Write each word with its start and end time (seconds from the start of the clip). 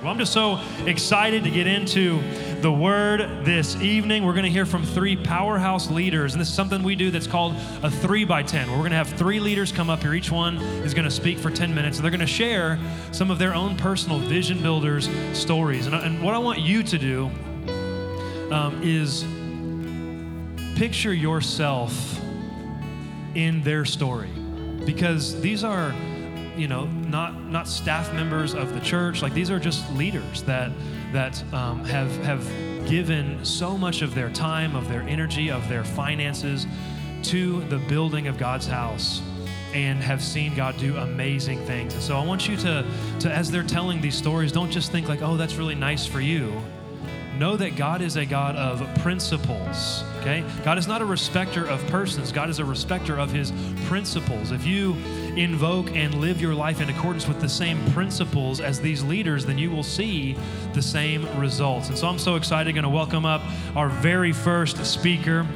Well, 0.00 0.12
I'm 0.12 0.18
just 0.18 0.32
so 0.32 0.60
excited 0.86 1.42
to 1.42 1.50
get 1.50 1.66
into 1.66 2.22
the 2.60 2.70
word 2.70 3.44
this 3.44 3.74
evening. 3.82 4.24
We're 4.24 4.32
going 4.32 4.44
to 4.44 4.50
hear 4.50 4.64
from 4.64 4.84
three 4.84 5.16
powerhouse 5.16 5.90
leaders, 5.90 6.34
and 6.34 6.40
this 6.40 6.48
is 6.48 6.54
something 6.54 6.84
we 6.84 6.94
do 6.94 7.10
that's 7.10 7.26
called 7.26 7.56
a 7.82 7.90
three 7.90 8.24
by 8.24 8.44
10, 8.44 8.68
where 8.68 8.76
we're 8.76 8.82
going 8.82 8.92
to 8.92 8.96
have 8.96 9.08
three 9.08 9.40
leaders 9.40 9.72
come 9.72 9.90
up 9.90 10.02
here. 10.02 10.14
Each 10.14 10.30
one 10.30 10.58
is 10.58 10.94
going 10.94 11.04
to 11.04 11.10
speak 11.10 11.36
for 11.36 11.50
10 11.50 11.74
minutes, 11.74 11.96
and 11.96 12.04
they're 12.04 12.12
going 12.12 12.20
to 12.20 12.28
share 12.28 12.78
some 13.10 13.28
of 13.28 13.40
their 13.40 13.52
own 13.54 13.76
personal 13.76 14.20
vision 14.20 14.62
builders 14.62 15.10
stories. 15.32 15.86
And, 15.86 15.96
and 15.96 16.22
what 16.22 16.32
I 16.32 16.38
want 16.38 16.60
you 16.60 16.84
to 16.84 16.96
do 16.96 17.28
um, 18.52 18.80
is 18.84 19.24
picture 20.78 21.12
yourself 21.12 22.20
in 23.34 23.64
their 23.64 23.84
story 23.84 24.30
because 24.84 25.40
these 25.40 25.64
are 25.64 25.92
you 26.58 26.68
know 26.68 26.86
not 26.86 27.40
not 27.44 27.68
staff 27.68 28.12
members 28.12 28.54
of 28.54 28.74
the 28.74 28.80
church 28.80 29.22
like 29.22 29.32
these 29.32 29.50
are 29.50 29.58
just 29.58 29.90
leaders 29.92 30.42
that 30.42 30.70
that 31.12 31.42
um, 31.54 31.84
have 31.84 32.10
have 32.24 32.44
given 32.88 33.42
so 33.44 33.78
much 33.78 34.02
of 34.02 34.14
their 34.14 34.30
time 34.30 34.74
of 34.74 34.88
their 34.88 35.02
energy 35.02 35.50
of 35.50 35.66
their 35.68 35.84
finances 35.84 36.66
to 37.22 37.60
the 37.64 37.78
building 37.88 38.26
of 38.26 38.36
god's 38.36 38.66
house 38.66 39.22
and 39.72 40.02
have 40.02 40.22
seen 40.22 40.54
god 40.54 40.76
do 40.78 40.96
amazing 40.96 41.64
things 41.64 41.94
and 41.94 42.02
so 42.02 42.18
i 42.18 42.24
want 42.24 42.48
you 42.48 42.56
to 42.56 42.84
to 43.20 43.30
as 43.30 43.50
they're 43.50 43.62
telling 43.62 44.00
these 44.00 44.16
stories 44.16 44.50
don't 44.50 44.70
just 44.70 44.90
think 44.90 45.08
like 45.08 45.22
oh 45.22 45.36
that's 45.36 45.54
really 45.54 45.74
nice 45.74 46.06
for 46.06 46.20
you 46.20 46.52
know 47.38 47.56
that 47.56 47.76
God 47.76 48.02
is 48.02 48.16
a 48.16 48.26
God 48.26 48.56
of 48.56 48.82
principles. 49.00 50.02
Okay? 50.20 50.44
God 50.64 50.76
is 50.76 50.88
not 50.88 51.00
a 51.00 51.04
respecter 51.04 51.64
of 51.66 51.84
persons, 51.86 52.32
God 52.32 52.50
is 52.50 52.58
a 52.58 52.64
respecter 52.64 53.18
of 53.18 53.30
his 53.30 53.52
principles. 53.86 54.50
If 54.50 54.66
you 54.66 54.94
invoke 55.38 55.94
and 55.94 56.20
live 56.20 56.40
your 56.40 56.54
life 56.54 56.80
in 56.80 56.90
accordance 56.90 57.28
with 57.28 57.40
the 57.40 57.48
same 57.48 57.78
principles 57.92 58.60
as 58.60 58.80
these 58.80 59.04
leaders, 59.04 59.46
then 59.46 59.56
you 59.56 59.70
will 59.70 59.84
see 59.84 60.36
the 60.74 60.82
same 60.82 61.26
results. 61.38 61.88
And 61.88 61.96
so 61.96 62.08
I'm 62.08 62.18
so 62.18 62.34
excited, 62.34 62.72
going 62.72 62.82
to 62.82 62.88
welcome 62.88 63.24
up 63.24 63.42
our 63.76 63.88
very 63.88 64.32
first 64.32 64.84
speaker. 64.84 65.46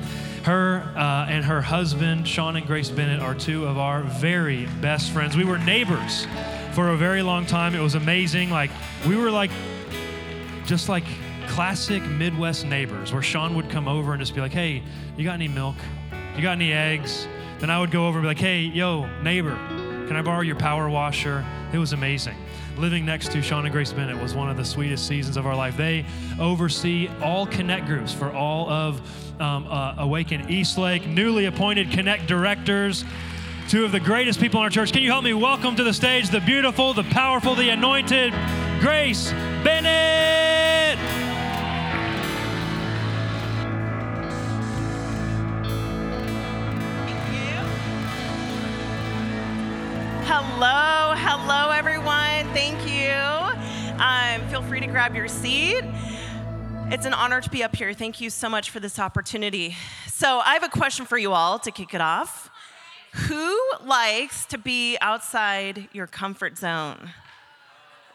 Her 0.45 0.83
uh, 0.97 1.27
and 1.29 1.45
her 1.45 1.61
husband, 1.61 2.27
Sean 2.27 2.57
and 2.57 2.67
Grace 2.67 2.91
Bennett, 2.91 3.21
are 3.21 3.35
two 3.35 3.67
of 3.67 3.79
our 3.79 4.03
very 4.03 4.67
best 4.81 5.11
friends. 5.11 5.37
We 5.37 5.45
were 5.45 5.59
neighbors 5.59 6.27
for 6.73 6.91
a 6.91 6.97
very 6.97 7.23
long 7.23 7.45
time. 7.47 7.75
It 7.75 7.81
was 7.81 7.95
amazing. 7.95 8.51
Like, 8.51 8.71
we 9.07 9.17
were 9.17 9.31
like, 9.31 9.51
just 10.65 10.89
like 10.89 11.05
classic 11.49 12.03
Midwest 12.05 12.67
neighbors 12.67 13.13
where 13.13 13.23
Sean 13.23 13.55
would 13.55 13.69
come 13.69 13.87
over 13.87 14.13
and 14.13 14.21
just 14.21 14.35
be 14.35 14.41
like, 14.41 14.53
hey, 14.53 14.83
you 15.17 15.25
got 15.25 15.35
any 15.35 15.49
milk? 15.49 15.77
You 16.37 16.43
got 16.43 16.53
any 16.53 16.73
eggs? 16.73 17.27
Then 17.63 17.71
I 17.71 17.79
would 17.79 17.93
go 17.93 18.09
over 18.09 18.19
and 18.19 18.25
be 18.25 18.27
like, 18.27 18.41
hey, 18.41 18.63
yo, 18.63 19.07
neighbor, 19.23 19.55
can 20.09 20.17
I 20.17 20.23
borrow 20.23 20.41
your 20.41 20.57
power 20.57 20.89
washer? 20.89 21.47
It 21.73 21.79
was 21.79 21.93
amazing. 21.93 22.37
Living 22.77 23.07
next 23.07 23.31
to 23.31 23.41
Sean 23.41 23.65
and 23.65 23.73
Grace 23.73 23.93
Bennett 23.93 24.21
was 24.21 24.35
one 24.35 24.51
of 24.51 24.57
the 24.57 24.65
sweetest 24.65 25.07
seasons 25.07 25.37
of 25.37 25.47
our 25.47 25.55
life. 25.55 25.77
They 25.77 26.05
oversee 26.41 27.09
all 27.23 27.47
connect 27.47 27.87
groups 27.87 28.13
for 28.13 28.33
all 28.33 28.69
of 28.69 29.41
um, 29.41 29.69
uh, 29.69 29.95
Awaken 29.99 30.51
Eastlake, 30.51 31.07
newly 31.07 31.45
appointed 31.45 31.93
connect 31.93 32.27
directors 32.27 33.05
two 33.69 33.85
of 33.85 33.93
the 33.93 34.01
greatest 34.01 34.41
people 34.41 34.59
in 34.59 34.65
our 34.65 34.71
church. 34.71 34.93
Can 34.93 35.03
you 35.03 35.13
help 35.13 35.23
me 35.23 35.33
welcome 35.33 35.77
to 35.77 35.85
the 35.85 35.95
stage 35.95 36.31
the 36.31 36.41
beautiful, 36.41 36.95
the 36.95 37.05
powerful, 37.05 37.55
the 37.55 37.69
anointed 37.69 38.35
Grace 38.81 39.31
Bennett? 39.63 41.12
Hello, 50.65 51.15
hello, 51.17 51.71
everyone. 51.71 52.47
Thank 52.55 52.89
you. 52.89 53.11
Um, 54.01 54.49
feel 54.49 54.63
free 54.63 54.79
to 54.79 54.87
grab 54.87 55.13
your 55.13 55.27
seat. 55.27 55.83
It's 56.87 57.05
an 57.05 57.13
honor 57.13 57.41
to 57.41 57.51
be 57.51 57.65
up 57.65 57.75
here. 57.75 57.93
Thank 57.93 58.21
you 58.21 58.31
so 58.31 58.49
much 58.49 58.71
for 58.71 58.79
this 58.79 59.01
opportunity. 59.01 59.77
So, 60.07 60.39
I 60.39 60.53
have 60.53 60.63
a 60.63 60.69
question 60.69 61.05
for 61.05 61.19
you 61.19 61.33
all 61.33 61.59
to 61.59 61.73
kick 61.73 61.95
it 61.95 62.01
off. 62.01 62.49
Who 63.27 63.61
likes 63.85 64.47
to 64.47 64.57
be 64.57 64.97
outside 65.01 65.89
your 65.93 66.07
comfort 66.07 66.57
zone? 66.57 67.11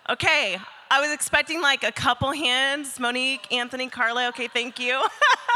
Okay, 0.09 0.57
I 0.89 1.01
was 1.01 1.11
expecting 1.11 1.61
like 1.61 1.83
a 1.83 1.91
couple 1.91 2.31
hands. 2.31 2.97
Monique, 2.97 3.51
Anthony, 3.51 3.89
Carla. 3.89 4.29
Okay, 4.29 4.47
thank 4.47 4.79
you. 4.79 5.03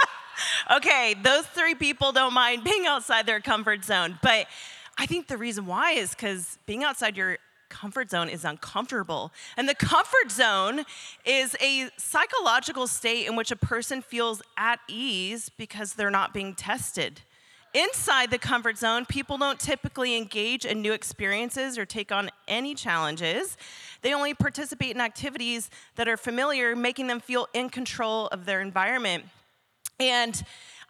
okay, 0.76 1.16
those 1.24 1.46
three 1.46 1.74
people 1.74 2.12
don't 2.12 2.34
mind 2.34 2.66
being 2.66 2.86
outside 2.86 3.26
their 3.26 3.40
comfort 3.40 3.86
zone. 3.86 4.20
But 4.22 4.48
I 5.02 5.08
think 5.08 5.26
the 5.26 5.38
reason 5.38 5.66
why 5.66 5.94
is 5.94 6.12
because 6.12 6.60
being 6.68 6.84
outside 6.84 7.18
your 7.18 7.40
comfort 7.70 8.12
zone 8.12 8.30
is 8.30 8.46
uncomfortable. 8.46 9.32
And 9.58 9.68
the 9.68 9.74
comfort 9.74 10.30
zone 10.30 10.84
is 11.26 11.56
a 11.60 11.90
psychological 11.98 12.86
state 12.86 13.26
in 13.26 13.36
which 13.36 13.50
a 13.50 13.56
person 13.56 14.04
feels 14.04 14.44
at 14.60 14.80
ease 14.88 15.50
because 15.58 15.96
they're 15.96 16.12
not 16.12 16.36
being 16.36 16.54
tested. 16.54 17.22
Inside 17.74 18.30
the 18.30 18.38
comfort 18.38 18.78
zone, 18.78 19.08
people 19.08 19.40
don't 19.40 19.60
typically 19.60 20.16
engage 20.16 20.66
in 20.66 20.84
new 20.84 20.94
experiences 20.94 21.80
or 21.80 21.86
take 21.86 22.12
on 22.12 22.30
any 22.48 22.76
challenges. 22.76 23.58
They 24.04 24.14
only 24.14 24.36
participate 24.36 24.94
in 24.94 25.02
activities 25.02 25.72
that 25.96 26.08
are 26.08 26.18
familiar, 26.18 26.76
making 26.76 27.08
them 27.08 27.22
feel 27.22 27.48
in 27.56 27.72
control 27.72 28.28
of 28.28 28.46
their 28.46 28.62
environment. 28.62 29.24
And 30.00 30.44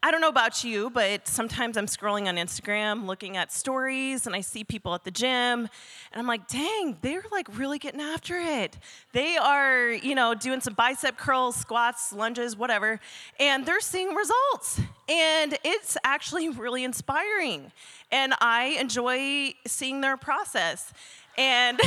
I 0.03 0.09
don't 0.09 0.19
know 0.19 0.29
about 0.29 0.63
you, 0.63 0.89
but 0.89 1.27
sometimes 1.27 1.77
I'm 1.77 1.85
scrolling 1.85 2.27
on 2.27 2.35
Instagram 2.37 3.05
looking 3.05 3.37
at 3.37 3.51
stories 3.51 4.25
and 4.25 4.35
I 4.35 4.41
see 4.41 4.63
people 4.63 4.95
at 4.95 5.03
the 5.03 5.11
gym 5.11 5.29
and 5.59 5.69
I'm 6.15 6.25
like, 6.25 6.47
dang, 6.47 6.97
they're 7.01 7.23
like 7.31 7.55
really 7.55 7.77
getting 7.77 8.01
after 8.01 8.39
it. 8.39 8.79
They 9.13 9.37
are, 9.37 9.91
you 9.91 10.15
know, 10.15 10.33
doing 10.33 10.59
some 10.59 10.73
bicep 10.73 11.17
curls, 11.17 11.55
squats, 11.55 12.11
lunges, 12.11 12.57
whatever, 12.57 12.99
and 13.39 13.63
they're 13.63 13.79
seeing 13.79 14.15
results. 14.15 14.81
And 15.07 15.59
it's 15.63 15.97
actually 16.03 16.49
really 16.49 16.83
inspiring. 16.83 17.71
And 18.11 18.33
I 18.41 18.77
enjoy 18.79 19.53
seeing 19.67 20.01
their 20.01 20.17
process. 20.17 20.93
And 21.41 21.79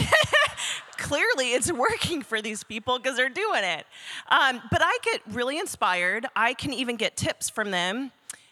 clearly 0.97 1.53
it's 1.53 1.71
working 1.71 2.23
for 2.23 2.43
these 2.43 2.65
people 2.65 2.99
because 2.99 3.17
they're 3.17 3.29
doing 3.29 3.63
it. 3.63 3.87
Um, 4.29 4.61
but 4.69 4.83
I 4.83 4.99
get 5.05 5.21
really 5.31 5.61
inspired. 5.61 6.27
I 6.35 6.55
can 6.55 6.73
even 6.73 6.97
get 6.97 7.17
tips 7.17 7.49
from 7.49 7.71
them. 7.71 8.11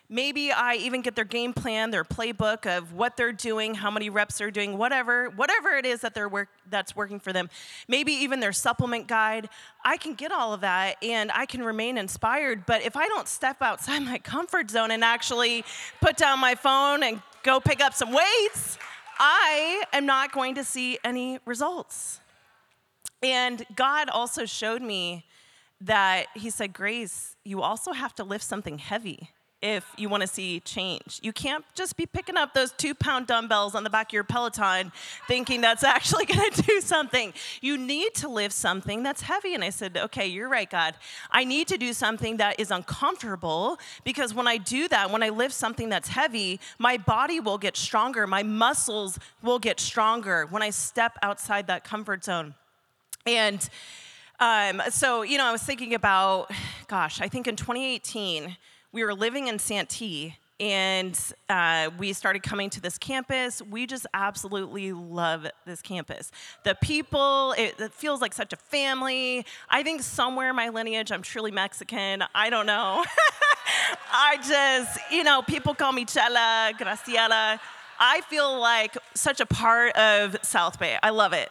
Maybe 0.09 0.53
I 0.53 0.75
even 0.75 1.01
get 1.01 1.17
their 1.17 1.25
game 1.25 1.55
plan, 1.55 1.91
their 1.91 2.05
playbook 2.05 2.67
of 2.67 2.93
what 2.93 3.17
they're 3.17 3.33
doing, 3.33 3.75
how 3.75 3.91
many 3.91 4.11
reps 4.11 4.39
they're 4.39 4.51
doing, 4.51 4.77
whatever, 4.79 5.31
whatever 5.31 5.71
it 5.71 5.87
is 5.87 6.03
that 6.03 6.15
they're 6.15 6.29
work, 6.29 6.51
that's 6.71 6.95
working 6.95 7.19
for 7.19 7.33
them. 7.33 7.49
Maybe 7.89 8.13
even 8.13 8.39
their 8.39 8.53
supplement 8.53 9.09
guide. 9.09 9.49
I 9.85 9.97
can 9.97 10.15
get 10.15 10.31
all 10.31 10.53
of 10.53 10.61
that 10.61 11.03
and 11.03 11.33
I 11.33 11.47
can 11.47 11.65
remain 11.65 11.97
inspired. 11.99 12.67
But 12.67 12.83
if 12.83 12.95
I 12.95 13.09
don't 13.09 13.27
step 13.27 13.61
outside 13.63 14.01
my 14.05 14.19
comfort 14.19 14.71
zone 14.71 14.93
and 14.93 15.03
actually 15.03 15.65
put 16.01 16.17
down 16.17 16.39
my 16.39 16.55
phone 16.55 17.03
and 17.03 17.23
go 17.43 17.59
pick 17.59 17.83
up 17.83 17.95
some 17.95 18.13
weights, 18.13 18.79
I 19.19 19.85
am 19.93 20.07
not 20.07 20.33
going 20.33 20.55
to 20.57 20.65
see 20.65 20.99
any 21.05 21.39
results. 21.45 22.21
And 23.23 23.65
God 23.77 24.09
also 24.09 24.47
showed 24.47 24.83
me 24.83 25.25
that 25.81 26.27
He 26.35 26.51
said, 26.51 26.73
Grace, 26.73 27.37
you 27.45 27.63
also 27.63 27.93
have 27.93 28.15
to 28.17 28.25
lift 28.25 28.45
something 28.45 28.79
heavy 28.79 29.31
if 29.63 29.87
you 29.97 30.09
want 30.09 30.23
to 30.23 30.27
see 30.27 30.61
change. 30.61 31.21
You 31.23 31.33
can't 31.33 31.65
just 31.75 31.97
be 31.97 32.05
picking 32.05 32.37
up 32.37 32.53
those 32.53 32.73
two 32.73 32.95
pound 32.95 33.29
dumbbells 33.29 33.75
on 33.75 33.85
the 33.85 33.91
back 33.91 34.09
of 34.09 34.13
your 34.13 34.25
Peloton 34.25 34.91
thinking 35.29 35.61
that's 35.61 35.85
actually 35.97 36.27
going 36.27 36.51
to 36.51 36.63
do 36.63 36.81
something. 36.81 37.33
You 37.61 37.79
need 37.79 38.15
to 38.17 38.29
lift 38.29 38.55
something 38.55 39.03
that's 39.03 39.23
heavy. 39.23 39.55
And 39.55 39.63
I 39.63 39.71
said, 39.71 39.97
okay, 39.97 40.27
you're 40.27 40.49
right, 40.49 40.69
God. 40.69 40.95
I 41.31 41.45
need 41.45 41.69
to 41.69 41.79
do 41.79 41.93
something 41.93 42.39
that 42.39 42.59
is 42.59 42.71
uncomfortable 42.71 43.79
because 44.05 44.35
when 44.35 44.49
I 44.49 44.57
do 44.57 44.89
that, 44.89 45.11
when 45.11 45.23
I 45.23 45.29
lift 45.29 45.55
something 45.55 45.89
that's 45.89 46.09
heavy, 46.09 46.59
my 46.79 46.97
body 46.97 47.39
will 47.41 47.59
get 47.59 47.77
stronger, 47.77 48.27
my 48.27 48.43
muscles 48.43 49.19
will 49.43 49.59
get 49.59 49.79
stronger 49.79 50.47
when 50.51 50.63
I 50.63 50.71
step 50.71 51.17
outside 51.23 51.69
that 51.69 51.85
comfort 51.85 52.25
zone. 52.25 52.55
And 53.25 53.69
um, 54.41 54.83
so, 54.91 55.23
you 55.23 55.39
know, 55.39 55.45
I 55.45 55.53
was 55.53 55.63
thinking 55.63 55.95
about, 55.95 56.51
gosh, 56.89 57.21
I 57.21 57.29
think 57.29 57.47
in 57.47 57.55
2018, 57.55 58.57
we 58.93 59.05
were 59.05 59.15
living 59.15 59.49
in 59.49 59.59
Santee, 59.59 60.37
and 60.61 61.19
uh, 61.49 61.91
we 61.99 62.13
started 62.13 62.43
coming 62.43 62.71
to 62.71 62.81
this 62.81 62.99
campus. 62.99 63.63
We 63.63 63.87
just 63.87 64.07
absolutely 64.15 64.93
love 64.93 65.47
this 65.67 65.83
campus. 65.83 66.31
The 66.65 66.77
people, 66.77 67.55
it, 67.59 67.75
it 67.81 67.93
feels 67.93 68.21
like 68.21 68.33
such 68.33 68.53
a 68.53 68.57
family. 68.57 69.45
I 69.69 69.83
think 69.83 70.03
somewhere 70.03 70.51
in 70.51 70.57
my 70.57 70.69
lineage, 70.69 71.11
I'm 71.11 71.23
truly 71.23 71.51
Mexican. 71.51 72.23
I 72.35 72.51
don't 72.51 72.67
know. 72.67 73.05
I 74.13 74.37
just, 74.37 74.99
you 75.11 75.25
know, 75.25 75.43
people 75.43 75.75
call 75.75 75.93
me 75.93 76.05
Chela, 76.05 76.73
Graciela. 76.79 77.59
I 77.99 78.21
feel 78.29 78.61
like 78.61 78.97
such 79.15 79.41
a 79.41 79.47
part 79.47 79.97
of 79.97 80.37
South 80.43 80.79
Bay. 80.79 80.99
I 81.03 81.11
love 81.11 81.33
it. 81.33 81.51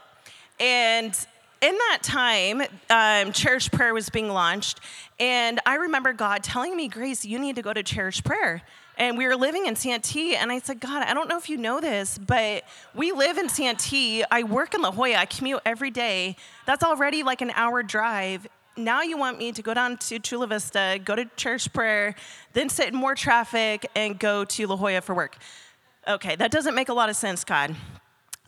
And 0.60 1.14
in 1.62 1.78
that 1.78 2.00
time, 2.02 2.62
um, 2.90 3.31
Cherish 3.31 3.69
Prayer 3.72 3.94
was 3.94 4.10
being 4.10 4.30
launched, 4.30 4.80
and 5.19 5.60
I 5.66 5.75
remember 5.75 6.12
God 6.12 6.44
telling 6.44 6.75
me, 6.75 6.88
Grace, 6.88 7.24
you 7.24 7.38
need 7.38 7.56
to 7.56 7.62
go 7.62 7.72
to 7.72 7.84
Cherish 7.84 8.24
Prayer. 8.24 8.63
And 8.98 9.18
we 9.18 9.25
were 9.25 9.36
living 9.36 9.66
in 9.68 9.75
Santee, 9.75 10.36
and 10.36 10.52
I 10.52 10.60
said, 10.60 10.80
God, 10.80 11.04
I 11.04 11.13
don't 11.13 11.30
know 11.30 11.38
if 11.38 11.50
you 11.50 11.58
know 11.58 11.80
this, 11.80 12.18
but 12.18 12.63
we 12.94 13.12
live 13.12 13.38
in 13.38 13.48
Santee. 13.48 14.24
I 14.30 14.44
work 14.44 14.74
in 14.74 14.81
La 14.81 14.92
Jolla. 14.92 15.16
I 15.16 15.25
commute 15.25 15.62
every 15.66 15.92
day. 15.92 16.36
That's 16.66 16.84
already 16.84 17.24
like 17.24 17.42
an 17.42 17.52
hour 17.52 17.84
drive. 17.84 18.48
Now 18.78 19.02
you 19.02 19.18
want 19.18 19.38
me 19.38 19.52
to 19.54 19.62
go 19.62 19.74
down 19.74 19.98
to 19.98 20.19
Chula 20.19 20.48
Vista, 20.48 21.00
go 21.04 21.16
to 21.16 21.25
Cherish 21.36 21.72
Prayer, 21.72 22.16
then 22.54 22.69
sit 22.69 22.90
in 22.90 22.96
more 22.96 23.16
traffic, 23.16 23.90
and 23.96 24.19
go 24.19 24.46
to 24.46 24.68
La 24.68 24.75
Jolla 24.75 25.02
for 25.02 25.16
work. 25.16 25.38
Okay, 26.07 26.36
that 26.36 26.52
doesn't 26.52 26.75
make 26.75 26.90
a 26.90 26.94
lot 26.94 27.10
of 27.10 27.16
sense, 27.16 27.44
God. 27.44 27.75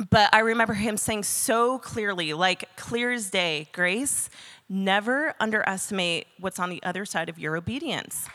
But 0.10 0.34
I 0.34 0.40
remember 0.40 0.74
him 0.74 0.98
saying 0.98 1.24
so 1.24 1.78
clearly, 1.80 2.34
like 2.34 2.76
clear 2.76 3.12
as 3.12 3.30
day, 3.30 3.70
Grace, 3.74 4.30
never 4.68 5.36
underestimate 5.40 6.28
what's 6.40 6.60
on 6.60 6.70
the 6.70 6.82
other 6.84 7.06
side 7.06 7.30
of 7.30 7.38
your 7.38 7.56
obedience. 7.56 8.28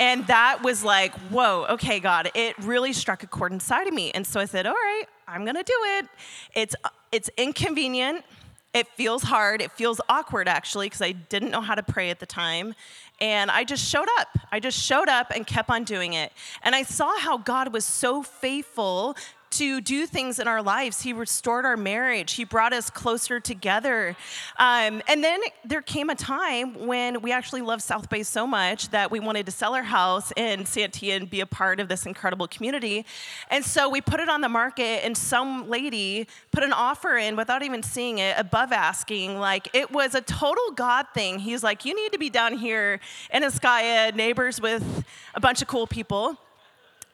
And 0.00 0.26
that 0.26 0.62
was 0.62 0.82
like, 0.82 1.14
whoa, 1.28 1.66
okay, 1.70 2.00
God, 2.00 2.30
it 2.34 2.58
really 2.58 2.92
struck 2.92 3.22
a 3.22 3.26
chord 3.26 3.52
inside 3.52 3.86
of 3.86 3.94
me. 3.94 4.10
And 4.12 4.26
so 4.26 4.40
I 4.40 4.46
said, 4.46 4.66
all 4.66 4.72
right, 4.72 5.04
I'm 5.28 5.44
gonna 5.44 5.62
do 5.62 5.78
it. 5.98 6.06
It's 6.54 6.74
it's 7.12 7.30
inconvenient. 7.36 8.24
It 8.72 8.88
feels 8.88 9.22
hard. 9.22 9.62
It 9.62 9.70
feels 9.70 10.00
awkward 10.08 10.48
actually, 10.48 10.86
because 10.86 11.00
I 11.00 11.12
didn't 11.12 11.52
know 11.52 11.60
how 11.60 11.76
to 11.76 11.82
pray 11.82 12.10
at 12.10 12.18
the 12.18 12.26
time. 12.26 12.74
And 13.20 13.52
I 13.52 13.62
just 13.62 13.88
showed 13.88 14.08
up. 14.18 14.36
I 14.50 14.58
just 14.58 14.76
showed 14.76 15.08
up 15.08 15.30
and 15.32 15.46
kept 15.46 15.70
on 15.70 15.84
doing 15.84 16.14
it. 16.14 16.32
And 16.64 16.74
I 16.74 16.82
saw 16.82 17.16
how 17.20 17.38
God 17.38 17.72
was 17.72 17.84
so 17.84 18.24
faithful 18.24 19.16
to 19.54 19.80
do 19.80 20.06
things 20.06 20.38
in 20.38 20.48
our 20.48 20.62
lives. 20.62 21.02
He 21.02 21.12
restored 21.12 21.64
our 21.64 21.76
marriage, 21.76 22.32
He 22.32 22.44
brought 22.44 22.72
us 22.72 22.90
closer 22.90 23.40
together. 23.40 24.16
Um, 24.58 25.02
and 25.08 25.22
then 25.22 25.40
there 25.64 25.82
came 25.82 26.10
a 26.10 26.14
time 26.14 26.86
when 26.86 27.22
we 27.22 27.32
actually 27.32 27.62
loved 27.62 27.82
South 27.82 28.08
Bay 28.08 28.22
so 28.22 28.46
much 28.46 28.90
that 28.90 29.10
we 29.10 29.20
wanted 29.20 29.46
to 29.46 29.52
sell 29.52 29.74
our 29.74 29.82
house 29.82 30.32
in 30.36 30.66
Santee 30.66 31.12
and 31.12 31.30
be 31.30 31.40
a 31.40 31.46
part 31.46 31.80
of 31.80 31.88
this 31.88 32.06
incredible 32.06 32.48
community. 32.48 33.06
And 33.50 33.64
so 33.64 33.88
we 33.88 34.00
put 34.00 34.20
it 34.20 34.28
on 34.28 34.40
the 34.40 34.48
market, 34.48 35.04
and 35.04 35.16
some 35.16 35.68
lady 35.68 36.26
put 36.50 36.64
an 36.64 36.72
offer 36.72 37.16
in 37.16 37.36
without 37.36 37.62
even 37.62 37.82
seeing 37.82 38.18
it 38.18 38.36
above 38.38 38.72
asking. 38.72 39.38
Like 39.38 39.68
it 39.72 39.90
was 39.90 40.14
a 40.14 40.20
total 40.20 40.72
God 40.74 41.06
thing. 41.14 41.38
He's 41.38 41.62
like, 41.62 41.84
You 41.84 41.94
need 41.94 42.12
to 42.12 42.18
be 42.18 42.30
down 42.30 42.58
here 42.58 43.00
in 43.32 43.42
Escaya, 43.42 44.14
neighbors 44.14 44.60
with 44.60 45.04
a 45.34 45.40
bunch 45.40 45.62
of 45.62 45.68
cool 45.68 45.86
people. 45.86 46.38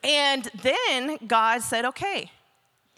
And 0.03 0.45
then 0.63 1.19
God 1.27 1.63
said, 1.63 1.85
okay, 1.85 2.31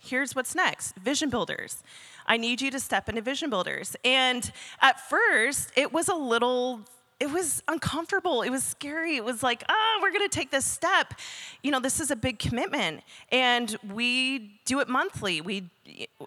here's 0.01 0.35
what's 0.35 0.55
next 0.55 0.97
vision 0.97 1.31
builders. 1.31 1.83
I 2.27 2.37
need 2.37 2.61
you 2.61 2.71
to 2.71 2.81
step 2.81 3.09
into 3.09 3.21
vision 3.21 3.51
builders. 3.51 3.97
And 4.05 4.51
at 4.81 5.01
first, 5.09 5.73
it 5.77 5.93
was 5.93 6.09
a 6.09 6.15
little 6.15 6.81
it 7.23 7.31
was 7.31 7.63
uncomfortable. 7.69 8.43
It 8.43 8.51
was 8.51 8.65
scary. 8.65 9.15
It 9.15 9.25
was 9.25 9.45
like, 9.45 9.63
oh, 9.69 9.99
we're 10.03 10.11
going 10.11 10.29
to 10.29 10.37
take 10.37 10.51
this 10.51 10.65
step. 10.65 11.15
You 11.63 11.71
know, 11.71 11.79
this 11.79 12.01
is 12.01 12.11
a 12.11 12.17
big 12.17 12.41
commitment, 12.41 13.05
and 13.31 13.77
we 13.95 14.59
do 14.65 14.81
it 14.81 14.89
monthly. 14.89 15.41
We 15.41 15.71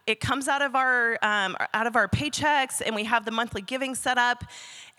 it 0.08 0.22
comes 0.22 0.48
out 0.48 0.62
of 0.62 0.74
our 0.74 1.18
um, 1.22 1.58
out 1.74 1.86
of 1.86 1.98
our 1.98 2.08
paychecks, 2.08 2.82
and 2.84 2.96
we 2.96 3.04
have 3.04 3.26
the 3.26 3.32
monthly 3.32 3.62
giving 3.62 3.94
set 3.94 4.18
up. 4.18 4.46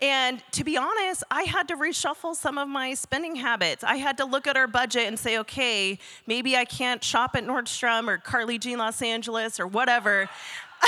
And 0.03 0.43
to 0.53 0.65
be 0.65 0.77
honest, 0.77 1.25
I 1.31 1.45
had 1.45 1.67
to 1.69 1.77
reshuffle 1.77 2.37
some 2.37 2.59
of 2.59 2.69
my 2.69 2.93
spending 2.93 3.37
habits. 3.37 3.83
I 3.83 3.97
had 3.97 4.19
to 4.19 4.27
look 4.27 4.47
at 4.47 4.55
our 4.55 4.67
budget 4.67 5.07
and 5.07 5.19
say, 5.19 5.39
okay, 5.39 5.99
maybe 6.27 6.59
I 6.59 6.67
can't 6.67 7.03
shop 7.03 7.35
at 7.37 7.47
Nordstrom 7.47 8.07
or 8.07 8.19
Carly 8.19 8.59
Jean 8.59 8.77
Los 8.77 9.01
Angeles 9.01 9.59
or 9.59 9.67
whatever. 9.67 10.29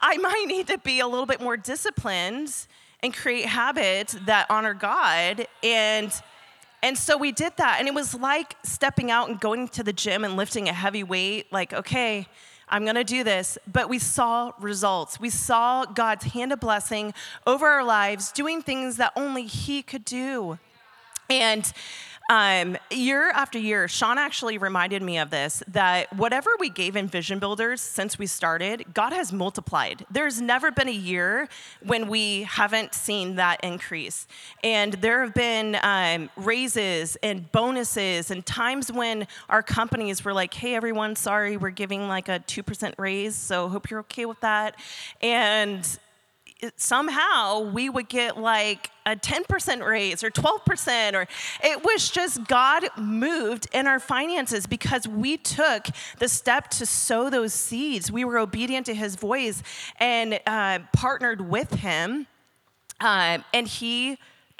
I 0.00 0.16
might 0.16 0.46
need 0.48 0.68
to 0.68 0.78
be 0.78 1.00
a 1.00 1.06
little 1.06 1.26
bit 1.26 1.42
more 1.42 1.58
disciplined 1.58 2.66
and 3.02 3.12
create 3.12 3.46
habits 3.46 4.16
that 4.26 4.46
honor 4.48 4.74
God. 4.74 5.46
And 5.62 6.12
and 6.84 6.98
so 6.98 7.16
we 7.16 7.30
did 7.30 7.52
that. 7.58 7.76
And 7.78 7.86
it 7.86 7.94
was 7.94 8.12
like 8.14 8.56
stepping 8.64 9.10
out 9.10 9.28
and 9.28 9.38
going 9.38 9.68
to 9.68 9.84
the 9.84 9.92
gym 9.92 10.24
and 10.24 10.36
lifting 10.36 10.68
a 10.68 10.72
heavy 10.72 11.04
weight, 11.04 11.52
like, 11.52 11.72
okay, 11.72 12.26
I'm 12.68 12.84
gonna 12.84 13.04
do 13.04 13.22
this. 13.22 13.56
But 13.70 13.88
we 13.88 14.00
saw 14.00 14.52
results. 14.58 15.20
We 15.20 15.30
saw 15.30 15.84
God's 15.84 16.24
hand 16.24 16.52
of 16.52 16.58
blessing 16.58 17.14
over 17.46 17.66
our 17.66 17.84
lives, 17.84 18.32
doing 18.32 18.62
things 18.62 18.96
that 18.96 19.12
only 19.14 19.44
He 19.44 19.82
could 19.82 20.04
do. 20.04 20.58
And 21.30 21.72
um, 22.30 22.76
year 22.90 23.30
after 23.30 23.58
year, 23.58 23.88
Sean 23.88 24.18
actually 24.18 24.58
reminded 24.58 25.02
me 25.02 25.18
of 25.18 25.30
this 25.30 25.62
that 25.68 26.12
whatever 26.16 26.50
we 26.58 26.70
gave 26.70 26.96
in 26.96 27.08
Vision 27.08 27.38
Builders 27.38 27.80
since 27.80 28.18
we 28.18 28.26
started, 28.26 28.86
God 28.94 29.12
has 29.12 29.32
multiplied. 29.32 30.06
There's 30.10 30.40
never 30.40 30.70
been 30.70 30.88
a 30.88 30.92
year 30.92 31.48
when 31.84 32.08
we 32.08 32.42
haven't 32.42 32.94
seen 32.94 33.36
that 33.36 33.62
increase. 33.62 34.26
And 34.62 34.94
there 34.94 35.22
have 35.22 35.34
been 35.34 35.76
um, 35.82 36.30
raises 36.36 37.16
and 37.22 37.50
bonuses 37.52 38.30
and 38.30 38.44
times 38.46 38.90
when 38.92 39.26
our 39.48 39.62
companies 39.62 40.24
were 40.24 40.32
like, 40.32 40.54
hey, 40.54 40.74
everyone, 40.74 41.16
sorry, 41.16 41.56
we're 41.56 41.70
giving 41.70 42.08
like 42.08 42.28
a 42.28 42.40
2% 42.40 42.94
raise, 42.98 43.34
so 43.34 43.68
hope 43.68 43.90
you're 43.90 44.00
okay 44.00 44.26
with 44.26 44.40
that. 44.40 44.76
And 45.20 45.86
somehow 46.76 47.60
we 47.60 47.88
would 47.88 48.08
get 48.08 48.38
like 48.38 48.90
a 49.04 49.16
10% 49.16 49.86
raise 49.86 50.22
or 50.22 50.30
12% 50.30 51.14
or 51.14 51.26
it 51.62 51.84
was 51.84 52.08
just 52.08 52.44
God 52.46 52.84
moved 52.96 53.66
in 53.72 53.86
our 53.86 53.98
finances 53.98 54.66
because 54.66 55.08
we 55.08 55.36
took 55.36 55.86
the 56.18 56.28
step 56.28 56.68
to 56.70 56.86
sow 56.86 57.30
those 57.30 57.52
seeds. 57.52 58.12
We 58.12 58.24
were 58.24 58.38
obedient 58.38 58.86
to 58.86 58.94
his 58.94 59.16
voice 59.16 59.62
and 59.98 60.38
uh, 60.46 60.80
partnered 60.92 61.40
with 61.48 61.74
him. 61.74 62.26
Uh, 63.00 63.38
and 63.52 63.66
he 63.66 64.18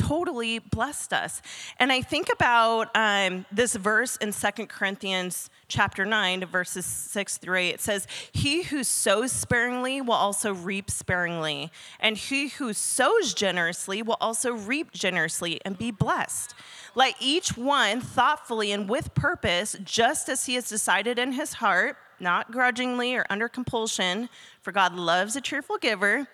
totally 0.08 0.58
blessed 0.58 1.12
us. 1.12 1.42
And 1.78 1.92
I 1.92 2.02
think 2.02 2.28
about 2.32 2.90
um, 2.94 3.46
this 3.52 3.76
verse 3.76 4.16
in 4.16 4.32
Second 4.32 4.68
Corinthians 4.68 5.48
chapter 5.68 6.04
9, 6.04 6.44
verses 6.46 6.84
6 6.84 7.38
through 7.38 7.58
8. 7.58 7.68
It 7.74 7.80
says, 7.80 8.06
He 8.32 8.62
who 8.62 8.82
sows 8.82 9.30
sparingly 9.30 10.00
will 10.00 10.14
also 10.14 10.52
reap 10.52 10.90
sparingly, 10.90 11.70
and 12.00 12.16
he 12.16 12.48
who 12.48 12.72
sows 12.72 13.32
generously 13.32 14.02
will 14.02 14.18
also 14.20 14.52
reap 14.52 14.92
generously 14.92 15.60
and 15.64 15.78
be 15.78 15.90
blessed. 15.90 16.54
Let 16.94 17.14
each 17.20 17.56
one 17.56 18.00
thoughtfully 18.00 18.72
and 18.72 18.88
with 18.88 19.14
purpose, 19.14 19.76
just 19.84 20.28
as 20.28 20.46
he 20.46 20.54
has 20.54 20.68
decided 20.68 21.18
in 21.18 21.32
his 21.32 21.54
heart, 21.54 21.96
not 22.18 22.50
grudgingly 22.50 23.14
or 23.14 23.24
under 23.30 23.48
compulsion, 23.48 24.28
for 24.60 24.72
God 24.72 24.94
loves 24.94 25.36
a 25.36 25.40
cheerful 25.40 25.78
giver. 25.78 26.26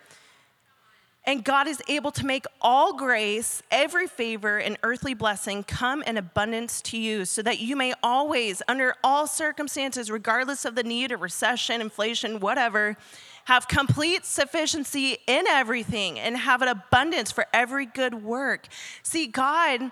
And 1.29 1.45
God 1.45 1.69
is 1.69 1.83
able 1.89 2.11
to 2.13 2.25
make 2.25 2.47
all 2.59 2.95
grace, 2.95 3.63
every 3.71 4.07
favor, 4.07 4.57
and 4.57 4.79
earthly 4.83 5.13
blessing 5.13 5.63
come 5.63 6.03
in 6.05 6.17
abundance 6.17 6.81
to 6.81 6.97
you, 6.97 7.27
so 7.27 7.43
that 7.43 7.61
you 7.61 7.77
may 7.77 7.93
always, 8.03 8.63
under 8.67 8.95
all 9.05 9.27
circumstances, 9.27 10.11
regardless 10.11 10.65
of 10.65 10.75
the 10.75 10.83
need 10.83 11.13
of 11.13 11.21
recession, 11.21 11.83
inflation, 11.83 12.41
whatever, 12.41 12.97
have 13.45 13.69
complete 13.69 14.25
sufficiency 14.25 15.19
in 15.27 15.47
everything 15.47 16.19
and 16.19 16.35
have 16.39 16.63
an 16.63 16.69
abundance 16.69 17.31
for 17.31 17.45
every 17.53 17.85
good 17.85 18.23
work. 18.23 18.67
See, 19.03 19.27
God 19.27 19.91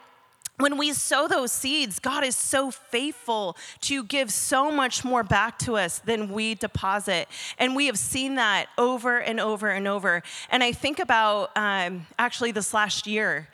when 0.58 0.78
we 0.78 0.92
sow 0.92 1.28
those 1.28 1.52
seeds, 1.52 1.98
God 1.98 2.24
is 2.24 2.36
so 2.36 2.70
faithful 2.70 3.56
to 3.82 4.04
give 4.04 4.30
so 4.30 4.70
much 4.70 5.04
more 5.04 5.22
back 5.22 5.58
to 5.60 5.76
us 5.76 5.98
than 5.98 6.32
we 6.32 6.54
deposit. 6.54 7.28
And 7.58 7.76
we 7.76 7.86
have 7.86 7.98
seen 7.98 8.36
that 8.36 8.66
over 8.78 9.18
and 9.18 9.38
over 9.38 9.68
and 9.68 9.86
over. 9.86 10.22
And 10.50 10.62
I 10.62 10.72
think 10.72 10.98
about 10.98 11.50
um, 11.56 12.06
actually 12.18 12.52
this 12.52 12.72
last 12.72 13.06
year. 13.06 13.48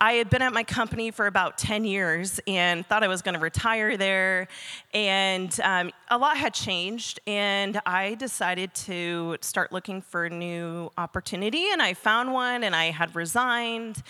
I 0.00 0.12
had 0.12 0.30
been 0.30 0.42
at 0.42 0.52
my 0.52 0.62
company 0.62 1.10
for 1.10 1.26
about 1.26 1.58
10 1.58 1.84
years 1.84 2.38
and 2.46 2.86
thought 2.86 3.02
I 3.02 3.08
was 3.08 3.20
going 3.20 3.34
to 3.34 3.40
retire 3.40 3.96
there. 3.96 4.46
And 4.94 5.58
um, 5.64 5.90
a 6.08 6.16
lot 6.16 6.36
had 6.36 6.54
changed, 6.54 7.18
and 7.26 7.80
I 7.84 8.14
decided 8.14 8.72
to 8.74 9.38
start 9.40 9.72
looking 9.72 10.00
for 10.00 10.26
a 10.26 10.30
new 10.30 10.92
opportunity. 10.96 11.70
And 11.72 11.82
I 11.82 11.94
found 11.94 12.32
one, 12.32 12.62
and 12.62 12.76
I 12.76 12.92
had 12.92 13.16
resigned. 13.16 14.04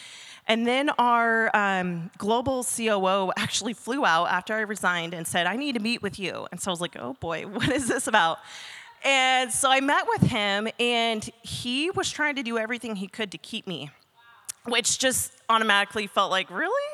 And 0.46 0.66
then 0.66 0.90
our 0.98 1.50
um, 1.56 2.10
global 2.18 2.64
COO 2.64 3.32
actually 3.38 3.72
flew 3.72 4.04
out 4.04 4.26
after 4.26 4.54
I 4.54 4.60
resigned 4.60 5.14
and 5.14 5.26
said, 5.26 5.46
I 5.46 5.56
need 5.56 5.72
to 5.72 5.80
meet 5.80 6.02
with 6.02 6.18
you. 6.18 6.46
And 6.52 6.60
so 6.60 6.70
I 6.70 6.72
was 6.72 6.82
like, 6.82 6.96
oh 6.98 7.14
boy, 7.14 7.42
what 7.46 7.70
is 7.70 7.88
this 7.88 8.06
about? 8.06 8.40
And 9.04 9.50
so 9.50 9.70
I 9.70 9.80
met 9.80 10.06
with 10.06 10.22
him, 10.22 10.68
and 10.78 11.24
he 11.42 11.88
was 11.90 12.10
trying 12.10 12.36
to 12.36 12.42
do 12.42 12.58
everything 12.58 12.96
he 12.96 13.06
could 13.06 13.30
to 13.32 13.38
keep 13.38 13.66
me, 13.66 13.90
which 14.64 14.98
just 14.98 15.32
automatically 15.48 16.06
felt 16.06 16.30
like, 16.30 16.50
really? 16.50 16.92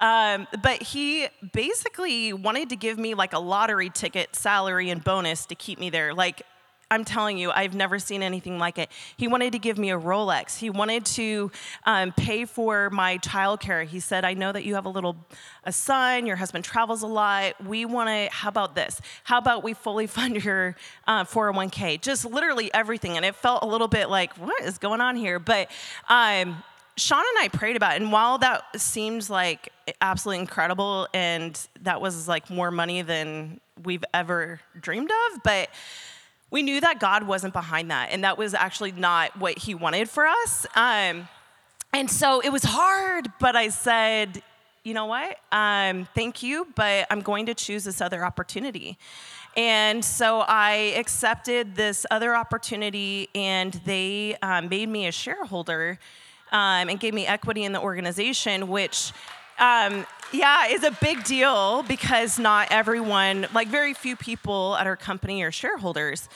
Um, 0.00 0.46
but 0.62 0.82
he 0.82 1.28
basically 1.52 2.32
wanted 2.32 2.68
to 2.70 2.76
give 2.76 2.98
me 2.98 3.14
like 3.14 3.32
a 3.32 3.38
lottery 3.38 3.90
ticket 3.90 4.36
salary 4.36 4.90
and 4.90 5.02
bonus 5.02 5.46
to 5.46 5.54
keep 5.54 5.78
me 5.78 5.90
there. 5.90 6.14
Like, 6.14 6.42
I'm 6.90 7.04
telling 7.04 7.36
you, 7.36 7.50
I've 7.50 7.74
never 7.74 7.98
seen 7.98 8.22
anything 8.22 8.58
like 8.58 8.78
it. 8.78 8.90
He 9.18 9.28
wanted 9.28 9.52
to 9.52 9.58
give 9.58 9.76
me 9.76 9.90
a 9.90 9.98
Rolex. 9.98 10.56
He 10.56 10.70
wanted 10.70 11.04
to 11.06 11.50
um, 11.84 12.12
pay 12.12 12.46
for 12.46 12.88
my 12.88 13.18
childcare. 13.18 13.84
He 13.84 14.00
said, 14.00 14.24
I 14.24 14.32
know 14.32 14.52
that 14.52 14.64
you 14.64 14.74
have 14.74 14.86
a 14.86 14.88
little 14.88 15.16
a 15.64 15.72
son, 15.72 16.24
your 16.24 16.36
husband 16.36 16.64
travels 16.64 17.02
a 17.02 17.06
lot. 17.06 17.62
We 17.62 17.84
want 17.84 18.08
to, 18.08 18.34
how 18.34 18.48
about 18.48 18.74
this? 18.74 19.02
How 19.24 19.36
about 19.36 19.62
we 19.62 19.74
fully 19.74 20.06
fund 20.16 20.42
your 20.42 20.76
uh, 21.06 21.24
401k? 21.24 22.00
Just 22.00 22.24
literally 22.24 22.72
everything. 22.72 23.16
And 23.16 23.24
it 23.26 23.34
felt 23.34 23.62
a 23.62 23.66
little 23.66 23.88
bit 23.88 24.08
like, 24.08 24.34
what 24.38 24.62
is 24.62 24.78
going 24.78 25.02
on 25.02 25.14
here? 25.14 25.38
But 25.38 25.70
um, 26.08 26.62
Sean 26.98 27.20
and 27.20 27.44
I 27.44 27.48
prayed 27.48 27.76
about 27.76 27.94
it. 27.94 28.02
And 28.02 28.12
while 28.12 28.38
that 28.38 28.64
seems 28.80 29.30
like 29.30 29.70
absolutely 30.00 30.40
incredible 30.40 31.08
and 31.14 31.58
that 31.82 32.00
was 32.00 32.28
like 32.28 32.50
more 32.50 32.70
money 32.70 33.02
than 33.02 33.60
we've 33.84 34.04
ever 34.12 34.60
dreamed 34.80 35.10
of, 35.10 35.42
but 35.42 35.68
we 36.50 36.62
knew 36.62 36.80
that 36.80 36.98
God 36.98 37.24
wasn't 37.24 37.52
behind 37.52 37.90
that, 37.90 38.08
and 38.10 38.24
that 38.24 38.38
was 38.38 38.54
actually 38.54 38.92
not 38.92 39.36
what 39.38 39.58
He 39.58 39.74
wanted 39.74 40.08
for 40.08 40.26
us. 40.26 40.66
Um, 40.74 41.28
and 41.92 42.10
so 42.10 42.40
it 42.40 42.50
was 42.50 42.64
hard, 42.64 43.28
but 43.38 43.54
I 43.54 43.68
said, 43.68 44.42
you 44.82 44.94
know 44.94 45.06
what? 45.06 45.36
Um, 45.52 46.08
thank 46.14 46.42
you, 46.42 46.66
but 46.74 47.06
I'm 47.10 47.20
going 47.20 47.46
to 47.46 47.54
choose 47.54 47.84
this 47.84 48.00
other 48.00 48.24
opportunity. 48.24 48.98
And 49.56 50.04
so 50.04 50.40
I 50.46 50.94
accepted 50.96 51.74
this 51.74 52.06
other 52.10 52.34
opportunity, 52.34 53.28
and 53.34 53.74
they 53.84 54.36
um, 54.40 54.68
made 54.68 54.88
me 54.88 55.06
a 55.06 55.12
shareholder 55.12 55.98
um, 56.52 56.88
and 56.88 56.98
gave 57.00 57.14
me 57.14 57.26
equity 57.26 57.64
in 57.64 57.72
the 57.72 57.80
organization, 57.80 58.68
which 58.68 59.12
um, 59.58 60.06
yeah, 60.32 60.66
is 60.66 60.84
a 60.84 60.90
big 60.90 61.24
deal 61.24 61.82
because 61.84 62.38
not 62.38 62.68
everyone, 62.70 63.46
like 63.54 63.68
very 63.68 63.94
few 63.94 64.16
people 64.16 64.76
at 64.76 64.86
our 64.86 64.96
company 64.96 65.42
are 65.42 65.52
shareholders. 65.52 66.28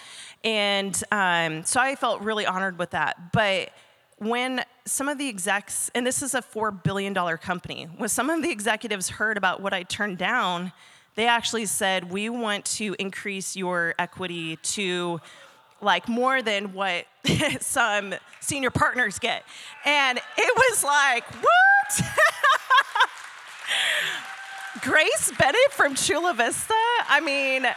And 0.45 1.01
um, 1.13 1.65
so 1.65 1.81
I 1.81 1.95
felt 1.95 2.21
really 2.23 2.47
honored 2.47 2.79
with 2.79 2.91
that. 2.91 3.33
But 3.33 3.71
when 4.19 4.65
some 4.85 5.09
of 5.09 5.19
the 5.19 5.29
execs, 5.29 5.91
and 5.95 6.07
this 6.07 6.23
is 6.23 6.35
a 6.35 6.43
$4 6.43 6.83
billion 6.83 7.15
company, 7.39 7.89
when 7.97 8.09
some 8.09 8.31
of 8.31 8.43
the 8.43 8.51
executives 8.51 9.09
heard 9.09 9.37
about 9.37 9.61
what 9.61 9.73
I 9.73 9.83
turned 9.83 10.19
down, 10.19 10.73
they 11.15 11.27
actually 11.27 11.67
said, 11.67 12.11
We 12.11 12.29
want 12.29 12.65
to 12.77 12.97
increase 12.99 13.55
your 13.55 13.95
equity 13.99 14.57
to 14.57 15.21
like 15.83 16.09
more 16.09 16.41
than 16.41 16.73
what 16.73 17.05
some 17.61 18.15
senior 18.41 18.71
partners 18.71 19.19
get. 19.19 19.45
And 19.85 20.19
it 20.39 20.57
was 20.57 20.85
like, 20.85 21.25
What? 21.35 22.03
Grace 24.81 25.33
Bennett 25.39 25.71
from 25.71 25.95
Chula 25.95 26.33
Vista. 26.35 26.75
I 27.09 27.21
mean, 27.21 27.67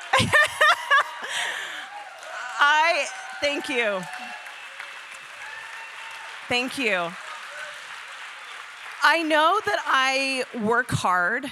I 2.60 3.06
thank 3.42 3.68
you. 3.70 4.02
Thank 6.48 6.78
you. 6.78 7.12
I 9.04 9.24
know 9.24 9.60
that 9.66 9.80
I 9.86 10.46
work 10.64 10.90
hard. 10.90 11.52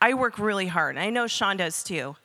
I 0.00 0.14
work 0.14 0.38
really 0.38 0.66
hard. 0.66 0.96
I 0.96 1.10
know 1.10 1.26
Sean 1.26 1.58
does 1.58 1.82
too. 1.82 2.16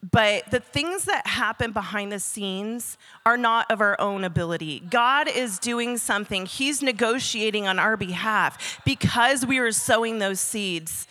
But 0.00 0.50
the 0.52 0.60
things 0.60 1.06
that 1.06 1.26
happen 1.26 1.72
behind 1.72 2.12
the 2.12 2.20
scenes 2.20 2.96
are 3.26 3.36
not 3.36 3.70
of 3.70 3.80
our 3.80 4.00
own 4.00 4.22
ability. 4.22 4.80
God 4.88 5.28
is 5.28 5.58
doing 5.58 5.98
something, 5.98 6.46
He's 6.46 6.82
negotiating 6.82 7.66
on 7.66 7.78
our 7.78 7.96
behalf 7.96 8.80
because 8.84 9.44
we 9.44 9.58
are 9.58 9.72
sowing 9.72 10.18
those 10.18 10.38
seeds. 10.38 11.08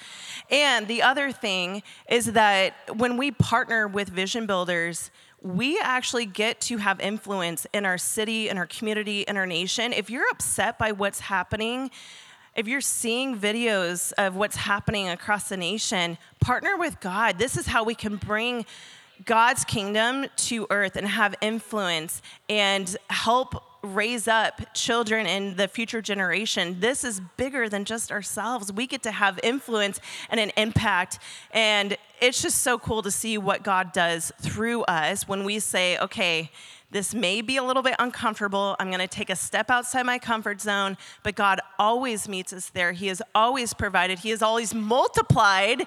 And 0.49 0.87
the 0.87 1.01
other 1.01 1.33
thing 1.33 1.83
is 2.09 2.27
that 2.27 2.73
when 2.95 3.17
we 3.17 3.31
partner 3.31 3.87
with 3.87 4.07
vision 4.07 4.45
builders, 4.45 5.11
we 5.41 5.79
actually 5.79 6.25
get 6.25 6.61
to 6.61 6.77
have 6.77 6.99
influence 6.99 7.67
in 7.73 7.85
our 7.85 7.97
city, 7.97 8.49
in 8.49 8.57
our 8.57 8.65
community, 8.65 9.21
in 9.21 9.37
our 9.37 9.45
nation. 9.45 9.93
If 9.93 10.09
you're 10.09 10.29
upset 10.31 10.79
by 10.79 10.93
what's 10.93 11.19
happening, 11.19 11.91
if 12.57 12.67
you're 12.67 12.81
seeing 12.81 13.37
videos 13.37 14.11
of 14.17 14.35
what's 14.35 14.55
happening 14.55 15.07
across 15.07 15.47
the 15.49 15.55
nation, 15.55 16.17
partner 16.41 16.75
with 16.75 16.99
God. 16.99 17.37
This 17.37 17.55
is 17.55 17.67
how 17.67 17.83
we 17.83 17.93
can 17.93 18.15
bring 18.15 18.65
God's 19.25 19.63
kingdom 19.63 20.25
to 20.35 20.65
earth 20.71 20.95
and 20.95 21.07
have 21.07 21.35
influence 21.39 22.21
and 22.49 22.97
help 23.11 23.63
raise 23.83 24.27
up 24.27 24.73
children 24.73 25.27
in 25.27 25.55
the 25.55 25.67
future 25.67 26.01
generation. 26.01 26.79
This 26.79 27.03
is 27.03 27.21
bigger 27.37 27.69
than 27.69 27.85
just 27.85 28.11
ourselves. 28.11 28.73
We 28.73 28.87
get 28.87 29.03
to 29.03 29.11
have 29.11 29.39
influence 29.43 29.99
and 30.29 30.39
an 30.39 30.51
impact. 30.57 31.19
And 31.51 31.95
it's 32.19 32.41
just 32.41 32.63
so 32.63 32.79
cool 32.79 33.03
to 33.03 33.11
see 33.11 33.37
what 33.37 33.63
God 33.63 33.93
does 33.93 34.31
through 34.41 34.81
us 34.83 35.27
when 35.27 35.43
we 35.43 35.59
say, 35.59 35.97
okay, 35.99 36.49
this 36.89 37.13
may 37.13 37.41
be 37.41 37.57
a 37.57 37.63
little 37.63 37.83
bit 37.83 37.95
uncomfortable. 37.99 38.75
I'm 38.79 38.87
going 38.87 39.01
to 39.01 39.07
take 39.07 39.29
a 39.29 39.35
step 39.35 39.69
outside 39.69 40.03
my 40.03 40.19
comfort 40.19 40.61
zone, 40.61 40.97
but 41.21 41.35
God 41.35 41.59
always 41.77 42.29
meets 42.29 42.53
us 42.53 42.69
there. 42.69 42.93
He 42.93 43.07
has 43.07 43.21
always 43.35 43.73
provided, 43.73 44.19
He 44.19 44.29
has 44.29 44.41
always 44.41 44.73
multiplied. 44.73 45.83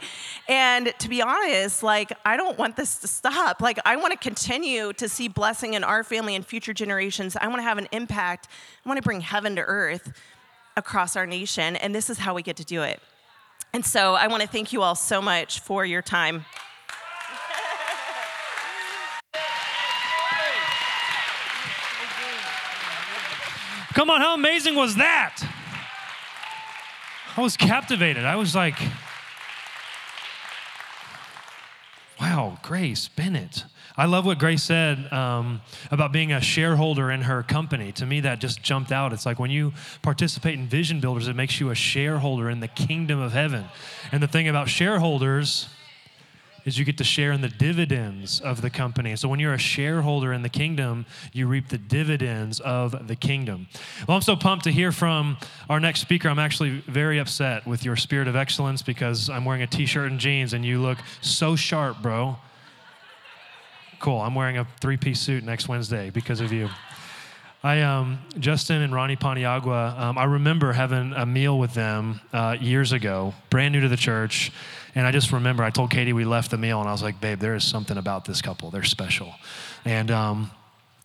And 0.46 0.92
to 0.98 1.08
be 1.08 1.22
honest, 1.22 1.82
like, 1.82 2.12
I 2.26 2.36
don't 2.36 2.58
want 2.58 2.76
this 2.76 2.98
to 2.98 3.08
stop. 3.08 3.62
Like, 3.62 3.78
I 3.86 3.96
want 3.96 4.12
to 4.12 4.18
continue 4.18 4.92
to 4.94 5.08
see 5.08 5.28
blessing 5.28 5.72
in 5.72 5.84
our 5.84 6.04
family 6.04 6.34
and 6.34 6.44
future 6.44 6.74
generations. 6.74 7.34
I 7.34 7.46
want 7.46 7.60
to 7.60 7.64
have 7.64 7.78
an 7.78 7.88
impact. 7.92 8.48
I 8.84 8.88
want 8.88 8.98
to 8.98 9.02
bring 9.02 9.22
heaven 9.22 9.56
to 9.56 9.62
earth 9.62 10.12
across 10.76 11.16
our 11.16 11.26
nation. 11.26 11.76
And 11.76 11.94
this 11.94 12.10
is 12.10 12.18
how 12.18 12.34
we 12.34 12.42
get 12.42 12.56
to 12.58 12.64
do 12.64 12.82
it. 12.82 13.00
And 13.72 13.86
so 13.86 14.14
I 14.14 14.26
want 14.26 14.42
to 14.42 14.48
thank 14.48 14.72
you 14.72 14.82
all 14.82 14.94
so 14.94 15.22
much 15.22 15.60
for 15.60 15.86
your 15.86 16.02
time. 16.02 16.44
Come 24.00 24.08
on, 24.08 24.22
how 24.22 24.34
amazing 24.34 24.76
was 24.76 24.96
that? 24.96 25.42
I 27.36 27.42
was 27.42 27.58
captivated. 27.58 28.24
I 28.24 28.36
was 28.36 28.54
like, 28.54 28.76
wow, 32.18 32.56
Grace 32.62 33.08
Bennett. 33.08 33.64
I 33.98 34.06
love 34.06 34.24
what 34.24 34.38
Grace 34.38 34.62
said 34.62 35.12
um, 35.12 35.60
about 35.90 36.12
being 36.12 36.32
a 36.32 36.40
shareholder 36.40 37.10
in 37.10 37.20
her 37.20 37.42
company. 37.42 37.92
To 37.92 38.06
me, 38.06 38.20
that 38.20 38.38
just 38.38 38.62
jumped 38.62 38.90
out. 38.90 39.12
It's 39.12 39.26
like 39.26 39.38
when 39.38 39.50
you 39.50 39.74
participate 40.00 40.54
in 40.54 40.66
Vision 40.66 41.00
Builders, 41.00 41.28
it 41.28 41.36
makes 41.36 41.60
you 41.60 41.68
a 41.68 41.74
shareholder 41.74 42.48
in 42.48 42.60
the 42.60 42.68
kingdom 42.68 43.20
of 43.20 43.34
heaven. 43.34 43.66
And 44.12 44.22
the 44.22 44.28
thing 44.28 44.48
about 44.48 44.70
shareholders, 44.70 45.68
is 46.64 46.78
you 46.78 46.84
get 46.84 46.98
to 46.98 47.04
share 47.04 47.32
in 47.32 47.40
the 47.40 47.48
dividends 47.48 48.40
of 48.40 48.62
the 48.62 48.70
company. 48.70 49.16
So 49.16 49.28
when 49.28 49.40
you're 49.40 49.54
a 49.54 49.58
shareholder 49.58 50.32
in 50.32 50.42
the 50.42 50.48
kingdom, 50.48 51.06
you 51.32 51.46
reap 51.46 51.68
the 51.68 51.78
dividends 51.78 52.60
of 52.60 53.08
the 53.08 53.16
kingdom. 53.16 53.68
Well, 54.06 54.16
I'm 54.16 54.22
so 54.22 54.36
pumped 54.36 54.64
to 54.64 54.72
hear 54.72 54.92
from 54.92 55.38
our 55.68 55.80
next 55.80 56.00
speaker. 56.00 56.28
I'm 56.28 56.38
actually 56.38 56.80
very 56.86 57.18
upset 57.18 57.66
with 57.66 57.84
your 57.84 57.96
spirit 57.96 58.28
of 58.28 58.36
excellence 58.36 58.82
because 58.82 59.30
I'm 59.30 59.44
wearing 59.44 59.62
a 59.62 59.66
t-shirt 59.66 60.10
and 60.10 60.20
jeans 60.20 60.52
and 60.52 60.64
you 60.64 60.80
look 60.80 60.98
so 61.20 61.56
sharp, 61.56 62.02
bro. 62.02 62.36
Cool. 63.98 64.20
I'm 64.20 64.34
wearing 64.34 64.58
a 64.58 64.66
three-piece 64.80 65.20
suit 65.20 65.44
next 65.44 65.68
Wednesday 65.68 66.10
because 66.10 66.40
of 66.40 66.52
you. 66.52 66.70
I, 67.62 67.82
um, 67.82 68.20
Justin 68.38 68.80
and 68.80 68.94
Ronnie 68.94 69.16
Paniagua, 69.16 69.98
um, 69.98 70.16
I 70.16 70.24
remember 70.24 70.72
having 70.72 71.12
a 71.12 71.26
meal 71.26 71.58
with 71.58 71.74
them 71.74 72.22
uh, 72.32 72.56
years 72.58 72.92
ago, 72.92 73.34
brand 73.50 73.72
new 73.72 73.82
to 73.82 73.88
the 73.88 73.98
church. 73.98 74.50
And 74.94 75.06
I 75.06 75.12
just 75.12 75.32
remember 75.32 75.62
I 75.62 75.70
told 75.70 75.90
Katie 75.90 76.12
we 76.12 76.24
left 76.24 76.50
the 76.50 76.58
meal, 76.58 76.80
and 76.80 76.88
I 76.88 76.92
was 76.92 77.02
like, 77.02 77.20
babe, 77.20 77.38
there 77.38 77.54
is 77.54 77.64
something 77.64 77.96
about 77.96 78.24
this 78.24 78.42
couple. 78.42 78.70
They're 78.70 78.82
special. 78.82 79.34
And 79.84 80.10
um, 80.10 80.50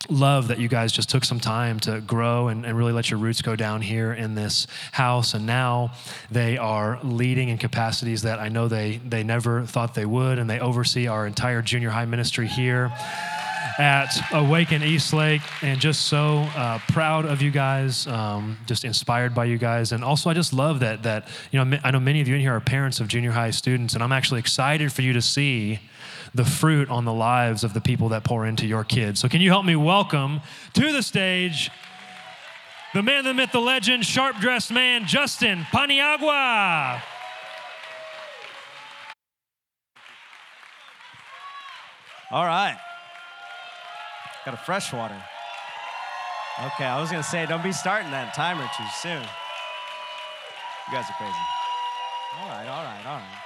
love 0.10 0.48
that 0.50 0.60
you 0.60 0.68
guys 0.68 0.92
just 0.92 1.10
took 1.10 1.24
some 1.24 1.40
time 1.40 1.80
to 1.82 2.02
grow 2.02 2.48
and, 2.48 2.66
and, 2.66 2.78
really 2.78 2.94
let 2.94 3.10
your 3.10 3.20
roots 3.20 3.42
go 3.42 3.56
down 3.56 3.82
here 3.82 4.14
in 4.14 4.36
this 4.36 4.68
house. 4.92 5.34
And 5.34 5.46
now 5.46 5.94
they 6.30 6.58
are 6.58 7.00
leading 7.04 7.50
in 7.50 7.58
capacities 7.58 8.22
that 8.24 8.40
I 8.40 8.50
know 8.50 8.68
they, 8.68 8.98
they 8.98 9.24
never 9.24 9.66
thought 9.66 9.96
they 9.96 10.06
would, 10.06 10.40
and 10.40 10.50
they 10.50 10.60
oversee 10.60 11.08
our 11.08 11.26
entire 11.26 11.62
junior 11.62 11.90
high 11.90 12.06
ministry 12.06 12.48
here 12.48 12.92
at 13.78 14.10
Awaken 14.32 14.84
Eastlake, 14.84 15.42
and 15.62 15.80
just 15.80 16.04
so 16.08 16.40
uh, 16.56 16.80
proud 16.90 17.26
of 17.26 17.42
you 17.42 17.52
guys, 17.52 18.08
um, 18.08 18.58
just 18.66 18.86
inspired 18.86 19.36
by 19.36 19.46
you 19.46 19.58
guys, 19.58 19.92
and 19.92 20.04
also 20.04 20.30
I 20.30 20.34
just 20.34 20.54
love 20.54 20.80
that 20.80 21.04
that 21.04 21.28
you 21.52 21.64
know 21.64 21.78
I 21.84 21.92
know 21.92 22.00
many 22.00 22.22
of 22.22 22.28
you 22.28 22.36
in 22.36 22.42
here 22.42 22.56
are 22.56 22.60
parents 22.62 23.00
of 23.00 23.08
junior 23.08 23.32
high 23.32 23.52
students, 23.52 23.94
and 23.94 24.04
I'm 24.04 24.12
actually 24.12 24.40
excited 24.40 24.92
for 24.94 25.02
you 25.02 25.14
to 25.14 25.22
see 25.22 25.80
the 26.34 26.46
fruit 26.46 26.90
on 26.90 27.06
the 27.06 27.14
lives 27.14 27.64
of 27.64 27.74
the 27.74 27.82
people 27.82 28.10
that 28.10 28.24
pour 28.24 28.46
into 28.46 28.66
your 28.66 28.84
kids. 28.84 29.20
So 29.20 29.30
can 29.30 29.42
you 29.42 29.50
help 29.50 29.66
me 29.66 29.76
welcome 29.76 30.42
to 30.74 30.92
the 30.92 31.02
stage 31.02 31.72
the 32.94 33.04
man, 33.04 33.26
the 33.26 33.34
myth, 33.34 33.52
the 33.52 33.60
legend, 33.60 34.06
sharp 34.06 34.38
dressed 34.38 34.72
man, 34.72 35.06
Justin 35.06 35.64
Paniagua. 35.64 37.02
All 42.32 42.46
right. 42.46 42.78
Got 44.46 44.54
a 44.54 44.58
fresh 44.58 44.94
water. 44.94 45.18
Okay, 46.64 46.86
I 46.86 47.02
was 47.02 47.10
gonna 47.10 47.24
say, 47.24 47.46
don't 47.48 47.64
be 47.64 47.72
starting 47.72 48.12
that 48.12 48.34
timer 48.34 48.70
too 48.78 48.84
soon. 49.02 49.22
You 49.22 50.94
guys 50.94 51.06
are 51.10 51.18
crazy. 51.18 51.34
All 52.40 52.48
right, 52.50 52.68
all 52.68 52.84
right, 52.84 53.06
all 53.08 53.18
right. 53.18 53.42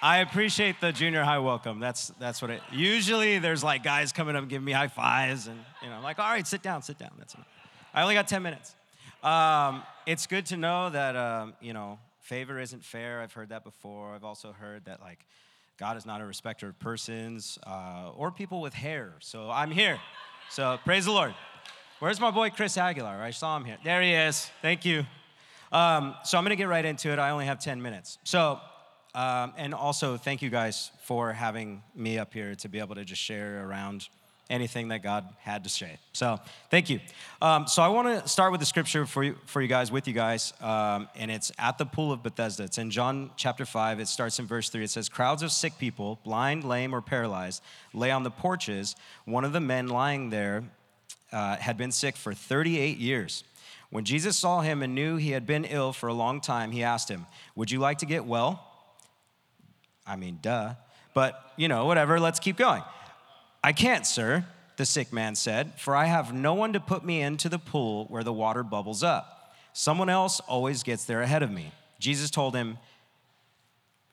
I 0.00 0.18
appreciate 0.18 0.80
the 0.80 0.92
junior 0.92 1.24
high 1.24 1.38
welcome. 1.38 1.80
That's 1.80 2.12
that's 2.18 2.40
what 2.40 2.50
it. 2.50 2.62
Usually, 2.70 3.38
there's 3.38 3.64
like 3.64 3.82
guys 3.82 4.12
coming 4.12 4.34
up 4.36 4.48
giving 4.48 4.64
me 4.64 4.72
high 4.72 4.88
fives, 4.88 5.48
and 5.48 5.58
you 5.82 5.88
know, 5.88 5.96
I'm 5.96 6.02
like, 6.02 6.18
all 6.18 6.30
right, 6.30 6.46
sit 6.46 6.62
down, 6.62 6.82
sit 6.82 6.98
down. 6.98 7.10
That's 7.18 7.34
enough. 7.34 7.46
I 7.92 8.02
only 8.02 8.14
got 8.14 8.28
10 8.28 8.42
minutes. 8.42 8.74
Um, 9.22 9.82
it's 10.06 10.26
good 10.26 10.46
to 10.46 10.56
know 10.56 10.90
that 10.90 11.14
um, 11.16 11.54
you 11.60 11.72
know 11.72 11.98
favor 12.20 12.58
isn't 12.58 12.84
fair. 12.84 13.20
I've 13.20 13.32
heard 13.32 13.50
that 13.50 13.64
before. 13.64 14.14
I've 14.14 14.24
also 14.24 14.52
heard 14.52 14.84
that 14.86 15.00
like 15.00 15.24
God 15.78 15.96
is 15.96 16.06
not 16.06 16.20
a 16.20 16.26
respecter 16.26 16.68
of 16.68 16.78
persons 16.78 17.58
uh, 17.66 18.10
or 18.14 18.30
people 18.30 18.60
with 18.60 18.74
hair. 18.74 19.14
So 19.20 19.50
I'm 19.50 19.70
here. 19.70 19.98
So 20.50 20.78
praise 20.84 21.06
the 21.06 21.12
Lord. 21.12 21.34
Where's 21.98 22.20
my 22.20 22.30
boy 22.30 22.50
Chris 22.50 22.76
Aguilar? 22.76 23.22
I 23.22 23.30
saw 23.30 23.56
him 23.56 23.64
here. 23.64 23.78
There 23.82 24.02
he 24.02 24.12
is. 24.12 24.50
Thank 24.60 24.84
you. 24.84 25.04
Um, 25.70 26.14
so 26.24 26.36
I'm 26.36 26.44
going 26.44 26.50
to 26.50 26.56
get 26.56 26.68
right 26.68 26.84
into 26.84 27.10
it. 27.10 27.18
I 27.18 27.30
only 27.30 27.46
have 27.46 27.58
10 27.58 27.80
minutes. 27.80 28.18
So, 28.24 28.60
um, 29.14 29.54
and 29.56 29.72
also 29.72 30.16
thank 30.16 30.42
you 30.42 30.50
guys 30.50 30.90
for 31.04 31.32
having 31.32 31.82
me 31.94 32.18
up 32.18 32.34
here 32.34 32.54
to 32.56 32.68
be 32.68 32.78
able 32.78 32.94
to 32.96 33.04
just 33.04 33.22
share 33.22 33.66
around 33.66 34.08
anything 34.52 34.88
that 34.88 35.02
God 35.02 35.24
had 35.38 35.64
to 35.64 35.70
say. 35.70 35.98
So, 36.12 36.38
thank 36.70 36.90
you. 36.90 37.00
Um, 37.40 37.66
so, 37.66 37.82
I 37.82 37.88
want 37.88 38.22
to 38.22 38.28
start 38.28 38.52
with 38.52 38.60
the 38.60 38.66
scripture 38.66 39.06
for 39.06 39.24
you, 39.24 39.36
for 39.46 39.62
you 39.62 39.66
guys, 39.66 39.90
with 39.90 40.06
you 40.06 40.12
guys, 40.12 40.52
um, 40.60 41.08
and 41.16 41.30
it's 41.30 41.50
at 41.58 41.78
the 41.78 41.86
pool 41.86 42.12
of 42.12 42.22
Bethesda. 42.22 42.64
It's 42.64 42.78
in 42.78 42.90
John 42.90 43.30
chapter 43.36 43.64
5. 43.64 43.98
It 43.98 44.08
starts 44.08 44.38
in 44.38 44.46
verse 44.46 44.68
3. 44.68 44.84
It 44.84 44.90
says, 44.90 45.08
Crowds 45.08 45.42
of 45.42 45.50
sick 45.50 45.78
people, 45.78 46.20
blind, 46.22 46.64
lame, 46.64 46.94
or 46.94 47.00
paralyzed, 47.00 47.62
lay 47.94 48.10
on 48.10 48.22
the 48.22 48.30
porches. 48.30 48.94
One 49.24 49.44
of 49.44 49.52
the 49.52 49.60
men 49.60 49.88
lying 49.88 50.30
there 50.30 50.64
uh, 51.32 51.56
had 51.56 51.78
been 51.78 51.90
sick 51.90 52.16
for 52.16 52.34
38 52.34 52.98
years. 52.98 53.44
When 53.90 54.04
Jesus 54.04 54.36
saw 54.36 54.60
him 54.60 54.82
and 54.82 54.94
knew 54.94 55.16
he 55.16 55.30
had 55.30 55.46
been 55.46 55.64
ill 55.64 55.92
for 55.92 56.08
a 56.08 56.14
long 56.14 56.40
time, 56.40 56.72
he 56.72 56.82
asked 56.82 57.08
him, 57.08 57.26
Would 57.56 57.70
you 57.70 57.78
like 57.78 57.98
to 57.98 58.06
get 58.06 58.24
well? 58.24 58.68
I 60.06 60.16
mean, 60.16 60.38
duh. 60.42 60.74
But, 61.14 61.52
you 61.56 61.68
know, 61.68 61.84
whatever, 61.84 62.18
let's 62.18 62.40
keep 62.40 62.56
going. 62.56 62.82
I 63.64 63.72
can't, 63.72 64.06
sir, 64.06 64.44
the 64.76 64.86
sick 64.86 65.12
man 65.12 65.34
said, 65.34 65.78
for 65.78 65.94
I 65.94 66.06
have 66.06 66.32
no 66.32 66.54
one 66.54 66.72
to 66.72 66.80
put 66.80 67.04
me 67.04 67.20
into 67.20 67.48
the 67.48 67.58
pool 67.58 68.06
where 68.06 68.24
the 68.24 68.32
water 68.32 68.62
bubbles 68.62 69.02
up. 69.02 69.54
Someone 69.72 70.08
else 70.08 70.40
always 70.40 70.82
gets 70.82 71.04
there 71.04 71.22
ahead 71.22 71.42
of 71.42 71.50
me. 71.50 71.72
Jesus 71.98 72.30
told 72.30 72.54
him, 72.54 72.78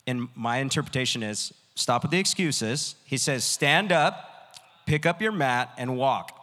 and 0.06 0.28
my 0.36 0.58
interpretation 0.58 1.24
is 1.24 1.54
stop 1.76 2.04
with 2.04 2.12
the 2.12 2.20
excuses. 2.20 2.96
He 3.06 3.18
says, 3.18 3.44
Stand 3.44 3.92
up, 3.92 4.56
pick 4.86 5.06
up 5.06 5.22
your 5.22 5.32
mat, 5.32 5.74
and 5.78 5.98
walk. 5.98 6.36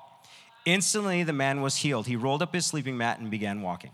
Instantly, 0.64 1.22
the 1.22 1.32
man 1.32 1.62
was 1.62 1.76
healed. 1.76 2.06
He 2.06 2.16
rolled 2.16 2.42
up 2.42 2.52
his 2.52 2.66
sleeping 2.66 2.96
mat 2.96 3.20
and 3.20 3.30
began 3.30 3.62
walking. 3.62 3.92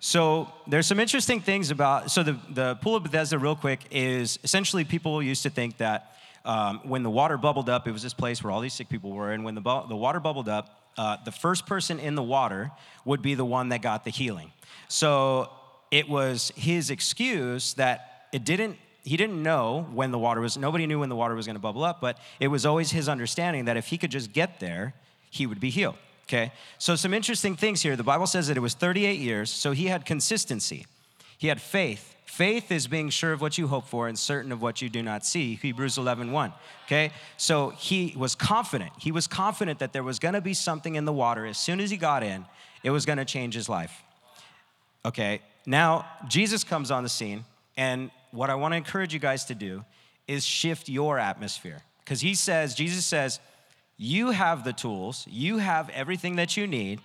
So 0.00 0.50
there's 0.66 0.86
some 0.86 0.98
interesting 0.98 1.40
things 1.40 1.70
about. 1.70 2.10
So 2.10 2.22
the, 2.22 2.38
the 2.48 2.76
pool 2.76 2.96
of 2.96 3.02
Bethesda, 3.02 3.38
real 3.38 3.56
quick, 3.56 3.80
is 3.90 4.38
essentially 4.42 4.84
people 4.84 5.22
used 5.22 5.42
to 5.42 5.50
think 5.50 5.76
that 5.76 6.16
um, 6.50 6.80
when 6.82 7.04
the 7.04 7.10
water 7.10 7.38
bubbled 7.38 7.68
up, 7.68 7.86
it 7.86 7.92
was 7.92 8.02
this 8.02 8.14
place 8.14 8.42
where 8.42 8.50
all 8.50 8.60
these 8.60 8.74
sick 8.74 8.88
people 8.88 9.12
were, 9.12 9.32
and 9.32 9.44
when 9.44 9.54
the, 9.54 9.60
bu- 9.60 9.86
the 9.88 9.94
water 9.94 10.18
bubbled 10.18 10.48
up, 10.48 10.90
uh, 10.98 11.16
the 11.24 11.30
first 11.30 11.64
person 11.64 12.00
in 12.00 12.16
the 12.16 12.22
water 12.22 12.72
would 13.04 13.22
be 13.22 13.34
the 13.34 13.44
one 13.44 13.68
that 13.68 13.82
got 13.82 14.02
the 14.04 14.10
healing. 14.10 14.50
So 14.88 15.48
it 15.92 16.08
was 16.08 16.50
his 16.56 16.90
excuse 16.90 17.74
that 17.74 18.26
it 18.32 18.44
didn't 18.44 18.76
he 19.02 19.16
didn't 19.16 19.42
know 19.42 19.86
when 19.92 20.10
the 20.10 20.18
water 20.18 20.40
was 20.40 20.58
nobody 20.58 20.86
knew 20.86 21.00
when 21.00 21.08
the 21.08 21.16
water 21.16 21.34
was 21.34 21.46
going 21.46 21.56
to 21.56 21.60
bubble 21.60 21.84
up 21.84 22.02
but 22.02 22.18
it 22.38 22.48
was 22.48 22.66
always 22.66 22.90
his 22.90 23.08
understanding 23.08 23.64
that 23.64 23.78
if 23.78 23.86
he 23.86 23.96
could 23.96 24.10
just 24.10 24.30
get 24.32 24.60
there 24.60 24.92
he 25.30 25.46
would 25.46 25.60
be 25.60 25.70
healed. 25.70 25.96
Okay? 26.30 26.52
So, 26.78 26.94
some 26.96 27.14
interesting 27.14 27.56
things 27.56 27.82
here. 27.82 27.96
The 27.96 28.04
Bible 28.04 28.26
says 28.26 28.48
that 28.48 28.56
it 28.56 28.60
was 28.60 28.74
38 28.74 29.18
years, 29.18 29.50
so 29.50 29.72
he 29.72 29.86
had 29.86 30.04
consistency. 30.04 30.86
He 31.38 31.48
had 31.48 31.60
faith. 31.60 32.14
Faith 32.30 32.70
is 32.70 32.86
being 32.86 33.10
sure 33.10 33.32
of 33.32 33.40
what 33.40 33.58
you 33.58 33.66
hope 33.66 33.88
for 33.88 34.06
and 34.06 34.16
certain 34.16 34.52
of 34.52 34.62
what 34.62 34.80
you 34.80 34.88
do 34.88 35.02
not 35.02 35.26
see. 35.26 35.56
Hebrews 35.56 35.98
11, 35.98 36.30
1. 36.30 36.52
Okay? 36.86 37.10
So 37.36 37.70
he 37.70 38.14
was 38.16 38.36
confident. 38.36 38.92
He 38.98 39.10
was 39.10 39.26
confident 39.26 39.80
that 39.80 39.92
there 39.92 40.04
was 40.04 40.20
gonna 40.20 40.40
be 40.40 40.54
something 40.54 40.94
in 40.94 41.06
the 41.06 41.12
water. 41.12 41.44
As 41.44 41.58
soon 41.58 41.80
as 41.80 41.90
he 41.90 41.96
got 41.96 42.22
in, 42.22 42.46
it 42.84 42.90
was 42.90 43.04
gonna 43.04 43.24
change 43.24 43.54
his 43.54 43.68
life. 43.68 44.04
Okay? 45.04 45.40
Now, 45.66 46.06
Jesus 46.28 46.62
comes 46.62 46.92
on 46.92 47.02
the 47.02 47.08
scene, 47.08 47.44
and 47.76 48.12
what 48.30 48.48
I 48.48 48.54
wanna 48.54 48.76
encourage 48.76 49.12
you 49.12 49.18
guys 49.18 49.44
to 49.46 49.56
do 49.56 49.84
is 50.28 50.46
shift 50.46 50.88
your 50.88 51.18
atmosphere. 51.18 51.82
Because 52.04 52.20
he 52.20 52.36
says, 52.36 52.76
Jesus 52.76 53.04
says, 53.04 53.40
you 53.96 54.30
have 54.30 54.62
the 54.62 54.72
tools, 54.72 55.26
you 55.28 55.58
have 55.58 55.90
everything 55.90 56.36
that 56.36 56.56
you 56.56 56.68
need. 56.68 57.00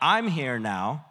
I'm 0.00 0.26
here 0.26 0.58
now. 0.58 1.04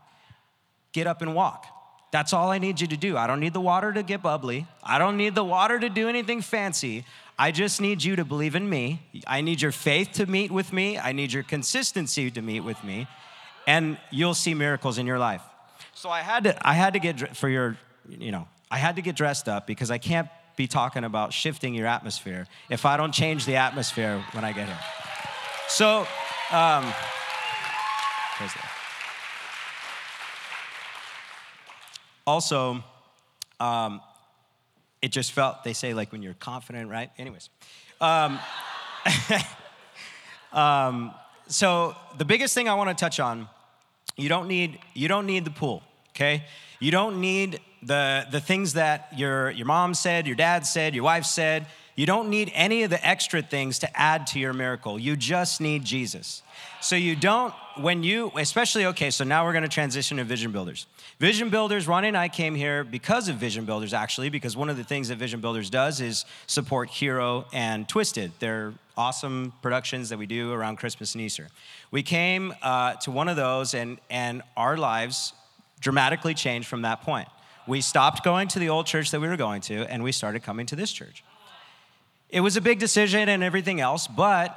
Get 0.91 1.05
up 1.05 1.21
and 1.21 1.35
walk. 1.35 1.67
That's 2.11 2.33
all 2.33 2.49
I 2.49 2.57
need 2.57 2.81
you 2.81 2.87
to 2.87 2.97
do. 2.97 3.17
I 3.17 3.27
don't 3.27 3.39
need 3.39 3.53
the 3.53 3.61
water 3.61 3.93
to 3.93 4.01
get 4.01 4.21
bubbly. 4.21 4.65
I 4.83 4.97
don't 4.97 5.17
need 5.17 5.35
the 5.35 5.43
water 5.43 5.79
to 5.79 5.89
do 5.89 6.09
anything 6.09 6.41
fancy. 6.41 7.05
I 7.37 7.51
just 7.51 7.79
need 7.79 8.03
you 8.03 8.15
to 8.15 8.25
believe 8.25 8.55
in 8.55 8.69
me. 8.69 9.01
I 9.27 9.41
need 9.41 9.61
your 9.61 9.71
faith 9.71 10.11
to 10.13 10.25
meet 10.25 10.51
with 10.51 10.73
me. 10.73 10.97
I 10.97 11.11
need 11.11 11.31
your 11.31 11.43
consistency 11.43 12.31
to 12.31 12.41
meet 12.41 12.61
with 12.61 12.83
me. 12.83 13.07
And 13.67 13.97
you'll 14.09 14.33
see 14.33 14.53
miracles 14.53 14.97
in 14.97 15.05
your 15.05 15.19
life. 15.19 15.41
So 15.93 16.09
I 16.09 16.21
had 16.21 16.45
to 16.45 16.67
I 16.67 16.73
had 16.73 16.93
to 16.93 16.99
get 16.99 17.37
for 17.37 17.47
your 17.47 17.77
you 18.07 18.31
know, 18.31 18.47
I 18.71 18.77
had 18.77 18.95
to 18.95 19.01
get 19.01 19.15
dressed 19.15 19.47
up 19.47 19.67
because 19.67 19.91
I 19.91 19.97
can't 19.97 20.27
be 20.55 20.67
talking 20.67 21.03
about 21.03 21.31
shifting 21.31 21.73
your 21.73 21.87
atmosphere 21.87 22.47
if 22.69 22.85
I 22.85 22.97
don't 22.97 23.13
change 23.13 23.45
the 23.45 23.55
atmosphere 23.55 24.23
when 24.33 24.43
I 24.43 24.51
get 24.51 24.67
here. 24.67 24.79
So, 25.67 26.07
um, 26.51 26.91
also, 32.29 32.83
um, 33.59 34.01
it 35.01 35.11
just 35.11 35.31
felt, 35.31 35.63
they 35.63 35.73
say, 35.73 35.93
like 35.93 36.11
when 36.11 36.21
you're 36.21 36.35
confident, 36.35 36.89
right? 36.89 37.09
Anyways. 37.17 37.49
Um, 37.99 38.39
um, 40.53 41.11
so, 41.47 41.95
the 42.17 42.25
biggest 42.25 42.53
thing 42.53 42.69
I 42.69 42.75
want 42.75 42.89
to 42.89 42.95
touch 42.95 43.19
on 43.19 43.47
you 44.17 44.27
don't 44.27 44.47
need 44.49 44.79
you 44.93 45.07
don't 45.07 45.25
need 45.25 45.45
the 45.45 45.51
pool 45.51 45.81
okay 46.09 46.43
you 46.81 46.91
don't 46.91 47.21
need 47.21 47.61
the 47.83 48.27
the 48.29 48.41
things 48.41 48.73
that 48.73 49.07
your 49.15 49.49
your 49.51 49.65
mom 49.65 49.93
said 49.93 50.27
your 50.27 50.35
dad 50.35 50.65
said 50.65 50.93
your 50.93 51.05
wife 51.05 51.23
said 51.23 51.65
you 51.99 52.05
don't 52.05 52.29
need 52.29 52.49
any 52.55 52.83
of 52.83 52.89
the 52.89 53.05
extra 53.05 53.41
things 53.41 53.79
to 53.79 53.99
add 53.99 54.25
to 54.27 54.39
your 54.39 54.53
miracle. 54.53 54.97
You 54.97 55.17
just 55.17 55.59
need 55.59 55.83
Jesus. 55.83 56.43
So 56.79 56.95
you 56.95 57.13
don't, 57.13 57.53
when 57.81 58.03
you, 58.03 58.31
especially, 58.35 58.85
okay, 58.87 59.09
so 59.09 59.23
now 59.23 59.45
we're 59.45 59.53
gonna 59.53 59.67
transition 59.67 60.17
to 60.17 60.23
Vision 60.23 60.51
Builders. 60.51 60.85
Vision 61.19 61.49
Builders, 61.49 61.87
Ronnie 61.87 62.09
and 62.09 62.17
I 62.17 62.27
came 62.27 62.55
here 62.55 62.83
because 62.83 63.27
of 63.27 63.35
Vision 63.37 63.65
Builders, 63.65 63.93
actually, 63.93 64.29
because 64.29 64.55
one 64.55 64.69
of 64.69 64.77
the 64.77 64.83
things 64.83 65.07
that 65.09 65.17
Vision 65.17 65.41
Builders 65.41 65.69
does 65.69 66.01
is 66.01 66.25
support 66.47 66.89
Hero 66.89 67.45
and 67.53 67.87
Twisted. 67.87 68.31
They're 68.39 68.73
awesome 68.97 69.53
productions 69.61 70.09
that 70.09 70.19
we 70.19 70.25
do 70.25 70.51
around 70.51 70.77
Christmas 70.77 71.15
and 71.15 71.21
Easter. 71.21 71.47
We 71.91 72.03
came 72.03 72.53
uh, 72.61 72.95
to 72.95 73.11
one 73.11 73.29
of 73.29 73.35
those, 73.35 73.73
and, 73.73 73.99
and 74.09 74.41
our 74.57 74.77
lives 74.77 75.33
dramatically 75.79 76.33
changed 76.33 76.67
from 76.67 76.81
that 76.83 77.01
point. 77.01 77.29
We 77.67 77.81
stopped 77.81 78.23
going 78.23 78.47
to 78.49 78.59
the 78.59 78.69
old 78.69 78.87
church 78.87 79.11
that 79.11 79.19
we 79.19 79.27
were 79.27 79.37
going 79.37 79.61
to, 79.63 79.89
and 79.91 80.03
we 80.03 80.11
started 80.11 80.43
coming 80.43 80.65
to 80.67 80.75
this 80.75 80.91
church. 80.91 81.23
It 82.29 82.41
was 82.41 82.57
a 82.57 82.61
big 82.61 82.79
decision 82.79 83.29
and 83.29 83.43
everything 83.43 83.79
else, 83.79 84.07
but 84.07 84.55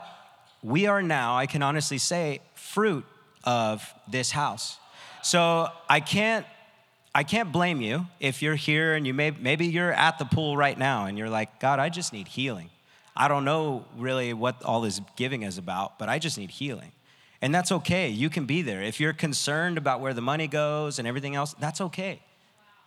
we 0.63 0.87
are 0.87 1.03
now, 1.03 1.37
I 1.37 1.47
can 1.47 1.63
honestly 1.63 1.99
say, 1.99 2.41
fruit 2.73 3.05
of 3.45 3.93
this 4.09 4.31
house. 4.31 4.79
So 5.23 5.69
I 5.89 6.01
can't 6.01 6.47
I 7.15 7.25
can't 7.25 7.53
blame 7.53 7.83
you 7.83 8.07
if 8.21 8.41
you're 8.41 8.55
here 8.55 8.95
and 8.95 9.07
you 9.07 9.13
may 9.13 9.31
maybe 9.31 9.67
you're 9.67 9.93
at 9.93 10.19
the 10.19 10.25
pool 10.25 10.57
right 10.57 10.79
now 10.79 11.05
and 11.05 11.19
you're 11.19 11.29
like, 11.29 11.61
God, 11.61 11.79
I 11.79 11.91
just 11.91 12.13
need 12.13 12.29
healing. 12.29 12.71
I 13.15 13.29
don't 13.29 13.45
know 13.45 13.85
really 13.99 14.33
what 14.33 14.63
all 14.63 14.81
this 14.81 15.01
giving 15.17 15.43
is 15.43 15.59
about, 15.59 15.99
but 15.99 16.09
I 16.09 16.19
just 16.19 16.39
need 16.39 16.51
healing. 16.51 16.93
And 17.43 17.55
that's 17.55 17.71
okay. 17.73 18.09
You 18.09 18.31
can 18.31 18.47
be 18.47 18.63
there. 18.63 18.83
If 18.83 19.01
you're 19.01 19.13
concerned 19.13 19.77
about 19.77 20.01
where 20.01 20.15
the 20.15 20.23
money 20.23 20.49
goes 20.49 20.99
and 20.99 21.07
everything 21.07 21.35
else, 21.35 21.55
that's 21.61 21.81
okay. 21.81 22.23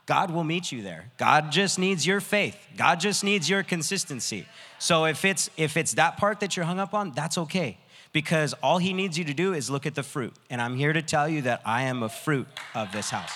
God 0.07 0.31
will 0.31 0.43
meet 0.43 0.71
you 0.71 0.81
there. 0.81 1.11
God 1.17 1.51
just 1.51 1.77
needs 1.77 2.07
your 2.07 2.21
faith. 2.21 2.57
God 2.77 2.99
just 2.99 3.23
needs 3.23 3.49
your 3.49 3.63
consistency. 3.63 4.47
So 4.79 5.05
if 5.05 5.25
it's 5.25 5.49
if 5.57 5.77
it's 5.77 5.93
that 5.93 6.17
part 6.17 6.39
that 6.39 6.55
you're 6.55 6.65
hung 6.65 6.79
up 6.79 6.93
on, 6.93 7.11
that's 7.11 7.37
okay. 7.37 7.77
Because 8.15 8.53
all 8.63 8.77
he 8.77 8.93
needs 8.93 9.17
you 9.19 9.25
to 9.25 9.33
do 9.33 9.53
is 9.53 9.69
look 9.69 9.85
at 9.85 9.93
the 9.93 10.01
fruit. 10.01 10.33
And 10.49 10.61
I'm 10.61 10.77
here 10.77 10.93
to 10.93 11.01
tell 11.01 11.27
you 11.27 11.41
that 11.41 11.61
I 11.65 11.81
am 11.81 12.01
a 12.01 12.07
fruit 12.07 12.47
of 12.73 12.89
this 12.93 13.09
house. 13.09 13.33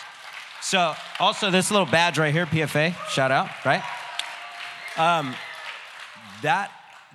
So 0.62 0.96
also 1.20 1.52
this 1.52 1.70
little 1.70 1.86
badge 1.86 2.18
right 2.18 2.34
here, 2.34 2.46
PFA, 2.46 2.96
shout 3.10 3.30
out, 3.30 3.50
right? 3.66 3.84
Um, 4.96 5.36
that 6.44 6.72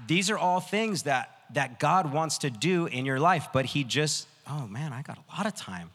these 0.06 0.28
are 0.28 0.36
all 0.36 0.60
things 0.60 1.04
that 1.04 1.30
that 1.54 1.80
God 1.80 2.12
wants 2.12 2.36
to 2.38 2.50
do 2.50 2.84
in 2.84 3.06
your 3.06 3.18
life, 3.18 3.48
but 3.50 3.64
he 3.64 3.82
just, 3.82 4.28
oh 4.46 4.66
man, 4.66 4.92
I 4.92 5.00
got 5.00 5.16
a 5.16 5.34
lot 5.34 5.46
of 5.46 5.54
time. 5.54 5.88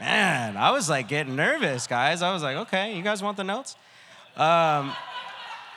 Man, 0.00 0.56
I 0.56 0.72
was 0.72 0.90
like 0.90 1.06
getting 1.06 1.36
nervous, 1.36 1.86
guys. 1.86 2.20
I 2.20 2.32
was 2.32 2.42
like, 2.42 2.56
okay, 2.56 2.96
you 2.96 3.02
guys 3.04 3.22
want 3.22 3.36
the 3.36 3.44
notes? 3.44 3.76
Um, 4.36 4.92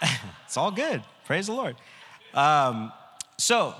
it's 0.46 0.58
all 0.58 0.72
good. 0.72 1.04
Praise 1.26 1.46
the 1.46 1.54
Lord. 1.54 1.76
Um, 2.34 2.92
so, 3.38 3.76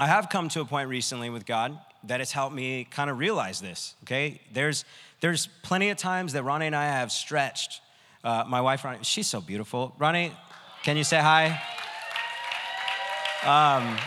I 0.00 0.06
have 0.06 0.30
come 0.30 0.48
to 0.48 0.62
a 0.62 0.64
point 0.64 0.88
recently 0.88 1.28
with 1.28 1.44
God 1.44 1.78
that 2.04 2.20
has 2.20 2.32
helped 2.32 2.54
me 2.54 2.84
kind 2.90 3.10
of 3.10 3.18
realize 3.18 3.60
this. 3.60 3.94
Okay, 4.04 4.40
there's 4.50 4.86
there's 5.20 5.50
plenty 5.62 5.90
of 5.90 5.98
times 5.98 6.32
that 6.32 6.42
Ronnie 6.42 6.68
and 6.68 6.74
I 6.74 6.86
have 6.86 7.12
stretched. 7.12 7.82
Uh, 8.24 8.44
my 8.48 8.62
wife, 8.62 8.82
Ronnie, 8.82 9.00
she's 9.02 9.26
so 9.26 9.42
beautiful. 9.42 9.94
Ronnie, 9.98 10.32
can 10.84 10.96
you 10.96 11.04
say 11.04 11.18
hi? 11.18 11.60
Um, 13.44 13.98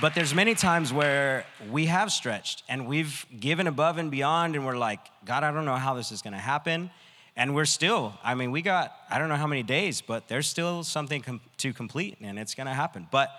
but 0.00 0.16
there's 0.16 0.34
many 0.34 0.56
times 0.56 0.92
where 0.92 1.46
we 1.70 1.86
have 1.86 2.10
stretched 2.10 2.64
and 2.68 2.88
we've 2.88 3.26
given 3.38 3.68
above 3.68 3.98
and 3.98 4.10
beyond, 4.10 4.56
and 4.56 4.66
we're 4.66 4.76
like, 4.76 4.98
God, 5.24 5.44
I 5.44 5.52
don't 5.52 5.66
know 5.66 5.76
how 5.76 5.94
this 5.94 6.10
is 6.10 6.20
to 6.32 6.40
happen. 6.40 6.90
And 7.36 7.54
we're 7.54 7.66
still, 7.66 8.14
I 8.24 8.34
mean, 8.34 8.50
we 8.50 8.60
got, 8.60 8.92
I 9.08 9.18
don't 9.18 9.28
know 9.28 9.36
how 9.36 9.46
many 9.46 9.62
days, 9.62 10.00
but 10.00 10.26
there's 10.26 10.48
still 10.48 10.82
something 10.82 11.22
com- 11.22 11.40
to 11.58 11.72
complete 11.72 12.16
and 12.20 12.40
it's 12.40 12.54
to 12.66 12.74
happen. 12.74 13.06
But 13.12 13.30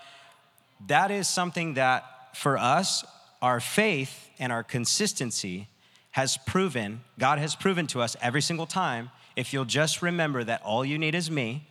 that 0.86 1.10
is 1.10 1.28
something 1.28 1.74
that 1.74 2.36
for 2.36 2.56
us, 2.56 3.04
our 3.42 3.60
faith 3.60 4.30
and 4.38 4.52
our 4.52 4.62
consistency 4.62 5.68
has 6.12 6.36
proven, 6.36 7.00
God 7.18 7.38
has 7.38 7.54
proven 7.54 7.86
to 7.88 8.00
us 8.00 8.16
every 8.20 8.42
single 8.42 8.66
time, 8.66 9.10
if 9.36 9.52
you'll 9.52 9.64
just 9.64 10.02
remember 10.02 10.42
that 10.44 10.62
all 10.62 10.84
you 10.84 10.98
need 10.98 11.14
is 11.14 11.30
me, 11.30 11.66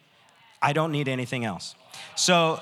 I 0.61 0.73
don't 0.73 0.91
need 0.91 1.07
anything 1.07 1.45
else. 1.45 1.75
So, 2.15 2.59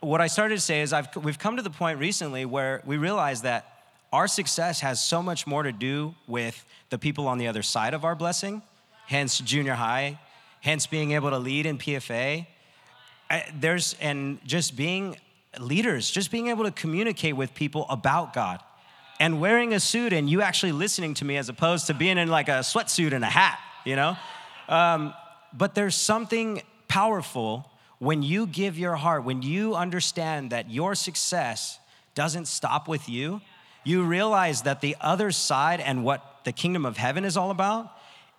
what 0.00 0.20
I 0.20 0.28
started 0.28 0.54
to 0.54 0.60
say 0.60 0.80
is 0.80 0.92
I've, 0.92 1.08
we've 1.16 1.38
come 1.38 1.56
to 1.56 1.62
the 1.62 1.70
point 1.70 1.98
recently 1.98 2.44
where 2.44 2.82
we 2.86 2.98
realize 2.98 3.42
that 3.42 3.78
our 4.12 4.28
success 4.28 4.80
has 4.80 5.04
so 5.04 5.22
much 5.22 5.46
more 5.46 5.64
to 5.64 5.72
do 5.72 6.14
with 6.28 6.64
the 6.90 6.98
people 6.98 7.26
on 7.26 7.38
the 7.38 7.48
other 7.48 7.62
side 7.62 7.94
of 7.94 8.04
our 8.04 8.14
blessing, 8.14 8.62
hence 9.06 9.38
junior 9.38 9.74
high, 9.74 10.20
hence 10.60 10.86
being 10.86 11.12
able 11.12 11.30
to 11.30 11.38
lead 11.38 11.66
in 11.66 11.78
PFA. 11.78 12.46
I, 13.28 13.44
there's, 13.58 13.96
and 14.00 14.38
just 14.46 14.76
being 14.76 15.16
leaders, 15.60 16.10
just 16.10 16.30
being 16.30 16.48
able 16.48 16.64
to 16.64 16.70
communicate 16.70 17.36
with 17.36 17.54
people 17.54 17.86
about 17.88 18.32
God 18.32 18.60
and 19.20 19.40
wearing 19.40 19.74
a 19.74 19.80
suit 19.80 20.12
and 20.12 20.28
you 20.28 20.42
actually 20.42 20.72
listening 20.72 21.14
to 21.14 21.24
me 21.24 21.36
as 21.36 21.48
opposed 21.48 21.86
to 21.88 21.94
being 21.94 22.18
in 22.18 22.28
like 22.28 22.48
a 22.48 22.60
sweatsuit 22.60 23.12
and 23.12 23.24
a 23.24 23.28
hat, 23.28 23.58
you 23.84 23.96
know? 23.96 24.16
Um, 24.68 25.14
but 25.52 25.74
there's 25.74 25.96
something 25.96 26.62
powerful 26.88 27.70
when 27.98 28.22
you 28.22 28.46
give 28.46 28.78
your 28.78 28.96
heart, 28.96 29.24
when 29.24 29.42
you 29.42 29.74
understand 29.74 30.50
that 30.50 30.70
your 30.70 30.94
success 30.94 31.78
doesn't 32.14 32.46
stop 32.46 32.86
with 32.86 33.08
you, 33.08 33.40
you 33.84 34.02
realize 34.02 34.62
that 34.62 34.80
the 34.80 34.96
other 35.00 35.30
side 35.30 35.80
and 35.80 36.04
what 36.04 36.40
the 36.44 36.52
kingdom 36.52 36.84
of 36.86 36.96
heaven 36.96 37.24
is 37.24 37.36
all 37.36 37.50
about 37.50 37.90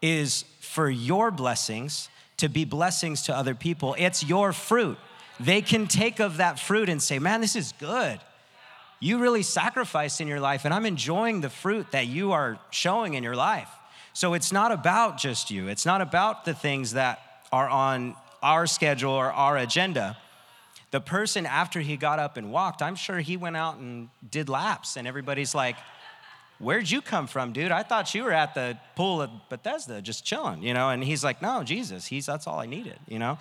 is 0.02 0.46
for 0.62 0.90
your 0.90 1.32
blessings 1.32 2.10
to 2.38 2.48
be 2.48 2.64
blessings 2.64 3.24
to 3.24 3.36
other 3.36 3.54
people. 3.54 3.96
It's 3.98 4.24
your 4.24 4.54
fruit. 4.54 4.98
They 5.40 5.62
can 5.62 5.88
take 5.88 6.20
of 6.20 6.38
that 6.38 6.60
fruit 6.60 6.90
and 6.90 7.02
say, 7.02 7.20
man, 7.20 7.42
this 7.42 7.56
is 7.56 7.74
good 7.80 8.20
you 9.00 9.20
really 9.20 9.44
sacrificed 9.44 10.20
in 10.20 10.28
your 10.28 10.40
life, 10.40 10.66
and 10.66 10.74
I'm 10.74 10.86
enjoying 10.86 11.42
the 11.42 11.50
fruit 11.50 11.92
that 11.92 12.08
you 12.08 12.34
are 12.34 12.60
showing 12.70 13.14
in 13.14 13.24
your 13.24 13.36
life. 13.36 13.70
So 14.14 14.34
it's 14.34 14.52
not 14.52 14.72
about 14.72 15.18
just 15.18 15.50
you, 15.52 15.68
it's 15.68 15.86
not 15.86 16.02
about 16.02 16.46
the 16.46 16.54
things 16.54 16.94
that 16.94 17.22
are 17.52 17.70
on 17.70 18.16
our 18.44 18.68
schedule 18.68 19.12
or 19.12 19.32
our 19.32 19.58
agenda. 19.58 20.18
The 20.92 21.00
person, 21.00 21.46
after 21.46 21.80
he 21.80 21.98
got 21.98 22.20
up 22.20 22.36
and 22.36 22.52
walked, 22.52 22.82
I'm 22.82 22.96
sure 22.96 23.20
he 23.20 23.38
went 23.38 23.56
out 23.56 23.78
and 23.78 24.10
did 24.30 24.50
laps, 24.50 24.98
and 24.98 25.08
everybody's 25.08 25.56
like, 25.56 25.78
Where'd 26.58 26.92
you 26.92 27.00
come 27.00 27.28
from, 27.28 27.54
dude? 27.54 27.72
I 27.72 27.84
thought 27.84 28.14
you 28.14 28.26
were 28.26 28.34
at 28.34 28.54
the 28.54 28.78
pool 28.98 29.24
at 29.24 29.30
Bethesda 29.48 30.02
just 30.02 30.26
chilling, 30.26 30.62
you 30.62 30.74
know? 30.74 30.90
And 30.90 31.02
he's 31.02 31.24
like, 31.24 31.42
No, 31.42 31.64
Jesus, 31.64 32.06
he's, 32.06 32.26
that's 32.26 32.48
all 32.48 32.60
I 32.60 32.66
needed, 32.66 33.00
you 33.08 33.18
know? 33.18 33.38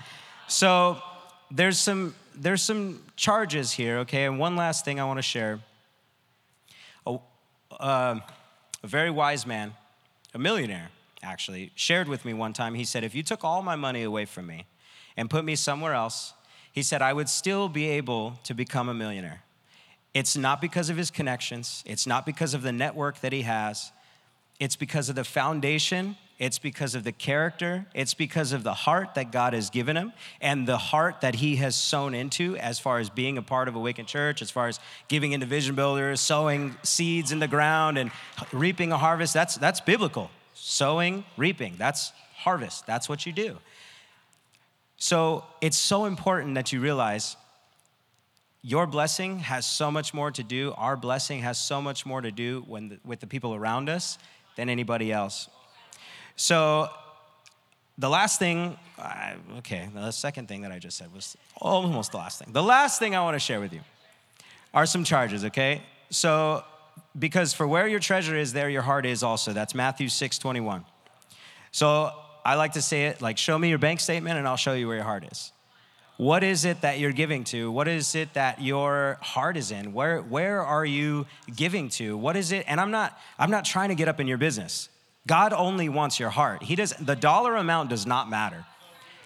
So 0.46 1.02
there's 1.50 1.78
some 1.78 2.14
there's 2.34 2.62
some 2.62 3.02
charges 3.16 3.72
here, 3.72 3.98
okay? 3.98 4.24
And 4.24 4.38
one 4.38 4.56
last 4.56 4.84
thing 4.84 5.00
I 5.00 5.04
want 5.04 5.18
to 5.18 5.22
share. 5.22 5.60
A, 7.06 7.18
uh, 7.80 8.20
a 8.82 8.86
very 8.86 9.10
wise 9.10 9.44
man, 9.44 9.74
a 10.34 10.38
millionaire 10.38 10.90
actually, 11.22 11.72
shared 11.74 12.08
with 12.08 12.24
me 12.24 12.32
one 12.32 12.52
time. 12.52 12.74
He 12.74 12.84
said, 12.84 13.02
If 13.02 13.14
you 13.14 13.22
took 13.22 13.44
all 13.44 13.62
my 13.62 13.76
money 13.76 14.02
away 14.02 14.24
from 14.24 14.46
me 14.46 14.66
and 15.16 15.28
put 15.28 15.44
me 15.44 15.56
somewhere 15.56 15.94
else, 15.94 16.32
he 16.72 16.82
said, 16.82 17.02
I 17.02 17.12
would 17.12 17.28
still 17.28 17.68
be 17.68 17.88
able 17.88 18.38
to 18.44 18.54
become 18.54 18.88
a 18.88 18.94
millionaire. 18.94 19.42
It's 20.14 20.36
not 20.36 20.60
because 20.60 20.90
of 20.90 20.96
his 20.96 21.10
connections, 21.10 21.82
it's 21.86 22.06
not 22.06 22.24
because 22.24 22.54
of 22.54 22.62
the 22.62 22.72
network 22.72 23.20
that 23.20 23.32
he 23.32 23.42
has, 23.42 23.92
it's 24.60 24.76
because 24.76 25.08
of 25.08 25.16
the 25.16 25.24
foundation 25.24 26.16
it's 26.38 26.58
because 26.60 26.94
of 26.94 27.02
the 27.02 27.10
character. 27.10 27.86
It's 27.94 28.14
because 28.14 28.52
of 28.52 28.62
the 28.62 28.72
heart 28.72 29.14
that 29.14 29.32
God 29.32 29.54
has 29.54 29.70
given 29.70 29.96
him 29.96 30.12
and 30.40 30.68
the 30.68 30.78
heart 30.78 31.20
that 31.22 31.34
he 31.36 31.56
has 31.56 31.74
sown 31.74 32.14
into 32.14 32.56
as 32.58 32.78
far 32.78 33.00
as 33.00 33.10
being 33.10 33.38
a 33.38 33.42
part 33.42 33.66
of 33.66 33.74
Awaken 33.74 34.06
Church, 34.06 34.40
as 34.40 34.50
far 34.50 34.68
as 34.68 34.78
giving 35.08 35.32
into 35.32 35.46
Vision 35.46 35.74
Builders, 35.74 36.20
sowing 36.20 36.76
seeds 36.84 37.32
in 37.32 37.40
the 37.40 37.48
ground 37.48 37.98
and 37.98 38.12
reaping 38.52 38.92
a 38.92 38.98
harvest. 38.98 39.34
That's, 39.34 39.56
that's 39.56 39.80
biblical. 39.80 40.30
Sowing, 40.54 41.24
reaping. 41.36 41.74
That's 41.76 42.12
harvest. 42.36 42.86
That's 42.86 43.08
what 43.08 43.26
you 43.26 43.32
do. 43.32 43.58
So 44.96 45.44
it's 45.60 45.78
so 45.78 46.04
important 46.04 46.54
that 46.54 46.72
you 46.72 46.80
realize 46.80 47.36
your 48.62 48.86
blessing 48.86 49.40
has 49.40 49.66
so 49.66 49.90
much 49.90 50.14
more 50.14 50.30
to 50.30 50.42
do, 50.42 50.72
our 50.76 50.96
blessing 50.96 51.40
has 51.40 51.58
so 51.58 51.80
much 51.80 52.06
more 52.06 52.20
to 52.20 52.30
do 52.30 52.64
when 52.68 52.90
the, 52.90 52.98
with 53.04 53.20
the 53.20 53.26
people 53.26 53.54
around 53.54 53.88
us 53.88 54.18
than 54.56 54.68
anybody 54.68 55.12
else. 55.12 55.48
So, 56.38 56.88
the 57.98 58.08
last 58.08 58.38
thing, 58.38 58.78
okay, 59.58 59.88
the 59.92 60.12
second 60.12 60.46
thing 60.46 60.60
that 60.62 60.70
I 60.70 60.78
just 60.78 60.96
said 60.96 61.12
was 61.12 61.36
almost 61.56 62.12
the 62.12 62.18
last 62.18 62.38
thing. 62.38 62.52
The 62.52 62.62
last 62.62 63.00
thing 63.00 63.16
I 63.16 63.20
want 63.22 63.34
to 63.34 63.40
share 63.40 63.58
with 63.58 63.72
you 63.72 63.80
are 64.72 64.86
some 64.86 65.02
charges, 65.02 65.44
okay? 65.46 65.82
So, 66.10 66.62
because 67.18 67.54
for 67.54 67.66
where 67.66 67.88
your 67.88 67.98
treasure 67.98 68.36
is, 68.36 68.52
there 68.52 68.70
your 68.70 68.82
heart 68.82 69.04
is 69.04 69.24
also. 69.24 69.52
That's 69.52 69.74
Matthew 69.74 70.08
6 70.08 70.38
21. 70.38 70.84
So, 71.72 72.12
I 72.44 72.54
like 72.54 72.74
to 72.74 72.82
say 72.82 73.06
it 73.06 73.20
like, 73.20 73.36
show 73.36 73.58
me 73.58 73.68
your 73.68 73.78
bank 73.78 73.98
statement 73.98 74.38
and 74.38 74.46
I'll 74.46 74.56
show 74.56 74.74
you 74.74 74.86
where 74.86 74.96
your 74.96 75.04
heart 75.04 75.24
is. 75.32 75.50
What 76.18 76.44
is 76.44 76.64
it 76.64 76.82
that 76.82 77.00
you're 77.00 77.10
giving 77.10 77.42
to? 77.44 77.68
What 77.72 77.88
is 77.88 78.14
it 78.14 78.34
that 78.34 78.62
your 78.62 79.18
heart 79.20 79.56
is 79.56 79.72
in? 79.72 79.92
Where, 79.92 80.22
where 80.22 80.62
are 80.62 80.84
you 80.84 81.26
giving 81.56 81.88
to? 81.90 82.16
What 82.16 82.36
is 82.36 82.52
it? 82.52 82.64
And 82.68 82.80
I'm 82.80 82.92
not, 82.92 83.18
I'm 83.40 83.50
not 83.50 83.64
trying 83.64 83.88
to 83.88 83.96
get 83.96 84.06
up 84.06 84.20
in 84.20 84.28
your 84.28 84.38
business. 84.38 84.88
God 85.28 85.52
only 85.52 85.88
wants 85.88 86.18
your 86.18 86.30
heart. 86.30 86.62
He 86.64 86.74
does 86.74 86.92
the 86.98 87.14
dollar 87.14 87.54
amount 87.54 87.90
does 87.90 88.06
not 88.06 88.28
matter. 88.28 88.64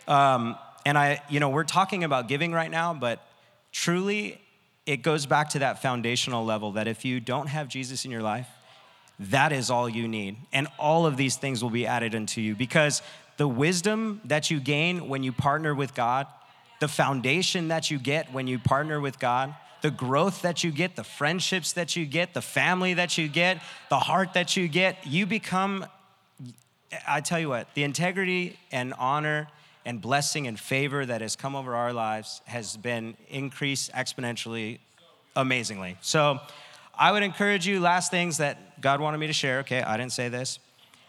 Um, 0.06 0.58
and 0.84 0.98
I, 0.98 1.22
you 1.30 1.40
know, 1.40 1.48
we're 1.48 1.64
talking 1.64 2.04
about 2.04 2.28
giving 2.28 2.52
right 2.52 2.70
now, 2.70 2.92
but 2.92 3.24
truly, 3.70 4.40
it 4.84 4.98
goes 4.98 5.26
back 5.26 5.50
to 5.50 5.60
that 5.60 5.80
foundational 5.80 6.44
level 6.44 6.72
that 6.72 6.88
if 6.88 7.04
you 7.04 7.20
don't 7.20 7.46
have 7.46 7.68
Jesus 7.68 8.04
in 8.04 8.10
your 8.10 8.20
life, 8.20 8.48
that 9.18 9.52
is 9.52 9.70
all 9.70 9.88
you 9.88 10.08
need, 10.08 10.36
and 10.52 10.66
all 10.78 11.06
of 11.06 11.16
these 11.16 11.36
things 11.36 11.62
will 11.62 11.70
be 11.70 11.86
added 11.86 12.14
unto 12.14 12.40
you 12.40 12.56
because 12.56 13.00
the 13.36 13.46
wisdom 13.46 14.20
that 14.24 14.50
you 14.50 14.58
gain 14.58 15.08
when 15.08 15.22
you 15.22 15.32
partner 15.32 15.72
with 15.72 15.94
God, 15.94 16.26
the 16.80 16.88
foundation 16.88 17.68
that 17.68 17.90
you 17.90 17.98
get 17.98 18.32
when 18.32 18.48
you 18.48 18.58
partner 18.58 19.00
with 19.00 19.20
God, 19.20 19.54
the 19.82 19.90
growth 19.90 20.42
that 20.42 20.64
you 20.64 20.70
get, 20.70 20.96
the 20.96 21.04
friendships 21.04 21.72
that 21.74 21.94
you 21.96 22.06
get, 22.06 22.34
the 22.34 22.42
family 22.42 22.94
that 22.94 23.18
you 23.18 23.28
get, 23.28 23.60
the 23.90 23.98
heart 23.98 24.32
that 24.34 24.56
you 24.56 24.68
get, 24.68 25.06
you 25.06 25.26
become, 25.26 25.84
I 27.06 27.20
tell 27.20 27.38
you 27.38 27.48
what, 27.48 27.74
the 27.74 27.82
integrity 27.82 28.58
and 28.70 28.94
honor 28.98 29.48
and 29.84 30.00
blessing 30.00 30.46
and 30.46 30.58
favor 30.58 31.04
that 31.04 31.20
has 31.20 31.34
come 31.34 31.56
over 31.56 31.74
our 31.74 31.92
lives 31.92 32.40
has 32.46 32.76
been 32.76 33.16
increased 33.28 33.92
exponentially 33.92 34.78
amazingly. 35.34 35.96
So 36.00 36.38
I 36.94 37.10
would 37.10 37.24
encourage 37.24 37.66
you, 37.66 37.80
last 37.80 38.10
things 38.10 38.36
that 38.36 38.80
God 38.80 39.00
wanted 39.00 39.18
me 39.18 39.26
to 39.26 39.32
share. 39.32 39.58
Okay, 39.60 39.82
I 39.82 39.96
didn't 39.96 40.12
say 40.12 40.28
this. 40.28 40.60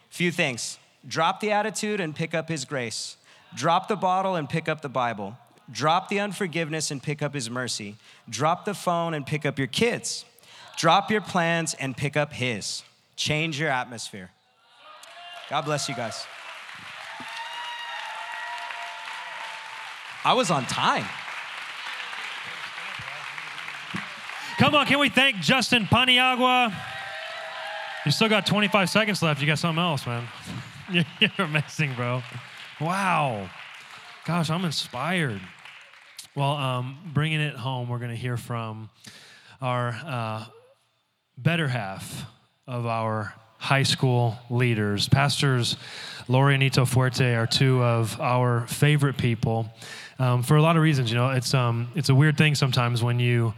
Few 0.09 0.31
things. 0.31 0.79
Drop 1.07 1.39
the 1.39 1.51
attitude 1.51 1.99
and 1.99 2.15
pick 2.15 2.33
up 2.33 2.49
his 2.49 2.65
grace. 2.65 3.17
Drop 3.55 3.87
the 3.87 3.95
bottle 3.95 4.35
and 4.35 4.49
pick 4.49 4.67
up 4.67 4.81
the 4.81 4.89
Bible. 4.89 5.37
Drop 5.71 6.09
the 6.09 6.19
unforgiveness 6.19 6.91
and 6.91 7.01
pick 7.01 7.21
up 7.21 7.33
his 7.33 7.49
mercy. 7.49 7.95
Drop 8.29 8.65
the 8.65 8.73
phone 8.73 9.13
and 9.13 9.25
pick 9.25 9.45
up 9.45 9.57
your 9.57 9.67
kids. 9.67 10.25
Drop 10.77 11.09
your 11.09 11.21
plans 11.21 11.73
and 11.75 11.95
pick 11.95 12.17
up 12.17 12.33
his. 12.33 12.83
Change 13.15 13.59
your 13.59 13.69
atmosphere. 13.69 14.31
God 15.49 15.61
bless 15.65 15.87
you 15.87 15.95
guys. 15.95 16.25
I 20.25 20.33
was 20.33 20.49
on 20.51 20.65
time. 20.65 21.05
Come 24.57 24.75
on, 24.75 24.85
can 24.85 24.99
we 24.99 25.09
thank 25.09 25.37
Justin 25.37 25.85
Paniagua? 25.85 26.73
You 28.05 28.11
still 28.11 28.29
got 28.29 28.45
25 28.45 28.89
seconds 28.89 29.21
left. 29.21 29.41
You 29.41 29.47
got 29.47 29.59
something 29.59 29.81
else, 29.83 30.05
man. 30.05 30.25
You're 31.19 31.31
amazing, 31.39 31.93
bro. 31.95 32.21
Wow. 32.79 33.49
Gosh, 34.25 34.49
I'm 34.49 34.63
inspired. 34.63 35.41
Well, 36.33 36.51
um, 36.51 36.97
bringing 37.13 37.41
it 37.41 37.55
home, 37.55 37.89
we're 37.89 37.97
going 37.97 38.11
to 38.11 38.15
hear 38.15 38.37
from 38.37 38.89
our 39.61 39.89
uh, 39.89 40.45
better 41.37 41.67
half 41.67 42.25
of 42.65 42.85
our 42.85 43.33
high 43.57 43.83
school 43.83 44.37
leaders. 44.49 45.09
Pastors 45.09 45.75
Laurie 46.29 46.53
and 46.53 46.63
Ito 46.63 46.85
Fuerte 46.85 47.37
are 47.37 47.45
two 47.45 47.83
of 47.83 48.17
our 48.21 48.65
favorite 48.67 49.17
people 49.17 49.69
um, 50.19 50.41
for 50.41 50.55
a 50.55 50.61
lot 50.61 50.77
of 50.77 50.83
reasons. 50.83 51.11
You 51.11 51.17
know, 51.17 51.31
it's, 51.31 51.53
um, 51.53 51.91
it's 51.93 52.07
a 52.07 52.15
weird 52.15 52.37
thing 52.37 52.55
sometimes 52.55 53.03
when 53.03 53.19
you 53.19 53.53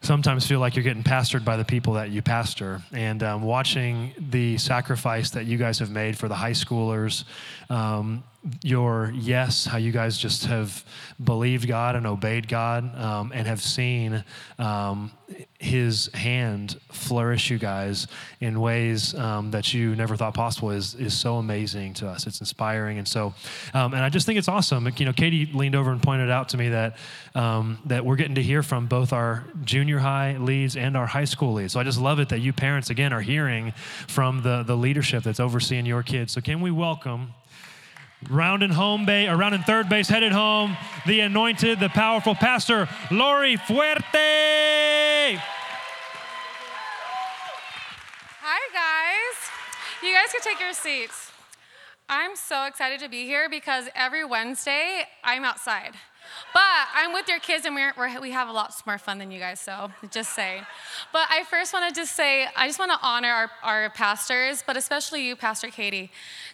sometimes 0.00 0.46
feel 0.46 0.60
like 0.60 0.76
you're 0.76 0.82
getting 0.82 1.04
pastored 1.04 1.44
by 1.44 1.58
the 1.58 1.64
people 1.64 1.92
that 1.92 2.08
you 2.08 2.22
pastor. 2.22 2.80
And 2.90 3.22
um, 3.22 3.42
watching 3.42 4.14
the 4.18 4.56
sacrifice 4.56 5.28
that 5.32 5.44
you 5.44 5.58
guys 5.58 5.78
have 5.80 5.90
made 5.90 6.16
for 6.16 6.26
the 6.26 6.36
high 6.36 6.52
schoolers, 6.52 7.24
um, 7.68 8.24
your 8.62 9.12
yes, 9.14 9.66
how 9.66 9.76
you 9.76 9.92
guys 9.92 10.16
just 10.16 10.46
have 10.46 10.82
believed 11.22 11.68
God 11.68 11.94
and 11.94 12.06
obeyed 12.06 12.48
God 12.48 12.96
um, 12.98 13.32
and 13.34 13.46
have 13.46 13.60
seen 13.60 14.24
um, 14.58 15.10
His 15.58 16.08
hand 16.14 16.80
flourish 16.90 17.50
you 17.50 17.58
guys 17.58 18.06
in 18.40 18.58
ways 18.58 19.14
um, 19.14 19.50
that 19.50 19.74
you 19.74 19.94
never 19.94 20.16
thought 20.16 20.32
possible 20.32 20.70
is, 20.70 20.94
is 20.94 21.12
so 21.12 21.36
amazing 21.36 21.92
to 21.94 22.08
us. 22.08 22.26
It's 22.26 22.40
inspiring. 22.40 22.96
And 22.96 23.06
so, 23.06 23.34
um, 23.74 23.92
and 23.92 24.02
I 24.02 24.08
just 24.08 24.24
think 24.24 24.38
it's 24.38 24.48
awesome. 24.48 24.88
You 24.96 25.04
know, 25.04 25.12
Katie 25.12 25.50
leaned 25.52 25.74
over 25.74 25.90
and 25.90 26.02
pointed 26.02 26.30
out 26.30 26.48
to 26.50 26.56
me 26.56 26.70
that, 26.70 26.96
um, 27.34 27.78
that 27.86 28.06
we're 28.06 28.16
getting 28.16 28.36
to 28.36 28.42
hear 28.42 28.62
from 28.62 28.86
both 28.86 29.12
our 29.12 29.44
junior 29.64 29.98
high 29.98 30.38
leads 30.38 30.76
and 30.76 30.96
our 30.96 31.06
high 31.06 31.26
school 31.26 31.52
leads. 31.52 31.74
So 31.74 31.80
I 31.80 31.84
just 31.84 32.00
love 32.00 32.20
it 32.20 32.30
that 32.30 32.40
you 32.40 32.54
parents, 32.54 32.88
again, 32.88 33.12
are 33.12 33.20
hearing 33.20 33.72
from 34.08 34.42
the, 34.42 34.62
the 34.62 34.76
leadership 34.76 35.24
that's 35.24 35.40
overseeing 35.40 35.84
your 35.84 36.02
kids. 36.02 36.32
So 36.32 36.40
can 36.40 36.62
we 36.62 36.70
welcome 36.70 37.34
Round 38.28 38.62
in 38.62 38.70
home 38.70 39.06
base, 39.06 39.30
or 39.30 39.36
round 39.36 39.54
in 39.54 39.62
third 39.62 39.88
base, 39.88 40.08
headed 40.08 40.32
home, 40.32 40.76
the 41.06 41.20
anointed, 41.20 41.80
the 41.80 41.88
powerful 41.88 42.34
pastor, 42.34 42.86
Laurie 43.10 43.56
Fuerte. 43.56 45.40
Hi, 48.42 48.60
guys. 48.74 49.50
You 50.02 50.12
guys 50.14 50.30
can 50.32 50.42
take 50.42 50.60
your 50.60 50.74
seats. 50.74 51.32
I'm 52.10 52.36
so 52.36 52.66
excited 52.66 53.00
to 53.00 53.08
be 53.08 53.24
here 53.24 53.48
because 53.48 53.88
every 53.94 54.24
Wednesday 54.24 55.04
I'm 55.24 55.44
outside. 55.44 55.94
But 56.52 56.88
I'm 56.94 57.12
with 57.12 57.28
your 57.28 57.38
kids 57.38 57.64
and 57.64 57.74
we're, 57.74 57.92
we're, 57.96 58.20
we 58.20 58.30
have 58.30 58.48
a 58.48 58.52
lot 58.52 58.74
more 58.86 58.98
fun 58.98 59.18
than 59.18 59.30
you 59.30 59.38
guys, 59.38 59.60
so 59.60 59.90
just 60.10 60.34
saying. 60.34 60.64
But 61.12 61.26
I 61.30 61.44
first 61.44 61.72
want 61.72 61.92
to 61.92 62.00
just 62.00 62.14
say, 62.16 62.48
I 62.56 62.66
just 62.66 62.78
want 62.78 62.90
to 62.92 62.98
honor 63.02 63.28
our, 63.28 63.50
our 63.62 63.90
pastors, 63.90 64.62
but 64.66 64.76
especially 64.76 65.26
you, 65.26 65.36
Pastor 65.36 65.68
Katie, 65.68 66.10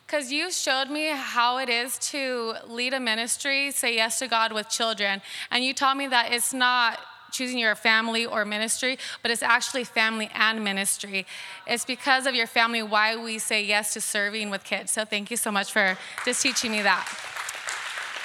because 0.07 0.33
you 0.33 0.51
showed 0.51 0.89
me 0.91 1.09
how 1.15 1.59
it 1.59 1.69
is 1.69 1.99
to 2.11 2.55
lead 2.67 2.95
a 2.95 3.01
ministry, 3.01 3.71
say 3.71 3.95
yes 3.95 4.19
to 4.21 4.29
God 4.29 4.53
with 4.53 4.69
children. 4.69 5.23
And 5.51 5.65
you 5.65 5.75
taught 5.75 5.97
me 5.97 6.07
that 6.09 6.33
it's 6.33 6.53
not 6.53 6.99
choosing 7.31 7.59
your 7.59 7.75
family 7.75 8.25
or 8.25 8.45
ministry, 8.45 8.99
but 9.23 9.31
it's 9.31 9.43
actually 9.43 9.85
family 9.85 10.31
and 10.35 10.63
ministry. 10.65 11.27
It's 11.67 11.85
because 11.85 12.27
of 12.27 12.35
your 12.35 12.47
family 12.47 12.83
why 12.83 13.17
we 13.17 13.39
say 13.39 13.63
yes 13.63 13.93
to 13.95 14.01
serving 14.01 14.51
with 14.51 14.65
kids. 14.65 14.93
So 14.93 15.05
thank 15.05 15.31
you 15.31 15.37
so 15.37 15.51
much 15.51 15.73
for 15.73 15.99
just 16.25 16.43
teaching 16.43 16.73
me 16.73 16.83
that. 16.83 17.07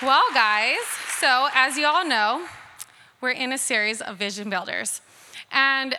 Well, 0.01 0.23
guys, 0.33 0.77
so 1.21 1.49
as 1.53 1.77
you 1.77 1.86
all 1.86 2.03
know, 2.03 2.47
we're 3.21 3.29
in 3.29 3.53
a 3.53 3.57
series 3.60 4.01
of 4.01 4.17
vision 4.17 4.49
builders. 4.49 5.01
And 5.51 5.95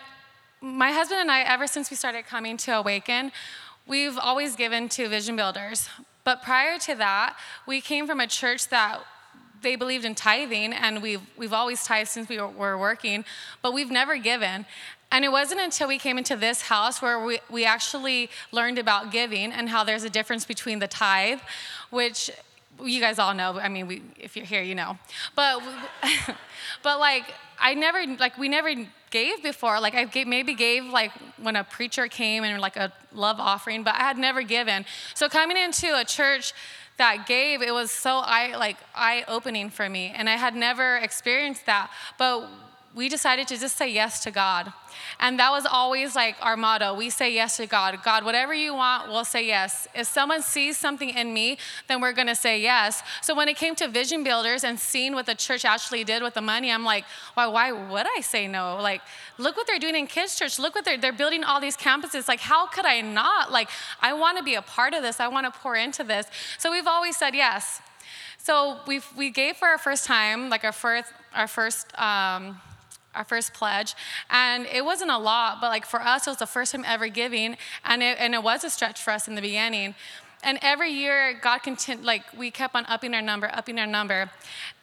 my 0.59 0.91
husband 0.91 1.21
and 1.21 1.31
I, 1.31 1.43
ever 1.43 1.65
since 1.65 1.89
we 1.89 1.95
started 1.95 2.25
coming 2.25 2.57
to 2.57 2.71
Awaken, 2.71 3.31
we've 3.87 4.17
always 4.17 4.57
given 4.57 4.89
to 4.89 5.07
vision 5.07 5.37
builders. 5.37 5.87
But 6.25 6.43
prior 6.43 6.77
to 6.79 6.95
that, 6.95 7.37
we 7.65 7.79
came 7.79 8.05
from 8.05 8.19
a 8.19 8.27
church 8.27 8.67
that 8.67 8.99
they 9.61 9.77
believed 9.77 10.03
in 10.03 10.13
tithing, 10.13 10.73
and 10.73 11.01
we've, 11.01 11.21
we've 11.37 11.53
always 11.53 11.85
tithed 11.85 12.09
since 12.09 12.27
we 12.27 12.37
were 12.37 12.77
working, 12.77 13.23
but 13.61 13.73
we've 13.73 13.91
never 13.91 14.17
given. 14.17 14.65
And 15.09 15.23
it 15.23 15.31
wasn't 15.31 15.61
until 15.61 15.87
we 15.87 15.99
came 15.99 16.17
into 16.17 16.35
this 16.35 16.63
house 16.63 17.01
where 17.01 17.23
we, 17.23 17.39
we 17.49 17.63
actually 17.63 18.29
learned 18.51 18.77
about 18.77 19.13
giving 19.13 19.53
and 19.53 19.69
how 19.69 19.85
there's 19.85 20.03
a 20.03 20.09
difference 20.09 20.43
between 20.43 20.79
the 20.79 20.87
tithe, 20.89 21.39
which 21.91 22.29
you 22.85 22.99
guys 22.99 23.19
all 23.19 23.33
know. 23.33 23.59
I 23.59 23.69
mean, 23.69 23.87
we, 23.87 24.01
if 24.17 24.35
you're 24.35 24.45
here, 24.45 24.61
you 24.61 24.75
know. 24.75 24.97
But, 25.35 25.61
but 26.83 26.99
like, 26.99 27.25
I 27.59 27.73
never, 27.73 28.05
like, 28.19 28.37
we 28.37 28.49
never 28.49 28.73
gave 29.09 29.43
before. 29.43 29.79
Like, 29.79 29.95
I 29.95 30.05
gave, 30.05 30.27
maybe 30.27 30.53
gave 30.53 30.85
like 30.85 31.11
when 31.37 31.55
a 31.55 31.63
preacher 31.63 32.07
came 32.07 32.43
and 32.43 32.59
like 32.59 32.77
a 32.77 32.91
love 33.13 33.39
offering, 33.39 33.83
but 33.83 33.95
I 33.95 33.99
had 33.99 34.17
never 34.17 34.41
given. 34.41 34.85
So 35.13 35.29
coming 35.29 35.57
into 35.57 35.97
a 35.97 36.03
church 36.03 36.53
that 36.97 37.25
gave, 37.25 37.61
it 37.61 37.73
was 37.73 37.91
so 37.91 38.17
eye, 38.17 38.55
like 38.55 38.77
eye 38.93 39.23
opening 39.27 39.69
for 39.69 39.89
me, 39.89 40.13
and 40.15 40.29
I 40.29 40.35
had 40.35 40.55
never 40.55 40.97
experienced 40.97 41.65
that. 41.65 41.89
But 42.17 42.49
we 42.95 43.09
decided 43.09 43.47
to 43.47 43.57
just 43.57 43.75
say 43.75 43.91
yes 43.91 44.23
to 44.23 44.31
God. 44.31 44.71
And 45.19 45.39
that 45.39 45.49
was 45.49 45.65
always 45.65 46.15
like 46.15 46.35
our 46.41 46.55
motto. 46.55 46.93
We 46.93 47.09
say 47.09 47.33
yes 47.33 47.57
to 47.57 47.65
God. 47.65 47.99
God, 48.03 48.23
whatever 48.23 48.53
you 48.53 48.75
want, 48.75 49.09
we'll 49.09 49.25
say 49.25 49.45
yes. 49.45 49.87
If 49.95 50.07
someone 50.07 50.43
sees 50.43 50.77
something 50.77 51.09
in 51.09 51.33
me, 51.33 51.57
then 51.87 52.01
we're 52.01 52.13
going 52.13 52.27
to 52.27 52.35
say 52.35 52.61
yes. 52.61 53.01
So 53.21 53.33
when 53.35 53.47
it 53.47 53.57
came 53.57 53.73
to 53.75 53.87
vision 53.87 54.23
builders 54.23 54.63
and 54.63 54.79
seeing 54.79 55.13
what 55.13 55.25
the 55.25 55.33
church 55.33 55.65
actually 55.65 56.03
did 56.03 56.21
with 56.21 56.35
the 56.35 56.41
money, 56.41 56.71
I'm 56.71 56.83
like, 56.83 57.05
why, 57.33 57.47
why 57.47 57.71
would 57.71 58.05
I 58.17 58.21
say 58.21 58.47
no? 58.47 58.77
Like, 58.79 59.01
look 59.39 59.57
what 59.57 59.65
they're 59.65 59.79
doing 59.79 59.95
in 59.95 60.05
kids' 60.05 60.37
church. 60.37 60.59
Look 60.59 60.75
what 60.75 60.85
they're, 60.85 60.97
they're 60.97 61.11
building 61.11 61.43
all 61.43 61.59
these 61.59 61.77
campuses. 61.77 62.27
Like, 62.27 62.41
how 62.41 62.67
could 62.67 62.85
I 62.85 63.01
not? 63.01 63.51
Like, 63.51 63.69
I 64.01 64.13
want 64.13 64.37
to 64.37 64.43
be 64.43 64.53
a 64.53 64.61
part 64.61 64.93
of 64.93 65.01
this. 65.01 65.19
I 65.19 65.27
want 65.27 65.51
to 65.51 65.59
pour 65.59 65.75
into 65.75 66.03
this. 66.03 66.27
So 66.59 66.71
we've 66.71 66.87
always 66.87 67.17
said 67.17 67.33
yes. 67.33 67.81
So 68.37 68.79
we 68.85 68.99
we 69.15 69.29
gave 69.29 69.55
for 69.55 69.69
our 69.69 69.77
first 69.77 70.03
time, 70.03 70.49
like 70.49 70.65
our 70.65 70.73
first, 70.73 71.09
our 71.33 71.47
first, 71.47 71.97
um, 71.97 72.59
our 73.15 73.23
first 73.23 73.53
pledge. 73.53 73.95
And 74.29 74.65
it 74.65 74.83
wasn't 74.83 75.11
a 75.11 75.17
lot 75.17 75.59
but 75.61 75.69
like 75.69 75.85
for 75.85 76.01
us 76.01 76.27
it 76.27 76.31
was 76.31 76.37
the 76.37 76.45
first 76.47 76.71
time 76.71 76.83
ever 76.85 77.07
giving 77.07 77.57
and 77.85 78.03
it, 78.03 78.17
and 78.19 78.33
it 78.33 78.43
was 78.43 78.63
a 78.63 78.69
stretch 78.69 79.01
for 79.01 79.11
us 79.11 79.27
in 79.27 79.35
the 79.35 79.41
beginning 79.41 79.95
and 80.43 80.59
every 80.61 80.91
year 80.91 81.37
god 81.41 81.61
like 82.01 82.23
we 82.37 82.51
kept 82.51 82.75
on 82.75 82.85
upping 82.87 83.13
our 83.13 83.21
number 83.21 83.49
upping 83.53 83.79
our 83.79 83.87
number. 83.87 84.29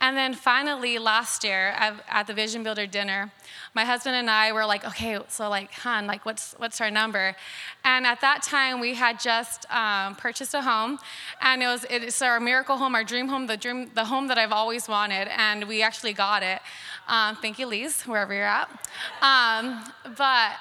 And 0.01 0.17
then 0.17 0.35
finally 0.35 0.99
last 0.99 1.45
year 1.45 1.69
at, 1.77 2.03
at, 2.09 2.27
the 2.27 2.35
vision 2.35 2.63
builder 2.63 2.87
dinner 2.87 3.33
my 3.75 3.85
husband 3.85 4.17
and 4.17 4.31
i 4.31 4.53
were 4.53 4.65
like 4.65 4.85
okay 4.85 5.19
so 5.29 5.49
like 5.49 5.73
hon 5.73 6.07
like 6.07 6.25
what's 6.25 6.55
what's 6.59 6.81
our 6.81 6.91
number? 6.91 7.37
And 7.85 8.07
at 8.07 8.21
that 8.21 8.43
time 8.43 8.81
we 8.81 8.95
had 8.95 9.21
just 9.21 9.71
um, 9.71 10.15
purchased 10.17 10.55
a 10.55 10.63
home. 10.63 10.99
And 11.41 11.63
it 11.63 11.67
was 11.67 11.85
it's 11.91 12.23
our 12.23 12.41
miracle 12.41 12.77
home 12.77 12.95
our 12.95 13.05
dream 13.05 13.29
home 13.29 13.47
the 13.47 13.57
dream 13.57 13.91
the 13.95 14.05
home 14.05 14.29
that 14.29 14.39
i've 14.39 14.53
always 14.53 14.89
wanted. 14.89 15.29
And 15.37 15.65
we 15.65 15.83
actually 15.83 16.13
got 16.13 16.43
it. 16.43 16.61
Um, 17.09 17.37
thank 17.37 17.59
you 17.59 17.67
lise 17.67 18.03
wherever 18.03 18.33
you're 18.33 18.45
at. 18.45 18.69
Um, 19.23 19.85
but 20.17 20.53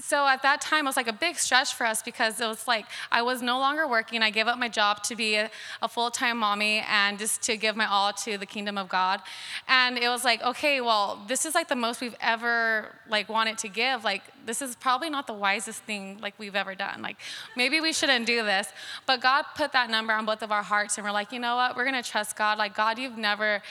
so 0.00 0.26
at 0.26 0.42
that 0.42 0.60
time, 0.60 0.86
it 0.86 0.88
was 0.88 0.96
like 0.96 1.08
a 1.08 1.12
big 1.12 1.36
stretch 1.36 1.74
for 1.74 1.86
us 1.86 2.02
because 2.02 2.40
it 2.40 2.46
was 2.46 2.66
like 2.66 2.86
I 3.12 3.22
was 3.22 3.42
no 3.42 3.58
longer 3.58 3.86
working. 3.86 4.22
I 4.22 4.30
gave 4.30 4.46
up 4.46 4.58
my 4.58 4.68
job 4.68 5.02
to 5.04 5.16
be 5.16 5.36
a, 5.36 5.50
a 5.82 5.88
full 5.88 6.10
time 6.10 6.38
mommy 6.38 6.82
and 6.88 7.18
just 7.18 7.42
to 7.42 7.56
give 7.56 7.76
my 7.76 7.86
all 7.86 8.12
to 8.12 8.38
the 8.38 8.46
kingdom 8.46 8.78
of 8.78 8.88
God. 8.88 9.20
And 9.68 9.98
it 9.98 10.08
was 10.08 10.24
like, 10.24 10.42
okay, 10.42 10.80
well, 10.80 11.22
this 11.28 11.44
is 11.44 11.54
like 11.54 11.68
the 11.68 11.76
most 11.76 12.00
we've 12.00 12.16
ever 12.20 12.94
like 13.08 13.28
wanted 13.28 13.58
to 13.58 13.68
give. 13.68 14.04
Like 14.04 14.22
this 14.46 14.62
is 14.62 14.74
probably 14.76 15.10
not 15.10 15.26
the 15.26 15.34
wisest 15.34 15.82
thing 15.82 16.18
like 16.20 16.34
we've 16.38 16.56
ever 16.56 16.74
done. 16.74 17.02
Like 17.02 17.16
maybe 17.56 17.80
we 17.80 17.92
shouldn't 17.92 18.26
do 18.26 18.42
this. 18.42 18.68
But 19.06 19.20
God 19.20 19.44
put 19.54 19.72
that 19.72 19.90
number 19.90 20.12
on 20.12 20.24
both 20.24 20.42
of 20.42 20.50
our 20.50 20.62
hearts, 20.62 20.96
and 20.98 21.04
we're 21.04 21.12
like, 21.12 21.32
you 21.32 21.38
know 21.38 21.56
what? 21.56 21.76
We're 21.76 21.84
gonna 21.84 22.02
trust 22.02 22.36
God. 22.36 22.58
Like 22.58 22.74
God, 22.74 22.98
you've 22.98 23.18
never. 23.18 23.62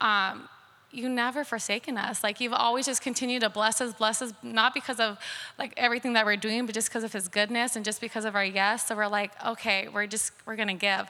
Um, 0.00 0.48
you 0.90 1.08
never 1.08 1.44
forsaken 1.44 1.98
us. 1.98 2.22
Like 2.22 2.40
you've 2.40 2.54
always 2.54 2.86
just 2.86 3.02
continued 3.02 3.42
to 3.42 3.50
bless 3.50 3.80
us, 3.80 3.92
bless 3.92 4.22
us, 4.22 4.32
not 4.42 4.72
because 4.72 4.98
of 4.98 5.18
like 5.58 5.74
everything 5.76 6.14
that 6.14 6.24
we're 6.24 6.36
doing, 6.36 6.64
but 6.64 6.74
just 6.74 6.88
because 6.88 7.04
of 7.04 7.12
his 7.12 7.28
goodness 7.28 7.76
and 7.76 7.84
just 7.84 8.00
because 8.00 8.24
of 8.24 8.34
our 8.34 8.44
yes. 8.44 8.86
So 8.86 8.96
we're 8.96 9.06
like, 9.06 9.32
okay, 9.44 9.88
we're 9.88 10.06
just, 10.06 10.32
we're 10.46 10.56
gonna 10.56 10.74
give. 10.74 11.08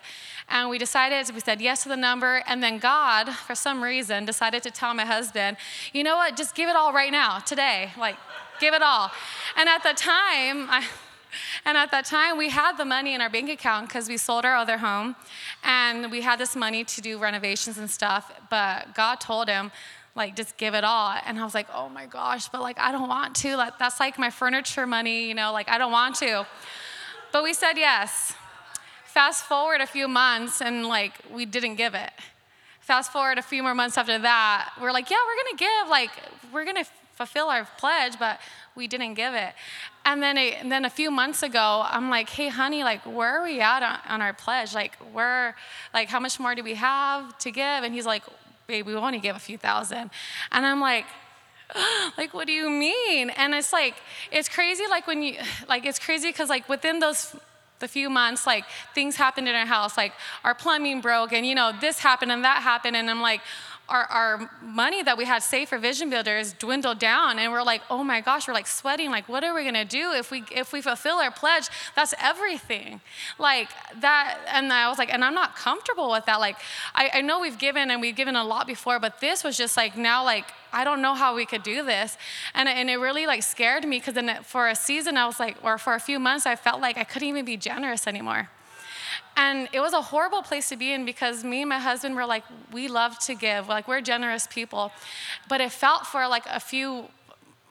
And 0.49 0.69
we 0.69 0.79
decided, 0.79 1.33
we 1.33 1.41
said 1.41 1.61
yes 1.61 1.85
to 1.85 1.89
the 1.89 1.97
number. 1.97 2.43
And 2.47 2.63
then 2.63 2.79
God, 2.79 3.31
for 3.31 3.55
some 3.55 3.83
reason, 3.83 4.25
decided 4.25 4.63
to 4.65 4.71
tell 4.71 4.95
my 4.95 5.05
husband, 5.05 5.57
you 5.93 6.03
know 6.03 6.17
what, 6.17 6.37
just 6.37 6.55
give 6.55 6.69
it 6.69 6.75
all 6.75 6.93
right 6.93 7.13
now, 7.13 7.39
today. 7.39 7.93
Like, 7.97 8.17
give 8.61 8.75
it 8.75 8.83
all. 8.83 9.13
And 9.57 9.69
at 9.69 9.85
the 9.85 9.93
time, 9.95 10.69
I, 10.71 10.85
and 11.65 11.77
at 11.77 11.91
that 11.91 12.05
time, 12.05 12.39
we 12.39 12.49
had 12.51 12.77
the 12.77 12.85
money 12.85 13.15
in 13.15 13.21
our 13.21 13.31
bank 13.31 13.51
account 13.51 13.89
because 13.89 14.09
we 14.09 14.17
sold 14.17 14.45
our 14.45 14.57
other 14.57 14.79
home 14.79 15.17
and 15.65 16.11
we 16.11 16.23
had 16.23 16.39
this 16.39 16.55
money 16.57 16.85
to 16.85 17.01
do 17.01 17.19
renovations 17.19 17.79
and 17.79 17.91
stuff. 17.91 18.33
But 18.51 18.95
God 18.95 19.21
told 19.21 19.49
him, 19.49 19.71
like, 20.15 20.35
just 20.37 20.57
give 20.57 20.75
it 20.75 20.85
all. 20.85 21.15
And 21.25 21.39
I 21.39 21.45
was 21.45 21.55
like, 21.55 21.69
oh 21.73 21.89
my 21.89 22.07
gosh, 22.07 22.49
but 22.49 22.61
like, 22.61 22.79
I 22.79 22.93
don't 22.93 23.09
want 23.09 23.37
to. 23.37 23.57
Like, 23.57 23.79
that's 23.79 24.01
like 24.01 24.19
my 24.19 24.31
furniture 24.31 24.87
money, 24.87 25.29
you 25.29 25.35
know, 25.35 25.53
like, 25.53 25.69
I 25.69 25.79
don't 25.79 25.93
want 25.93 26.17
to. 26.17 26.47
But 27.33 27.45
we 27.45 27.55
said 27.55 27.75
yes. 27.77 28.35
Fast 29.05 29.45
forward 29.45 29.81
a 29.81 29.87
few 29.87 30.09
months 30.09 30.61
and 30.61 30.87
like, 30.87 31.13
we 31.33 31.47
didn't 31.47 31.77
give 31.77 31.95
it. 31.95 32.11
Fast 32.81 33.13
forward 33.13 33.39
a 33.39 33.43
few 33.43 33.63
more 33.63 33.75
months 33.75 33.99
after 33.99 34.19
that, 34.19 34.73
we're 34.81 34.93
like, 34.93 35.11
yeah, 35.11 35.19
we're 35.27 35.45
gonna 35.45 35.59
give, 35.59 35.91
like, 35.91 36.11
we're 36.53 36.65
gonna 36.65 36.87
fulfill 37.15 37.49
our 37.49 37.69
pledge, 37.77 38.19
but 38.19 38.41
we 38.75 38.87
didn't 38.87 39.15
give 39.15 39.35
it. 39.35 39.53
And 40.09 40.23
then, 40.23 40.39
a, 40.39 40.53
and 40.55 40.73
then 40.73 40.87
a 40.87 40.91
few 40.91 41.11
months 41.11 41.43
ago, 41.43 41.85
I'm 41.87 42.09
like, 42.09 42.31
hey, 42.31 42.49
honey, 42.49 42.83
like, 42.83 43.03
where 43.05 43.39
are 43.39 43.43
we 43.43 43.61
at 43.61 43.83
on, 43.83 43.99
on 44.09 44.23
our 44.23 44.33
pledge? 44.33 44.73
Like, 44.73 44.97
where, 45.13 45.55
like, 45.93 46.09
how 46.09 46.19
much 46.19 46.41
more 46.41 46.55
do 46.55 46.65
we 46.65 46.77
have 46.77 47.37
to 47.41 47.51
give? 47.51 47.85
And 47.85 47.93
he's 47.93 48.07
like, 48.07 48.23
babe, 48.67 48.87
we 48.87 48.95
only 48.95 49.19
give 49.19 49.37
a 49.37 49.39
few 49.39 49.59
thousand. 49.59 50.11
And 50.51 50.65
I'm 50.65 50.81
like, 50.81 51.05
like 52.17 52.33
what 52.33 52.47
do 52.47 52.53
you 52.55 52.71
mean 52.71 53.29
and 53.29 53.53
it's 53.53 53.75
like 53.75 53.95
it's 54.33 54.49
crazy 54.49 54.85
like 54.89 55.07
when 55.07 55.23
you 55.23 55.35
like 55.69 55.85
it's 55.85 55.99
crazy 55.99 56.29
because 56.31 56.49
like 56.49 56.67
within 56.67 56.99
those 56.99 57.37
the 57.81 57.87
few 57.87 58.09
months 58.09 58.47
like 58.47 58.65
things 58.95 59.17
happened 59.17 59.47
in 59.47 59.55
our 59.55 59.67
house 59.67 59.95
like 59.99 60.15
our 60.45 60.55
plumbing 60.55 61.03
broke 61.03 61.31
and 61.31 61.45
you 61.45 61.55
know 61.55 61.71
this 61.79 61.99
happened 61.99 62.33
and 62.33 62.43
that 62.43 62.63
happened 62.63 62.97
and 62.97 63.11
i'm 63.11 63.21
like 63.21 63.43
our, 63.89 64.05
our 64.05 64.51
money 64.63 65.03
that 65.03 65.17
we 65.17 65.25
had 65.25 65.43
saved 65.43 65.71
for 65.71 65.79
vision 65.79 66.11
builders 66.11 66.53
dwindled 66.53 66.99
down 66.99 67.39
and 67.39 67.51
we're 67.53 67.63
like 67.63 67.83
oh 67.91 68.05
my 68.05 68.21
gosh 68.21 68.47
we're 68.47 68.55
like 68.55 68.67
sweating 68.67 69.11
like 69.11 69.29
what 69.29 69.43
are 69.43 69.55
we 69.55 69.63
going 69.63 69.75
to 69.75 69.85
do 69.85 70.13
if 70.13 70.31
we 70.31 70.45
if 70.51 70.73
we 70.73 70.83
fulfill 70.83 71.17
our 71.17 71.31
pledge 71.31 71.69
that's 71.97 72.15
everything 72.21 73.01
like 73.39 73.69
that 74.01 74.39
and 74.53 74.73
i 74.73 74.89
was 74.89 74.99
like 74.99 75.13
and 75.13 75.25
i'm 75.25 75.35
not 75.35 75.57
comfortable 75.57 76.11
with 76.11 76.25
that 76.27 76.39
like 76.39 76.57
i, 76.95 77.11
I 77.15 77.21
know 77.23 77.41
we've 77.41 77.59
given 77.59 77.91
and 77.91 78.01
we've 78.01 78.17
given 78.17 78.37
a 78.37 78.45
lot 78.45 78.67
before 78.67 79.01
but 79.01 79.21
this 79.21 79.43
was 79.43 79.57
just 79.57 79.77
like 79.77 79.97
now 79.97 80.25
like 80.25 80.47
I 80.71 80.85
don't 80.85 81.01
know 81.01 81.15
how 81.15 81.35
we 81.35 81.47
could 81.47 81.63
do 81.63 81.83
this. 81.83 82.19
And, 82.55 82.69
and 82.69 82.91
it 82.91 82.97
really 82.97 83.27
like 83.27 83.43
scared 83.43 83.85
me 83.85 83.99
because 83.99 84.13
then 84.13 84.43
for 84.43 84.69
a 84.69 84.75
season 84.75 85.17
I 85.17 85.27
was 85.27 85.41
like, 85.41 85.57
or 85.63 85.79
for 85.79 85.95
a 85.95 85.99
few 85.99 86.19
months, 86.19 86.45
I 86.45 86.57
felt 86.57 86.83
like 86.83 86.99
I 86.99 87.05
couldn't 87.05 87.29
even 87.29 87.47
be 87.47 87.57
generous 87.57 88.07
anymore. 88.07 88.51
And 89.39 89.69
it 89.73 89.79
was 89.79 89.93
a 89.93 90.03
horrible 90.03 90.43
place 90.43 90.69
to 90.71 90.77
be 90.77 90.93
in 90.93 91.05
because 91.05 91.45
me 91.45 91.63
and 91.63 91.69
my 91.69 91.79
husband 91.79 92.17
were 92.17 92.27
like, 92.27 92.43
we 92.73 92.89
love 92.89 93.17
to 93.21 93.37
give, 93.37 93.69
like 93.69 93.87
we're 93.87 94.01
generous 94.01 94.49
people. 94.49 94.91
But 95.49 95.61
it 95.61 95.71
felt 95.71 96.09
for 96.09 96.27
like 96.27 96.43
a 96.51 96.59
few, 96.59 97.05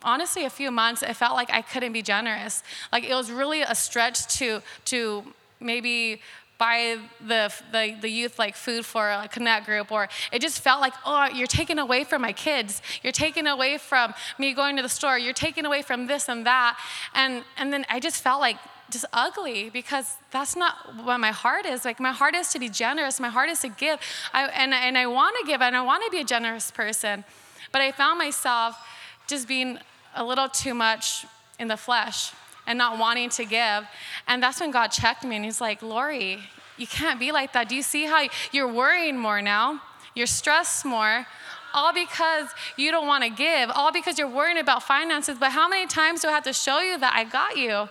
honestly, 0.02 0.46
a 0.46 0.50
few 0.50 0.72
months, 0.72 1.04
it 1.04 1.14
felt 1.16 1.36
like 1.36 1.52
I 1.52 1.62
couldn't 1.62 1.92
be 1.92 2.02
generous. 2.02 2.64
Like 2.94 3.04
it 3.04 3.14
was 3.14 3.30
really 3.30 3.64
a 3.64 3.76
stretch 3.76 4.28
to, 4.38 4.62
to 4.86 5.24
maybe 5.60 6.22
buy 6.58 7.00
the, 7.20 7.54
the, 7.74 7.98
the, 8.00 8.10
youth 8.10 8.40
like 8.40 8.56
food 8.56 8.86
for 8.86 9.10
a 9.10 9.28
connect 9.28 9.66
group 9.66 9.92
or 9.92 10.08
it 10.32 10.42
just 10.42 10.60
felt 10.62 10.82
like 10.82 10.94
oh 11.06 11.28
you're 11.28 11.46
taking 11.46 11.78
away 11.78 12.04
from 12.04 12.20
my 12.20 12.34
kids 12.34 12.82
you're 13.04 13.14
taking 13.14 13.46
away 13.46 13.78
from 13.78 14.12
me 14.40 14.54
going 14.54 14.76
to 14.76 14.82
the 14.82 14.90
store 14.90 15.20
you're 15.20 15.34
taking 15.34 15.68
away 15.68 15.84
from 15.84 16.08
this 16.08 16.28
and 16.28 16.48
that 16.48 16.76
and 17.14 17.44
and 17.58 17.72
then 17.72 17.86
i 17.90 18.00
just 18.00 18.24
felt 18.24 18.42
like 18.42 18.58
just 18.90 19.06
ugly 19.14 19.70
because 19.70 20.16
that's 20.32 20.56
not 20.56 20.76
what 21.04 21.20
my 21.20 21.32
heart 21.32 21.66
is. 21.66 21.86
Like 21.86 22.00
my 22.00 22.12
heart 22.12 22.36
is 22.36 22.50
to 22.54 22.60
be 22.60 22.70
generous. 22.70 23.20
My 23.20 23.30
heart 23.30 23.50
is 23.50 23.60
to 23.62 23.70
give. 23.70 24.00
I, 24.34 24.46
and, 24.48 24.74
and 24.74 24.98
I 24.98 25.08
want 25.08 25.36
to 25.40 25.46
give 25.46 25.62
and 25.62 25.76
I 25.76 25.82
want 25.82 26.04
to 26.06 26.12
be 26.12 26.20
a 26.20 26.24
generous 26.24 26.72
person. 26.72 27.24
But 27.72 27.82
I 27.82 27.92
found 27.92 28.18
myself 28.18 28.78
just 29.28 29.48
being 29.48 29.80
a 30.16 30.24
little 30.24 30.48
too 30.48 30.74
much 30.74 31.26
in 31.60 31.68
the 31.68 31.78
flesh 31.78 32.32
and 32.66 32.78
not 32.78 32.98
wanting 33.00 33.30
to 33.32 33.46
give. 33.46 33.86
And 34.28 34.42
that's 34.42 34.60
when 34.60 34.72
God 34.72 34.88
checked 34.88 35.24
me 35.24 35.36
and 35.36 35.46
he's 35.46 35.62
like, 35.62 35.82
Laurie, 35.82 36.40
you 36.78 36.88
can't 36.88 37.20
be 37.20 37.32
like 37.32 37.54
that. 37.54 37.70
Do 37.70 37.76
you 37.76 37.82
see 37.82 38.06
how 38.06 38.28
you're 38.52 38.72
worrying 38.72 39.18
more 39.18 39.42
now? 39.42 39.82
You're 40.16 40.28
stressed 40.28 40.86
more 40.86 41.28
all 41.74 41.94
because 41.94 42.48
you 42.76 42.92
don't 42.92 43.08
want 43.08 43.24
to 43.24 43.30
give, 43.30 43.70
all 43.70 43.92
because 43.92 44.18
you're 44.18 44.30
worrying 44.30 44.58
about 44.58 44.84
finances. 44.84 45.38
But 45.40 45.52
how 45.52 45.68
many 45.68 45.86
times 45.86 46.22
do 46.22 46.28
I 46.28 46.32
have 46.32 46.44
to 46.44 46.54
show 46.54 46.80
you 46.80 46.98
that 46.98 47.14
I 47.16 47.24
got 47.24 47.58
you? 47.58 47.90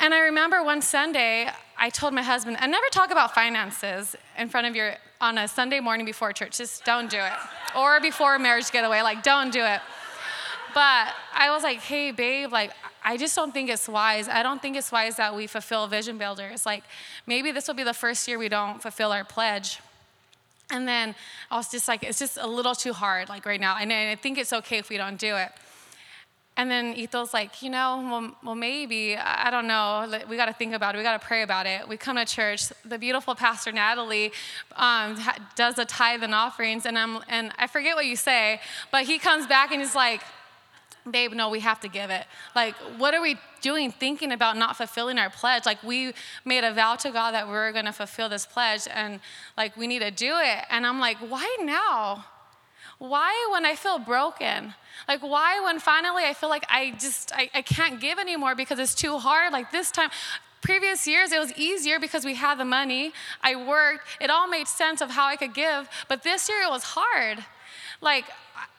And 0.00 0.14
I 0.14 0.20
remember 0.20 0.62
one 0.62 0.80
Sunday, 0.80 1.50
I 1.76 1.90
told 1.90 2.14
my 2.14 2.22
husband, 2.22 2.56
I 2.60 2.68
never 2.68 2.86
talk 2.90 3.10
about 3.10 3.34
finances 3.34 4.14
in 4.38 4.48
front 4.48 4.68
of 4.68 4.76
your, 4.76 4.94
on 5.20 5.38
a 5.38 5.48
Sunday 5.48 5.80
morning 5.80 6.06
before 6.06 6.32
church. 6.32 6.58
Just 6.58 6.84
don't 6.84 7.10
do 7.10 7.18
it. 7.18 7.32
Or 7.76 8.00
before 8.00 8.36
a 8.36 8.38
marriage 8.38 8.70
getaway, 8.70 9.02
like, 9.02 9.24
don't 9.24 9.52
do 9.52 9.64
it. 9.64 9.80
But 10.72 11.08
I 11.34 11.50
was 11.50 11.64
like, 11.64 11.80
hey, 11.80 12.12
babe, 12.12 12.52
like, 12.52 12.70
I 13.04 13.16
just 13.16 13.34
don't 13.34 13.52
think 13.52 13.70
it's 13.70 13.88
wise. 13.88 14.28
I 14.28 14.44
don't 14.44 14.62
think 14.62 14.76
it's 14.76 14.92
wise 14.92 15.16
that 15.16 15.34
we 15.34 15.48
fulfill 15.48 15.88
vision 15.88 16.16
builders. 16.16 16.64
Like, 16.64 16.84
maybe 17.26 17.50
this 17.50 17.66
will 17.66 17.74
be 17.74 17.82
the 17.82 17.94
first 17.94 18.28
year 18.28 18.38
we 18.38 18.48
don't 18.48 18.80
fulfill 18.80 19.10
our 19.10 19.24
pledge. 19.24 19.80
And 20.70 20.86
then 20.86 21.16
I 21.50 21.56
was 21.56 21.70
just 21.70 21.88
like, 21.88 22.04
it's 22.04 22.18
just 22.18 22.36
a 22.36 22.46
little 22.46 22.74
too 22.74 22.92
hard, 22.92 23.28
like 23.28 23.46
right 23.46 23.60
now. 23.60 23.76
And 23.78 23.92
I 23.92 24.14
think 24.14 24.38
it's 24.38 24.52
okay 24.52 24.78
if 24.78 24.90
we 24.90 24.96
don't 24.96 25.18
do 25.18 25.34
it. 25.34 25.50
And 26.58 26.68
then 26.68 26.94
Ethel's 26.98 27.32
like, 27.32 27.62
you 27.62 27.70
know, 27.70 28.04
well, 28.10 28.36
well 28.42 28.54
maybe, 28.56 29.16
I 29.16 29.48
don't 29.48 29.68
know. 29.68 30.06
We 30.28 30.36
got 30.36 30.46
to 30.46 30.52
think 30.52 30.74
about 30.74 30.94
it. 30.94 30.98
We 30.98 31.04
got 31.04 31.18
to 31.18 31.24
pray 31.24 31.42
about 31.42 31.66
it. 31.66 31.88
We 31.88 31.96
come 31.96 32.16
to 32.16 32.24
church. 32.24 32.72
The 32.84 32.98
beautiful 32.98 33.36
Pastor 33.36 33.70
Natalie 33.70 34.32
um, 34.74 35.16
does 35.54 35.76
the 35.76 35.84
tithe 35.84 36.24
and 36.24 36.34
offerings, 36.34 36.84
and, 36.84 36.98
I'm, 36.98 37.20
and 37.28 37.52
I 37.58 37.68
forget 37.68 37.94
what 37.94 38.06
you 38.06 38.16
say, 38.16 38.60
but 38.90 39.04
he 39.04 39.18
comes 39.20 39.46
back 39.46 39.70
and 39.70 39.80
he's 39.80 39.94
like, 39.94 40.22
babe, 41.08 41.32
no, 41.32 41.48
we 41.48 41.60
have 41.60 41.78
to 41.80 41.88
give 41.88 42.10
it. 42.10 42.26
Like, 42.56 42.74
what 42.98 43.14
are 43.14 43.22
we 43.22 43.36
doing 43.60 43.92
thinking 43.92 44.32
about 44.32 44.56
not 44.56 44.76
fulfilling 44.76 45.16
our 45.16 45.30
pledge? 45.30 45.64
Like, 45.64 45.80
we 45.84 46.12
made 46.44 46.64
a 46.64 46.72
vow 46.74 46.96
to 46.96 47.10
God 47.12 47.34
that 47.34 47.46
we 47.46 47.54
are 47.54 47.72
going 47.72 47.84
to 47.84 47.92
fulfill 47.92 48.28
this 48.28 48.46
pledge, 48.46 48.88
and 48.92 49.20
like, 49.56 49.76
we 49.76 49.86
need 49.86 50.00
to 50.00 50.10
do 50.10 50.34
it. 50.36 50.64
And 50.70 50.84
I'm 50.84 50.98
like, 50.98 51.18
why 51.18 51.56
now? 51.62 52.24
Why 52.98 53.48
when 53.52 53.64
I 53.64 53.76
feel 53.76 53.98
broken? 53.98 54.74
Like, 55.06 55.22
why 55.22 55.60
when 55.64 55.78
finally 55.78 56.24
I 56.24 56.34
feel 56.34 56.48
like 56.48 56.64
I 56.68 56.94
just, 56.98 57.32
I, 57.34 57.48
I 57.54 57.62
can't 57.62 58.00
give 58.00 58.18
anymore 58.18 58.54
because 58.56 58.78
it's 58.78 58.94
too 58.94 59.18
hard? 59.18 59.52
Like, 59.52 59.70
this 59.70 59.90
time, 59.90 60.10
previous 60.60 61.06
years 61.06 61.30
it 61.30 61.38
was 61.38 61.52
easier 61.56 62.00
because 62.00 62.24
we 62.24 62.34
had 62.34 62.56
the 62.56 62.64
money 62.64 63.12
i 63.42 63.54
worked 63.54 64.06
it 64.20 64.28
all 64.28 64.48
made 64.48 64.66
sense 64.66 65.00
of 65.00 65.10
how 65.10 65.24
i 65.24 65.36
could 65.36 65.54
give 65.54 65.88
but 66.08 66.24
this 66.24 66.48
year 66.48 66.60
it 66.62 66.68
was 66.68 66.82
hard 66.82 67.44
like 68.00 68.24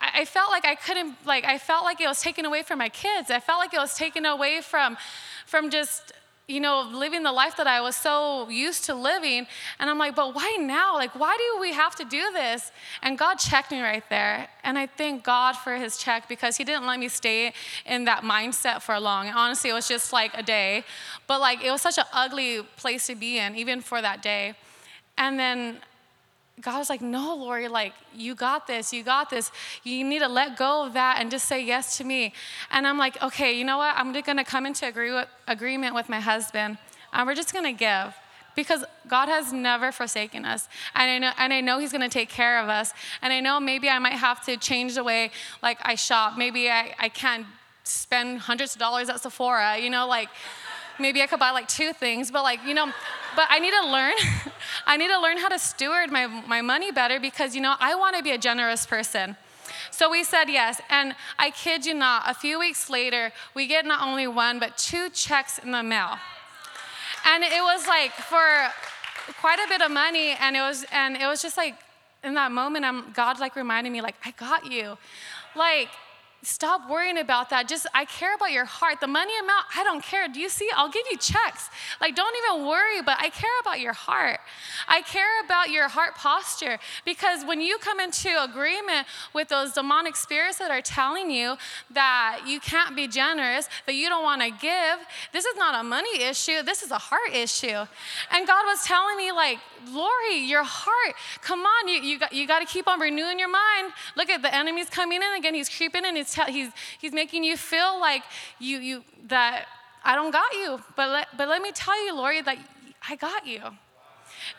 I, 0.01 0.25
felt 0.25 0.51
like 0.51 0.65
i 0.65 0.75
couldn't 0.75 1.15
like 1.25 1.45
i 1.45 1.57
felt 1.57 1.85
like 1.85 2.01
it 2.01 2.07
was 2.07 2.21
taken 2.21 2.45
away 2.45 2.63
from 2.63 2.79
my 2.79 2.89
kids 2.89 3.31
i 3.31 3.39
felt 3.39 3.59
like 3.59 3.73
it 3.73 3.79
was 3.79 3.95
taken 3.95 4.25
away 4.25 4.61
from 4.61 4.97
from 5.45 5.69
just 5.69 6.11
you 6.49 6.59
know, 6.59 6.89
living 6.91 7.21
the 7.21 7.31
life 7.31 7.57
that 7.57 7.67
I 7.67 7.79
was 7.79 7.95
so 7.95 8.49
used 8.49 8.85
to 8.85 8.95
living. 8.95 9.45
And 9.79 9.87
I'm 9.87 9.99
like, 9.99 10.15
but 10.15 10.33
why 10.33 10.57
now? 10.59 10.95
Like, 10.95 11.13
why 11.13 11.37
do 11.37 11.61
we 11.61 11.73
have 11.73 11.95
to 11.97 12.05
do 12.05 12.31
this? 12.33 12.71
And 13.03 13.19
God 13.19 13.35
checked 13.35 13.69
me 13.69 13.79
right 13.81 14.03
there. 14.09 14.47
And 14.63 14.75
I 14.75 14.87
thank 14.87 15.23
God 15.23 15.53
for 15.53 15.75
his 15.75 15.97
check 15.97 16.27
because 16.27 16.57
he 16.57 16.63
didn't 16.63 16.87
let 16.87 16.99
me 16.99 17.07
stay 17.07 17.53
in 17.85 18.05
that 18.05 18.23
mindset 18.23 18.81
for 18.81 18.99
long. 18.99 19.27
Honestly, 19.27 19.69
it 19.69 19.73
was 19.73 19.87
just 19.87 20.11
like 20.11 20.35
a 20.35 20.41
day. 20.41 20.83
But 21.27 21.39
like, 21.39 21.63
it 21.63 21.69
was 21.69 21.81
such 21.81 21.99
an 21.99 22.05
ugly 22.13 22.63
place 22.77 23.05
to 23.07 23.15
be 23.15 23.37
in, 23.37 23.55
even 23.55 23.79
for 23.79 24.01
that 24.01 24.23
day. 24.23 24.55
And 25.19 25.39
then 25.39 25.77
God 26.61 26.79
was 26.79 26.89
like, 26.89 27.01
No, 27.01 27.35
Laurie, 27.35 27.67
like, 27.67 27.93
you 28.13 28.35
got 28.35 28.67
this, 28.67 28.91
you 28.91 29.03
got 29.03 29.29
this. 29.29 29.51
You 29.83 30.03
need 30.03 30.19
to 30.19 30.27
let 30.27 30.57
go 30.57 30.85
of 30.85 30.93
that 30.93 31.17
and 31.19 31.31
just 31.31 31.47
say 31.47 31.63
yes 31.63 31.97
to 31.97 32.03
me. 32.03 32.33
And 32.71 32.85
I'm 32.85 32.97
like, 32.97 33.21
Okay, 33.21 33.53
you 33.53 33.63
know 33.63 33.77
what? 33.77 33.95
I'm 33.95 34.11
gonna 34.13 34.43
come 34.43 34.65
into 34.65 34.87
agree 34.87 35.11
with, 35.11 35.27
agreement 35.47 35.95
with 35.95 36.09
my 36.09 36.19
husband, 36.19 36.77
and 37.13 37.27
we're 37.27 37.35
just 37.35 37.53
gonna 37.53 37.73
give. 37.73 38.15
Because 38.55 38.83
God 39.07 39.29
has 39.29 39.53
never 39.53 39.91
forsaken 39.91 40.43
us. 40.43 40.67
And 40.93 41.09
I 41.09 41.17
know, 41.19 41.31
and 41.37 41.53
I 41.53 41.61
know 41.61 41.79
He's 41.79 41.91
gonna 41.91 42.09
take 42.09 42.29
care 42.29 42.61
of 42.61 42.67
us. 42.67 42.93
And 43.21 43.31
I 43.31 43.39
know 43.39 43.59
maybe 43.59 43.87
I 43.89 43.99
might 43.99 44.13
have 44.13 44.43
to 44.45 44.57
change 44.57 44.95
the 44.95 45.03
way 45.03 45.31
like 45.61 45.77
I 45.81 45.95
shop. 45.95 46.37
Maybe 46.37 46.69
I, 46.69 46.93
I 46.99 47.09
can't 47.09 47.45
spend 47.83 48.39
hundreds 48.39 48.75
of 48.75 48.79
dollars 48.79 49.09
at 49.09 49.21
Sephora, 49.21 49.77
you 49.77 49.89
know, 49.89 50.07
like 50.07 50.29
maybe 50.99 51.21
I 51.21 51.27
could 51.27 51.39
buy 51.39 51.51
like 51.51 51.67
two 51.67 51.93
things, 51.93 52.31
but 52.31 52.43
like, 52.43 52.59
you 52.65 52.73
know, 52.73 52.91
but 53.35 53.47
I 53.49 53.59
need 53.59 53.71
to 53.71 53.85
learn. 53.89 54.13
I 54.85 54.97
need 54.97 55.09
to 55.09 55.19
learn 55.19 55.37
how 55.37 55.49
to 55.49 55.59
steward 55.59 56.11
my, 56.11 56.27
my 56.47 56.61
money 56.61 56.91
better 56.91 57.19
because, 57.19 57.55
you 57.55 57.61
know, 57.61 57.75
I 57.79 57.95
want 57.95 58.15
to 58.15 58.23
be 58.23 58.31
a 58.31 58.37
generous 58.37 58.85
person. 58.85 59.35
So 59.91 60.09
we 60.09 60.23
said 60.23 60.45
yes. 60.45 60.81
And 60.89 61.15
I 61.37 61.51
kid 61.51 61.85
you 61.85 61.93
not, 61.93 62.23
a 62.27 62.33
few 62.33 62.59
weeks 62.59 62.89
later, 62.89 63.31
we 63.53 63.67
get 63.67 63.85
not 63.85 64.01
only 64.05 64.27
one, 64.27 64.59
but 64.59 64.77
two 64.77 65.09
checks 65.09 65.59
in 65.59 65.71
the 65.71 65.83
mail. 65.83 66.17
And 67.25 67.43
it 67.43 67.61
was 67.61 67.87
like 67.87 68.11
for 68.11 68.71
quite 69.39 69.59
a 69.59 69.67
bit 69.67 69.81
of 69.81 69.91
money. 69.91 70.35
And 70.39 70.55
it 70.55 70.61
was, 70.61 70.85
and 70.91 71.17
it 71.17 71.25
was 71.25 71.41
just 71.41 71.57
like, 71.57 71.75
in 72.23 72.33
that 72.33 72.51
moment, 72.51 72.85
I'm, 72.85 73.11
God 73.13 73.39
like 73.39 73.55
reminded 73.55 73.91
me, 73.91 74.01
like, 74.01 74.15
I 74.25 74.31
got 74.31 74.71
you. 74.71 74.97
Like, 75.55 75.89
Stop 76.41 76.89
worrying 76.89 77.17
about 77.17 77.49
that. 77.49 77.67
Just, 77.67 77.85
I 77.93 78.05
care 78.05 78.33
about 78.33 78.53
your 78.53 78.63
heart. 78.63 79.01
The 79.01 79.07
money 79.07 79.33
amount, 79.39 79.65
I 79.75 79.83
don't 79.83 80.01
care. 80.01 80.25
Do 80.29 80.39
you 80.39 80.47
see? 80.47 80.69
I'll 80.73 80.89
give 80.89 81.03
you 81.11 81.17
checks. 81.17 81.69
Like, 81.99 82.15
don't 82.15 82.33
even 82.47 82.65
worry, 82.65 83.01
but 83.01 83.17
I 83.19 83.29
care 83.29 83.49
about 83.59 83.81
your 83.81 83.91
heart. 83.91 84.39
I 84.87 85.01
care 85.01 85.43
about 85.43 85.69
your 85.69 85.89
heart 85.89 86.15
posture 86.15 86.79
because 87.03 87.43
when 87.43 87.59
you 87.59 87.77
come 87.79 87.99
into 87.99 88.29
agreement 88.41 89.05
with 89.33 89.49
those 89.49 89.73
demonic 89.73 90.15
spirits 90.15 90.59
that 90.59 90.71
are 90.71 90.81
telling 90.81 91.29
you 91.29 91.57
that 91.91 92.43
you 92.47 92.61
can't 92.61 92.95
be 92.95 93.07
generous, 93.07 93.67
that 93.85 93.95
you 93.95 94.07
don't 94.07 94.23
want 94.23 94.41
to 94.41 94.49
give, 94.49 94.99
this 95.33 95.43
is 95.43 95.57
not 95.57 95.77
a 95.77 95.83
money 95.83 96.23
issue. 96.23 96.63
This 96.63 96.83
is 96.83 96.91
a 96.91 96.97
heart 96.97 97.33
issue. 97.33 97.85
And 98.31 98.47
God 98.47 98.63
was 98.65 98.83
telling 98.85 99.17
me, 99.17 99.33
like, 99.33 99.59
Laurie, 99.87 100.37
your 100.37 100.63
heart, 100.63 101.15
come 101.41 101.61
on, 101.61 101.87
you, 101.87 102.01
you, 102.01 102.19
got, 102.19 102.33
you 102.33 102.47
got 102.47 102.59
to 102.59 102.65
keep 102.65 102.87
on 102.87 102.99
renewing 102.99 103.39
your 103.39 103.49
mind. 103.49 103.93
Look 104.15 104.29
at 104.29 104.41
the 104.41 104.53
enemy's 104.53 104.89
coming 104.89 105.21
in 105.21 105.37
again. 105.37 105.53
He's 105.53 105.69
creeping 105.69 106.05
in. 106.05 106.15
He's, 106.15 106.33
te- 106.33 106.51
he's, 106.51 106.69
he's 106.99 107.13
making 107.13 107.43
you 107.43 107.57
feel 107.57 107.99
like 107.99 108.23
you, 108.59 108.79
you, 108.79 109.03
that 109.27 109.65
I 110.03 110.15
don't 110.15 110.31
got 110.31 110.51
you. 110.53 110.81
But 110.95 111.09
let, 111.09 111.27
but 111.37 111.47
let 111.47 111.61
me 111.61 111.71
tell 111.71 112.05
you, 112.05 112.15
Laurie, 112.15 112.41
that 112.41 112.57
I 113.07 113.15
got 113.15 113.45
you. 113.45 113.61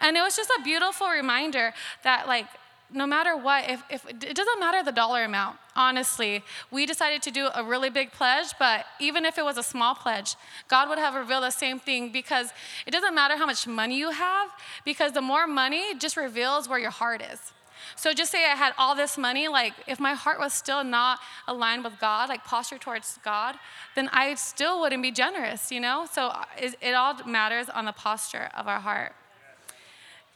And 0.01 0.17
it 0.17 0.21
was 0.21 0.37
just 0.37 0.51
a 0.51 0.63
beautiful 0.63 1.09
reminder 1.09 1.73
that, 2.05 2.27
like, 2.27 2.47
no 2.93 3.07
matter 3.07 3.37
what, 3.37 3.69
if, 3.69 3.83
if 3.91 4.07
it 4.07 4.35
doesn't 4.35 4.61
matter 4.61 4.83
the 4.83 4.93
dollar 4.93 5.25
amount, 5.25 5.57
honestly. 5.77 6.43
We 6.71 6.87
decided 6.87 7.23
to 7.23 7.31
do 7.31 7.49
a 7.55 7.63
really 7.63 7.91
big 7.91 8.13
pledge, 8.13 8.49
but 8.59 8.87
even 8.99 9.25
if 9.25 9.39
it 9.39 9.45
was 9.45 9.57
a 9.59 9.63
small 9.63 9.95
pledge, 9.95 10.37
God 10.69 10.89
would 10.89 10.99
have 10.99 11.15
revealed 11.15 11.45
the 11.45 11.51
same 11.51 11.79
thing 11.79 12.11
because 12.13 12.53
it 12.87 12.91
doesn't 12.91 13.15
matter 13.15 13.37
how 13.37 13.47
much 13.47 13.67
money 13.67 13.97
you 13.99 14.11
have, 14.11 14.51
because 14.85 15.13
the 15.13 15.23
more 15.23 15.47
money 15.47 15.95
just 15.99 16.17
reveals 16.17 16.69
where 16.69 16.79
your 16.79 16.91
heart 16.91 17.23
is. 17.23 17.53
So 17.97 18.13
just 18.13 18.31
say 18.31 18.45
I 18.45 18.55
had 18.55 18.73
all 18.79 18.95
this 18.95 19.17
money, 19.17 19.49
like 19.49 19.75
if 19.87 20.01
my 20.01 20.15
heart 20.15 20.39
was 20.39 20.53
still 20.53 20.85
not 20.85 21.19
aligned 21.49 21.85
with 21.85 21.99
God, 21.99 22.29
like 22.29 22.45
posture 22.45 22.79
towards 22.79 23.19
God, 23.25 23.57
then 23.95 24.09
I 24.13 24.35
still 24.35 24.81
wouldn't 24.81 25.03
be 25.03 25.11
generous, 25.11 25.71
you 25.73 25.81
know? 25.81 26.07
So 26.11 26.29
uh, 26.29 26.45
it, 26.59 26.77
it 26.81 26.93
all 26.93 27.15
matters 27.25 27.69
on 27.69 27.85
the 27.85 27.93
posture 27.93 28.51
of 28.57 28.69
our 28.69 28.81
heart. 28.81 29.15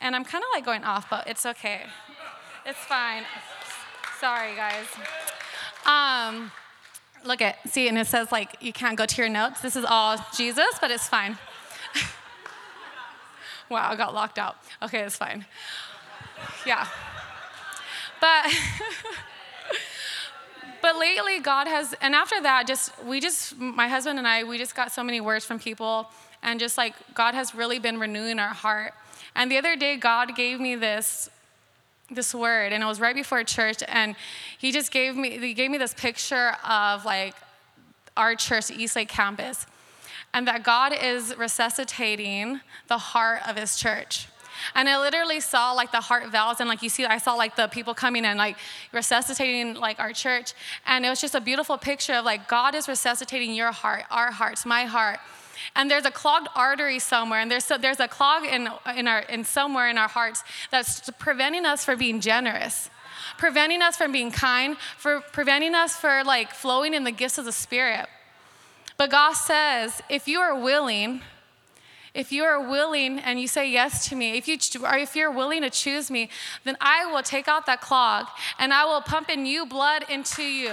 And 0.01 0.15
I'm 0.15 0.25
kind 0.25 0.43
of 0.45 0.49
like 0.55 0.65
going 0.65 0.85
off, 0.85 1.09
but 1.09 1.27
it's 1.27 1.47
okay. 1.47 1.83
It's 2.67 2.79
fine. 2.79 3.25
Sorry, 4.21 4.55
guys. 4.57 4.87
Um, 5.85 6.51
look 7.23 7.43
at, 7.43 7.57
see, 7.69 7.89
and 7.89 7.99
it 7.99 8.07
says 8.07 8.33
like 8.33 8.57
you 8.61 8.73
can't 8.73 8.97
go 8.97 9.05
to 9.05 9.17
your 9.21 9.29
notes. 9.29 9.61
This 9.61 9.77
is 9.77 9.85
all 9.85 10.17
Jesus, 10.35 10.79
but 10.81 10.91
it's 10.91 11.07
fine. 11.07 11.37
wow, 13.69 13.91
I 13.91 13.97
got 13.97 14.15
locked 14.15 14.39
out. 14.39 14.57
Okay, 14.83 15.01
it's 15.01 15.17
fine. 15.17 15.45
Yeah. 16.67 16.87
But 18.19 18.47
but 20.81 20.99
lately 20.99 21.41
God 21.41 21.67
has 21.67 21.95
and 22.01 22.15
after 22.15 22.41
that 22.41 22.67
just 22.67 22.93
we 23.05 23.21
just 23.21 23.59
my 23.59 23.89
husband 23.89 24.19
and 24.19 24.27
I 24.27 24.45
we 24.45 24.57
just 24.57 24.75
got 24.75 24.91
so 24.91 25.05
many 25.05 25.21
words 25.21 25.45
from 25.45 25.59
people 25.59 26.09
and 26.43 26.59
just 26.59 26.79
like 26.79 26.95
God 27.13 27.35
has 27.35 27.55
really 27.55 27.79
been 27.79 28.01
renewing 28.01 28.39
our 28.39 28.55
heart. 28.55 28.95
And 29.37 29.51
the 29.51 29.59
other 29.59 29.77
day 29.77 29.97
God 29.97 30.35
gave 30.35 30.61
me 30.61 30.77
this 30.77 31.29
this 32.11 32.35
word 32.35 32.73
and 32.73 32.83
it 32.83 32.87
was 32.87 33.01
right 33.01 33.15
before 33.15 33.43
church 33.45 33.83
and 33.89 34.15
he 34.59 34.73
just 34.73 34.91
gave 34.91 35.17
me 35.17 35.39
he 35.39 35.55
gave 35.55 35.71
me 35.71 35.79
this 35.79 35.95
picture 35.95 36.53
of 36.69 37.05
like 37.05 37.35
our 38.17 38.35
church 38.35 38.71
Eastlake 38.71 39.09
campus 39.09 39.67
and 40.35 40.47
that 40.47 40.63
god 40.63 40.93
is 40.93 41.35
resuscitating 41.37 42.61
the 42.89 42.99
heart 42.99 43.41
of 43.49 43.57
his 43.57 43.77
church. 43.77 44.29
And 44.75 44.89
i 44.89 44.99
literally 44.99 45.41
saw 45.41 45.73
like 45.73 45.93
the 45.93 46.01
heart 46.01 46.31
valves 46.31 46.61
and 46.61 46.69
like 46.69 46.83
you 46.83 46.89
see 46.89 47.05
i 47.05 47.19
saw 47.19 47.35
like 47.35 47.57
the 47.57 47.69
people 47.69 47.95
coming 47.95 48.25
and 48.25 48.39
like 48.39 48.57
resuscitating 48.93 49.75
like 49.75 49.99
our 49.99 50.13
church 50.13 50.53
and 50.87 51.05
it 51.05 51.09
was 51.09 51.21
just 51.21 51.35
a 51.35 51.41
beautiful 51.41 51.77
picture 51.77 52.15
of 52.15 52.25
like 52.25 52.49
god 52.49 52.75
is 52.75 52.87
resuscitating 52.87 53.55
your 53.55 53.73
heart 53.73 54.05
our 54.11 54.31
hearts 54.31 54.65
my 54.65 54.85
heart 54.85 55.19
and 55.75 55.91
there's 55.91 56.05
a 56.05 56.11
clogged 56.11 56.49
artery 56.55 56.99
somewhere, 56.99 57.41
and 57.41 57.51
there's, 57.51 57.65
so, 57.65 57.79
there's 57.79 58.01
a 58.01 58.09
clog 58.09 58.45
in, 58.45 58.69
in, 58.97 59.09
our, 59.09 59.21
in 59.21 59.45
somewhere 59.45 59.89
in 59.89 59.99
our 59.99 60.09
hearts 60.09 60.43
that's 60.71 61.11
preventing 61.19 61.67
us 61.67 61.85
from 61.85 61.99
being 61.99 62.21
generous 62.21 62.91
preventing 63.39 63.83
us 63.83 63.97
from 63.97 64.13
being 64.13 64.31
kind, 64.31 64.77
for 64.97 65.21
preventing 65.33 65.75
us 65.75 65.97
for 65.97 66.23
like 66.25 66.51
flowing 66.51 66.95
in 66.95 67.05
the 67.05 67.11
gifts 67.11 67.39
of 67.39 67.45
the 67.45 67.53
Spirit. 67.53 68.07
But 68.97 69.11
God 69.11 69.33
says, 69.33 70.01
if 70.09 70.29
you 70.29 70.41
are 70.41 70.59
willing, 70.59 71.21
if 72.15 72.31
you 72.31 72.45
are 72.45 72.61
willing 72.61 73.19
and 73.19 73.41
you 73.41 73.49
say 73.49 73.69
yes 73.69 74.09
to 74.09 74.17
me, 74.17 74.39
if 74.39 74.47
you 74.47 74.57
or 74.83 74.97
if 74.97 75.17
you're 75.17 75.33
willing 75.33 75.63
to 75.63 75.71
choose 75.71 76.11
me, 76.11 76.31
then 76.63 76.77
I 76.81 77.07
will 77.13 77.23
take 77.23 77.49
out 77.49 77.67
that 77.67 77.81
clog 77.81 78.27
and 78.59 78.73
I 78.73 78.85
will 78.85 79.01
pump 79.01 79.29
in 79.29 79.43
new 79.43 79.67
blood 79.67 80.05
into 80.09 80.43
you. 80.43 80.73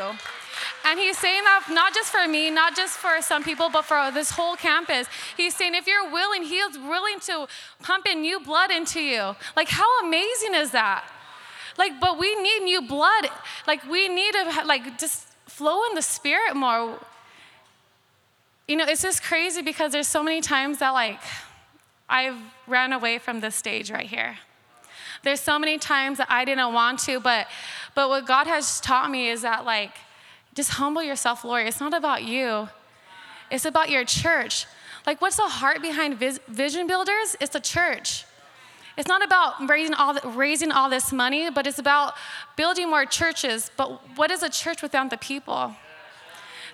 And 0.86 1.00
he's 1.00 1.18
saying 1.18 1.44
that 1.44 1.66
not 1.72 1.94
just 1.96 2.12
for 2.12 2.28
me, 2.28 2.52
not 2.52 2.76
just 2.76 2.98
for 2.98 3.22
some 3.22 3.44
people, 3.44 3.70
but 3.70 3.84
for 3.86 4.12
this 4.12 4.32
whole 4.32 4.56
campus. 4.56 5.08
He's 5.36 5.56
saying, 5.56 5.74
if 5.74 5.88
you're 5.88 6.12
willing, 6.12 6.44
he 6.44 6.58
is 6.58 6.78
willing 6.78 7.20
to 7.22 7.48
pump 7.82 8.06
in 8.06 8.22
new 8.22 8.40
blood 8.40 8.70
into 8.70 9.00
you. 9.00 9.36
Like, 9.56 9.70
how 9.70 10.06
amazing 10.06 10.54
is 10.54 10.72
that? 10.72 11.04
Like, 11.78 12.00
but 12.00 12.20
we 12.20 12.36
need 12.36 12.64
new 12.64 12.82
blood. 12.82 13.30
Like, 13.66 13.84
we 13.90 14.08
need 14.08 14.34
to, 14.34 14.64
like, 14.66 15.00
just 15.00 15.28
flow 15.48 15.84
in 15.90 15.96
the 15.96 16.02
spirit 16.02 16.56
more. 16.56 17.00
You 18.72 18.78
know, 18.78 18.86
it's 18.88 19.02
just 19.02 19.22
crazy 19.22 19.62
because 19.62 19.92
there's 19.92 20.08
so 20.08 20.24
many 20.24 20.40
times 20.40 20.78
that, 20.80 20.92
like, 20.92 21.20
I've 22.08 22.38
ran 22.68 22.94
away 22.94 23.20
from 23.20 23.42
this 23.42 23.54
stage 23.54 23.92
right 23.92 24.08
here. 24.08 24.38
There's 25.24 25.42
so 25.42 25.60
many 25.60 25.78
times 25.78 26.20
that 26.20 26.28
I 26.32 26.46
didn't 26.46 26.74
want 26.74 27.00
to, 27.00 27.20
but, 27.20 27.48
but 27.96 28.08
what 28.08 28.26
God 28.26 28.48
has 28.48 28.80
taught 28.80 29.12
me 29.12 29.28
is 29.28 29.42
that, 29.42 29.66
like, 29.66 29.92
just 30.54 30.70
humble 30.70 31.04
yourself, 31.04 31.44
Lord. 31.44 31.68
It's 31.68 31.82
not 31.82 31.94
about 31.94 32.24
you, 32.24 32.70
it's 33.52 33.66
about 33.66 33.90
your 33.90 34.06
church. 34.06 34.68
Like, 35.06 35.22
what's 35.22 35.36
the 35.36 35.50
heart 35.50 35.82
behind 35.82 36.18
vision 36.48 36.88
builders? 36.88 37.36
It's 37.42 37.52
the 37.52 37.60
church. 37.60 38.24
It's 38.96 39.10
not 39.10 39.22
about 39.22 39.70
raising 39.70 39.96
all, 39.96 40.14
the, 40.14 40.26
raising 40.30 40.72
all 40.72 40.90
this 40.90 41.12
money, 41.12 41.50
but 41.50 41.68
it's 41.68 41.80
about 41.80 42.14
building 42.56 42.90
more 42.90 43.06
churches. 43.06 43.70
But 43.76 44.00
what 44.16 44.32
is 44.32 44.44
a 44.44 44.50
church 44.50 44.82
without 44.82 45.10
the 45.10 45.18
people? 45.18 45.76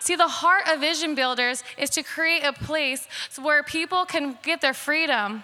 See, 0.07 0.15
the 0.15 0.29
heart 0.29 0.69
of 0.69 0.79
vision 0.79 1.15
builders 1.15 1.65
is 1.77 1.89
to 1.89 2.01
create 2.01 2.41
a 2.45 2.53
place 2.53 3.05
where 3.41 3.61
people 3.61 4.05
can 4.05 4.37
get 4.41 4.61
their 4.61 4.73
freedom. 4.73 5.43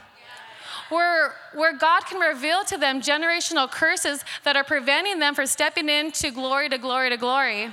Where, 0.88 1.34
where 1.54 1.76
God 1.78 2.06
can 2.06 2.22
reveal 2.22 2.64
to 2.64 2.78
them 2.78 3.02
generational 3.02 3.70
curses 3.70 4.24
that 4.46 4.56
are 4.56 4.64
preventing 4.64 5.20
them 5.20 5.36
from 5.36 5.48
stepping 5.48 5.90
into 5.90 6.32
glory 6.32 6.70
to 6.70 6.78
glory 6.78 7.10
to 7.10 7.18
glory. 7.18 7.72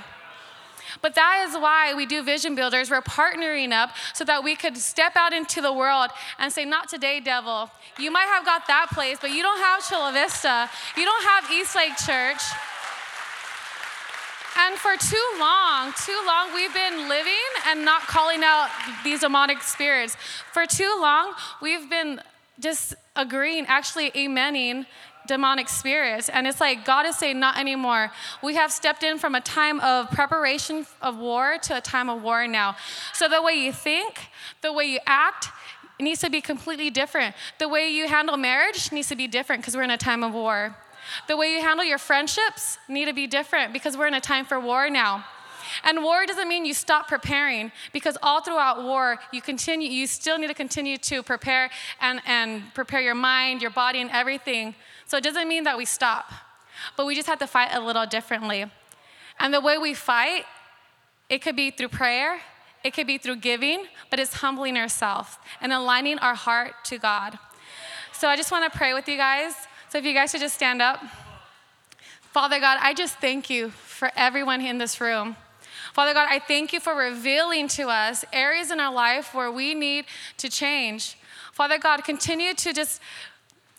But 1.01 1.15
that 1.15 1.45
is 1.47 1.55
why 1.55 1.93
we 1.93 2.05
do 2.05 2.23
vision 2.23 2.55
builders. 2.55 2.91
We're 2.91 3.01
partnering 3.01 3.71
up 3.71 3.91
so 4.13 4.25
that 4.25 4.43
we 4.43 4.57
could 4.57 4.75
step 4.75 5.13
out 5.15 5.31
into 5.31 5.61
the 5.61 5.71
world 5.71 6.09
and 6.39 6.51
say, 6.51 6.65
Not 6.65 6.89
today, 6.89 7.21
devil. 7.21 7.71
You 7.97 8.11
might 8.11 8.27
have 8.27 8.43
got 8.43 8.67
that 8.67 8.87
place, 8.91 9.17
but 9.21 9.31
you 9.31 9.41
don't 9.43 9.59
have 9.59 9.87
Chula 9.87 10.11
Vista. 10.11 10.69
You 10.97 11.05
don't 11.05 11.23
have 11.23 11.49
Eastlake 11.51 11.95
Church. 12.05 12.41
And 14.63 14.77
for 14.77 14.95
too 14.95 15.27
long, 15.39 15.91
too 16.05 16.19
long, 16.27 16.53
we've 16.53 16.73
been 16.73 17.09
living 17.09 17.33
and 17.67 17.83
not 17.83 18.01
calling 18.03 18.41
out 18.43 18.69
these 19.03 19.21
demonic 19.21 19.63
spirits. 19.63 20.15
For 20.53 20.67
too 20.67 20.97
long, 21.01 21.33
we've 21.63 21.89
been 21.89 22.21
just 22.59 22.93
agreeing, 23.15 23.65
actually 23.67 24.11
amening 24.11 24.85
demonic 25.27 25.67
spirits. 25.67 26.29
And 26.29 26.45
it's 26.45 26.61
like 26.61 26.85
God 26.85 27.07
is 27.07 27.15
saying, 27.17 27.39
not 27.39 27.57
anymore. 27.57 28.11
We 28.43 28.53
have 28.55 28.71
stepped 28.71 29.01
in 29.01 29.17
from 29.17 29.33
a 29.33 29.41
time 29.41 29.79
of 29.79 30.11
preparation 30.11 30.85
of 31.01 31.17
war 31.17 31.57
to 31.63 31.77
a 31.77 31.81
time 31.81 32.07
of 32.07 32.21
war 32.21 32.47
now. 32.47 32.75
So 33.13 33.27
the 33.27 33.41
way 33.41 33.53
you 33.53 33.73
think, 33.73 34.27
the 34.61 34.71
way 34.71 34.85
you 34.85 34.99
act, 35.07 35.47
needs 35.99 36.21
to 36.21 36.29
be 36.29 36.41
completely 36.41 36.89
different. 36.89 37.35
The 37.59 37.67
way 37.67 37.89
you 37.89 38.07
handle 38.07 38.37
marriage 38.37 38.91
needs 38.91 39.09
to 39.09 39.15
be 39.15 39.27
different 39.27 39.61
because 39.61 39.75
we're 39.75 39.83
in 39.83 39.91
a 39.91 39.97
time 39.97 40.23
of 40.23 40.33
war. 40.33 40.75
The 41.27 41.37
way 41.37 41.53
you 41.53 41.61
handle 41.61 41.85
your 41.85 41.97
friendships 41.97 42.77
need 42.87 43.05
to 43.05 43.13
be 43.13 43.27
different 43.27 43.73
because 43.73 43.97
we're 43.97 44.07
in 44.07 44.13
a 44.13 44.21
time 44.21 44.45
for 44.45 44.59
war 44.59 44.89
now. 44.89 45.25
And 45.83 46.03
war 46.03 46.25
doesn't 46.25 46.47
mean 46.47 46.65
you 46.65 46.73
stop 46.73 47.07
preparing 47.07 47.71
because 47.93 48.17
all 48.21 48.41
throughout 48.41 48.83
war, 48.83 49.19
you 49.31 49.41
continue, 49.41 49.89
you 49.89 50.07
still 50.07 50.37
need 50.37 50.47
to 50.47 50.53
continue 50.53 50.97
to 50.97 51.23
prepare 51.23 51.69
and, 51.99 52.21
and 52.25 52.73
prepare 52.73 53.01
your 53.01 53.15
mind, 53.15 53.61
your 53.61 53.71
body, 53.71 54.01
and 54.01 54.09
everything 54.11 54.75
so 55.11 55.17
it 55.17 55.25
doesn't 55.25 55.49
mean 55.49 55.65
that 55.65 55.77
we 55.77 55.83
stop, 55.83 56.31
but 56.95 57.05
we 57.05 57.15
just 57.15 57.27
have 57.27 57.39
to 57.39 57.47
fight 57.47 57.71
a 57.73 57.81
little 57.81 58.05
differently. 58.05 58.65
And 59.39 59.53
the 59.53 59.59
way 59.59 59.77
we 59.77 59.93
fight, 59.93 60.45
it 61.29 61.41
could 61.41 61.57
be 61.57 61.69
through 61.69 61.89
prayer, 61.89 62.39
it 62.83 62.93
could 62.93 63.07
be 63.07 63.17
through 63.17 63.35
giving, 63.37 63.87
but 64.09 64.21
it's 64.21 64.35
humbling 64.35 64.77
ourselves 64.77 65.37
and 65.59 65.73
aligning 65.73 66.17
our 66.19 66.33
heart 66.33 66.75
to 66.85 66.97
God. 66.97 67.37
So 68.13 68.29
I 68.29 68.37
just 68.37 68.53
want 68.53 68.71
to 68.71 68.77
pray 68.77 68.93
with 68.93 69.09
you 69.09 69.17
guys. 69.17 69.53
So 69.91 69.97
if 69.97 70.05
you 70.05 70.13
guys 70.13 70.31
should 70.31 70.39
just 70.39 70.55
stand 70.55 70.81
up. 70.81 71.03
Father 72.31 72.61
God, 72.61 72.77
I 72.81 72.93
just 72.93 73.17
thank 73.17 73.49
you 73.49 73.71
for 73.71 74.09
everyone 74.15 74.61
in 74.61 74.77
this 74.77 75.01
room. 75.01 75.35
Father 75.93 76.13
God, 76.13 76.29
I 76.29 76.39
thank 76.39 76.71
you 76.71 76.79
for 76.79 76.95
revealing 76.95 77.67
to 77.67 77.89
us 77.89 78.23
areas 78.31 78.71
in 78.71 78.79
our 78.79 78.93
life 78.93 79.35
where 79.35 79.51
we 79.51 79.73
need 79.73 80.05
to 80.37 80.49
change. 80.49 81.17
Father 81.51 81.77
God, 81.77 82.05
continue 82.05 82.53
to 82.53 82.71
just 82.71 83.01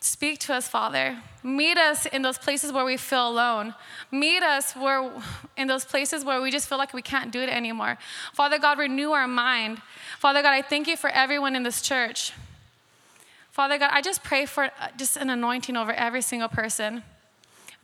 Speak 0.00 0.40
to 0.40 0.52
us, 0.52 0.66
Father. 0.66 1.16
Meet 1.44 1.78
us 1.78 2.06
in 2.06 2.22
those 2.22 2.36
places 2.36 2.72
where 2.72 2.84
we 2.84 2.96
feel 2.96 3.28
alone. 3.28 3.72
Meet 4.10 4.42
us 4.42 4.74
where, 4.74 5.12
in 5.56 5.68
those 5.68 5.84
places 5.84 6.24
where 6.24 6.42
we 6.42 6.50
just 6.50 6.68
feel 6.68 6.76
like 6.76 6.92
we 6.92 7.02
can't 7.02 7.30
do 7.30 7.38
it 7.40 7.48
anymore. 7.48 7.96
Father 8.32 8.58
God, 8.58 8.78
renew 8.78 9.12
our 9.12 9.28
mind. 9.28 9.80
Father 10.18 10.42
God, 10.42 10.54
I 10.54 10.60
thank 10.60 10.88
you 10.88 10.96
for 10.96 11.08
everyone 11.08 11.54
in 11.54 11.62
this 11.62 11.80
church. 11.80 12.32
Father 13.52 13.76
God, 13.76 13.90
I 13.92 14.00
just 14.00 14.24
pray 14.24 14.46
for 14.46 14.64
uh, 14.64 14.88
just 14.96 15.18
an 15.18 15.28
anointing 15.28 15.76
over 15.76 15.92
every 15.92 16.22
single 16.22 16.48
person. 16.48 17.02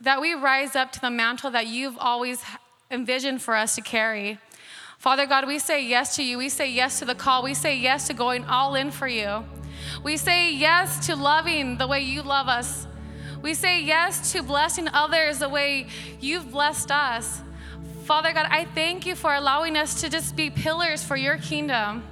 That 0.01 0.19
we 0.19 0.33
rise 0.33 0.75
up 0.75 0.91
to 0.93 0.99
the 0.99 1.11
mantle 1.11 1.51
that 1.51 1.67
you've 1.67 1.95
always 1.99 2.41
envisioned 2.89 3.43
for 3.43 3.55
us 3.55 3.75
to 3.75 3.81
carry. 3.81 4.39
Father 4.97 5.27
God, 5.27 5.45
we 5.45 5.59
say 5.59 5.85
yes 5.85 6.15
to 6.15 6.23
you. 6.23 6.39
We 6.39 6.49
say 6.49 6.71
yes 6.71 6.97
to 6.99 7.05
the 7.05 7.13
call. 7.13 7.43
We 7.43 7.53
say 7.53 7.77
yes 7.77 8.07
to 8.07 8.15
going 8.15 8.45
all 8.45 8.73
in 8.73 8.89
for 8.89 9.07
you. 9.07 9.45
We 10.03 10.17
say 10.17 10.51
yes 10.51 11.05
to 11.05 11.15
loving 11.15 11.77
the 11.77 11.85
way 11.85 11.99
you 11.99 12.23
love 12.23 12.47
us. 12.47 12.87
We 13.43 13.53
say 13.53 13.83
yes 13.83 14.31
to 14.31 14.41
blessing 14.41 14.87
others 14.91 15.37
the 15.37 15.49
way 15.49 15.85
you've 16.19 16.51
blessed 16.51 16.89
us. 16.89 17.43
Father 18.05 18.33
God, 18.33 18.47
I 18.49 18.65
thank 18.65 19.05
you 19.05 19.13
for 19.13 19.35
allowing 19.35 19.77
us 19.77 20.01
to 20.01 20.09
just 20.09 20.35
be 20.35 20.49
pillars 20.49 21.03
for 21.03 21.15
your 21.15 21.37
kingdom. 21.37 22.03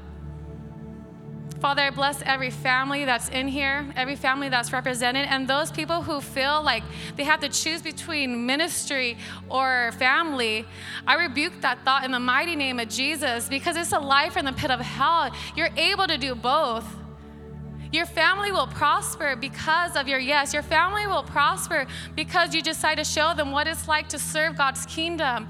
Father, 1.60 1.82
I 1.82 1.90
bless 1.90 2.22
every 2.22 2.52
family 2.52 3.04
that's 3.04 3.30
in 3.30 3.48
here, 3.48 3.86
every 3.96 4.16
family 4.16 4.48
that's 4.48 4.72
represented, 4.72 5.28
and 5.28 5.48
those 5.48 5.72
people 5.72 6.04
who 6.04 6.22
feel 6.22 6.62
like 6.62 6.84
they 7.16 7.24
have 7.24 7.40
to 7.40 7.50
choose 7.50 7.82
between 7.82 8.46
ministry 8.46 9.18
or 9.50 9.92
family. 9.94 10.66
I 11.08 11.16
rebuke 11.16 11.62
that 11.62 11.84
thought 11.84 12.04
in 12.06 12.12
the 12.12 12.20
mighty 12.20 12.56
name 12.56 12.80
of 12.80 12.90
Jesus 12.90 13.50
because 13.50 13.76
it's 13.76 13.92
a 13.92 14.00
life 14.00 14.38
in 14.38 14.46
the 14.46 14.54
pit 14.54 14.70
of 14.70 14.80
hell. 14.80 15.32
You're 15.56 15.72
able 15.76 16.06
to 16.06 16.18
do 16.20 16.36
both. 16.36 16.86
Your 17.92 18.06
family 18.06 18.52
will 18.52 18.68
prosper 18.68 19.36
because 19.36 19.96
of 19.96 20.08
your 20.08 20.20
yes. 20.20 20.54
Your 20.54 20.62
family 20.62 21.08
will 21.08 21.24
prosper 21.24 21.88
because 22.16 22.54
you 22.54 22.62
decide 22.62 22.96
to 22.96 23.04
show 23.04 23.34
them 23.34 23.52
what 23.52 23.66
it's 23.66 23.88
like 23.88 24.10
to 24.10 24.20
serve 24.20 24.58
God's 24.58 24.86
kingdom. 24.86 25.48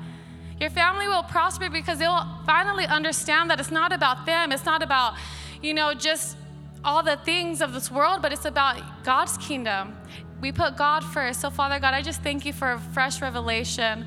Your 0.59 0.69
family 0.69 1.07
will 1.07 1.23
prosper 1.23 1.69
because 1.69 1.99
they'll 1.99 2.27
finally 2.45 2.85
understand 2.85 3.49
that 3.49 3.59
it's 3.59 3.71
not 3.71 3.91
about 3.91 4.25
them. 4.25 4.51
It's 4.51 4.65
not 4.65 4.81
about, 4.81 5.15
you 5.61 5.73
know, 5.73 5.93
just 5.93 6.37
all 6.83 7.03
the 7.03 7.17
things 7.17 7.61
of 7.61 7.73
this 7.73 7.91
world, 7.91 8.21
but 8.21 8.31
it's 8.31 8.45
about 8.45 9.03
God's 9.03 9.37
kingdom. 9.37 9.97
We 10.39 10.51
put 10.51 10.77
God 10.77 11.03
first. 11.03 11.41
So, 11.41 11.49
Father 11.49 11.79
God, 11.79 11.93
I 11.93 12.01
just 12.01 12.21
thank 12.21 12.45
you 12.45 12.53
for 12.53 12.73
a 12.73 12.79
fresh 12.79 13.21
revelation. 13.21 14.05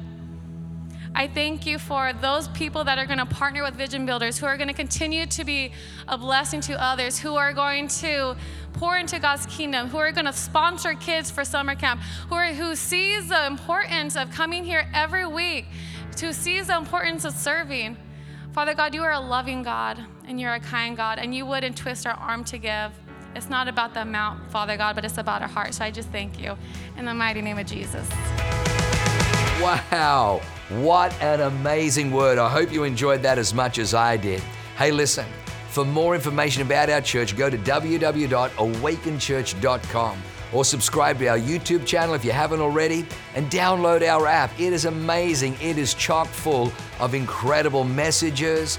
I 1.12 1.26
thank 1.26 1.66
you 1.66 1.80
for 1.80 2.12
those 2.12 2.46
people 2.48 2.84
that 2.84 2.96
are 2.96 3.04
going 3.04 3.18
to 3.18 3.26
partner 3.26 3.64
with 3.64 3.74
Vision 3.74 4.06
Builders, 4.06 4.38
who 4.38 4.46
are 4.46 4.56
going 4.56 4.68
to 4.68 4.74
continue 4.74 5.26
to 5.26 5.44
be 5.44 5.72
a 6.06 6.16
blessing 6.16 6.60
to 6.62 6.80
others, 6.80 7.18
who 7.18 7.34
are 7.34 7.52
going 7.52 7.88
to 7.88 8.36
pour 8.74 8.96
into 8.96 9.18
God's 9.18 9.44
kingdom, 9.46 9.88
who 9.88 9.98
are 9.98 10.12
going 10.12 10.26
to 10.26 10.32
sponsor 10.32 10.94
kids 10.94 11.28
for 11.28 11.44
summer 11.44 11.74
camp, 11.74 12.00
who, 12.28 12.36
are, 12.36 12.52
who 12.54 12.76
sees 12.76 13.28
the 13.28 13.46
importance 13.46 14.14
of 14.16 14.30
coming 14.30 14.64
here 14.64 14.88
every 14.94 15.26
week, 15.26 15.66
who 16.20 16.32
sees 16.32 16.68
the 16.68 16.76
importance 16.76 17.24
of 17.24 17.34
serving. 17.34 17.96
Father 18.52 18.74
God, 18.74 18.94
you 18.94 19.02
are 19.02 19.12
a 19.12 19.20
loving 19.20 19.64
God 19.64 20.04
and 20.30 20.40
you're 20.40 20.54
a 20.54 20.60
kind 20.60 20.96
God, 20.96 21.18
and 21.18 21.34
you 21.34 21.44
wouldn't 21.44 21.76
twist 21.76 22.06
our 22.06 22.14
arm 22.14 22.44
to 22.44 22.56
give. 22.56 22.92
It's 23.34 23.50
not 23.50 23.66
about 23.66 23.94
the 23.94 24.02
amount, 24.02 24.48
Father 24.52 24.76
God, 24.76 24.94
but 24.94 25.04
it's 25.04 25.18
about 25.18 25.42
our 25.42 25.48
heart. 25.48 25.74
So 25.74 25.84
I 25.84 25.90
just 25.90 26.10
thank 26.10 26.40
you 26.40 26.56
in 26.96 27.04
the 27.04 27.12
mighty 27.12 27.42
name 27.42 27.58
of 27.58 27.66
Jesus. 27.66 28.08
Wow, 29.60 30.40
what 30.68 31.12
an 31.20 31.40
amazing 31.40 32.12
word. 32.12 32.38
I 32.38 32.48
hope 32.48 32.72
you 32.72 32.84
enjoyed 32.84 33.22
that 33.22 33.38
as 33.38 33.52
much 33.52 33.78
as 33.78 33.92
I 33.92 34.16
did. 34.16 34.40
Hey, 34.78 34.92
listen, 34.92 35.26
for 35.68 35.84
more 35.84 36.14
information 36.14 36.62
about 36.62 36.90
our 36.90 37.00
church, 37.00 37.36
go 37.36 37.50
to 37.50 37.58
www.awakenchurch.com 37.58 40.22
or 40.52 40.64
subscribe 40.64 41.18
to 41.18 41.26
our 41.26 41.38
YouTube 41.38 41.86
channel 41.86 42.14
if 42.14 42.24
you 42.24 42.32
haven't 42.32 42.60
already 42.60 43.06
and 43.34 43.50
download 43.50 44.06
our 44.06 44.26
app. 44.26 44.50
It 44.58 44.72
is 44.72 44.84
amazing. 44.84 45.56
It 45.60 45.78
is 45.78 45.94
chock 45.94 46.26
full 46.28 46.72
of 46.98 47.14
incredible 47.14 47.84
messages, 47.84 48.78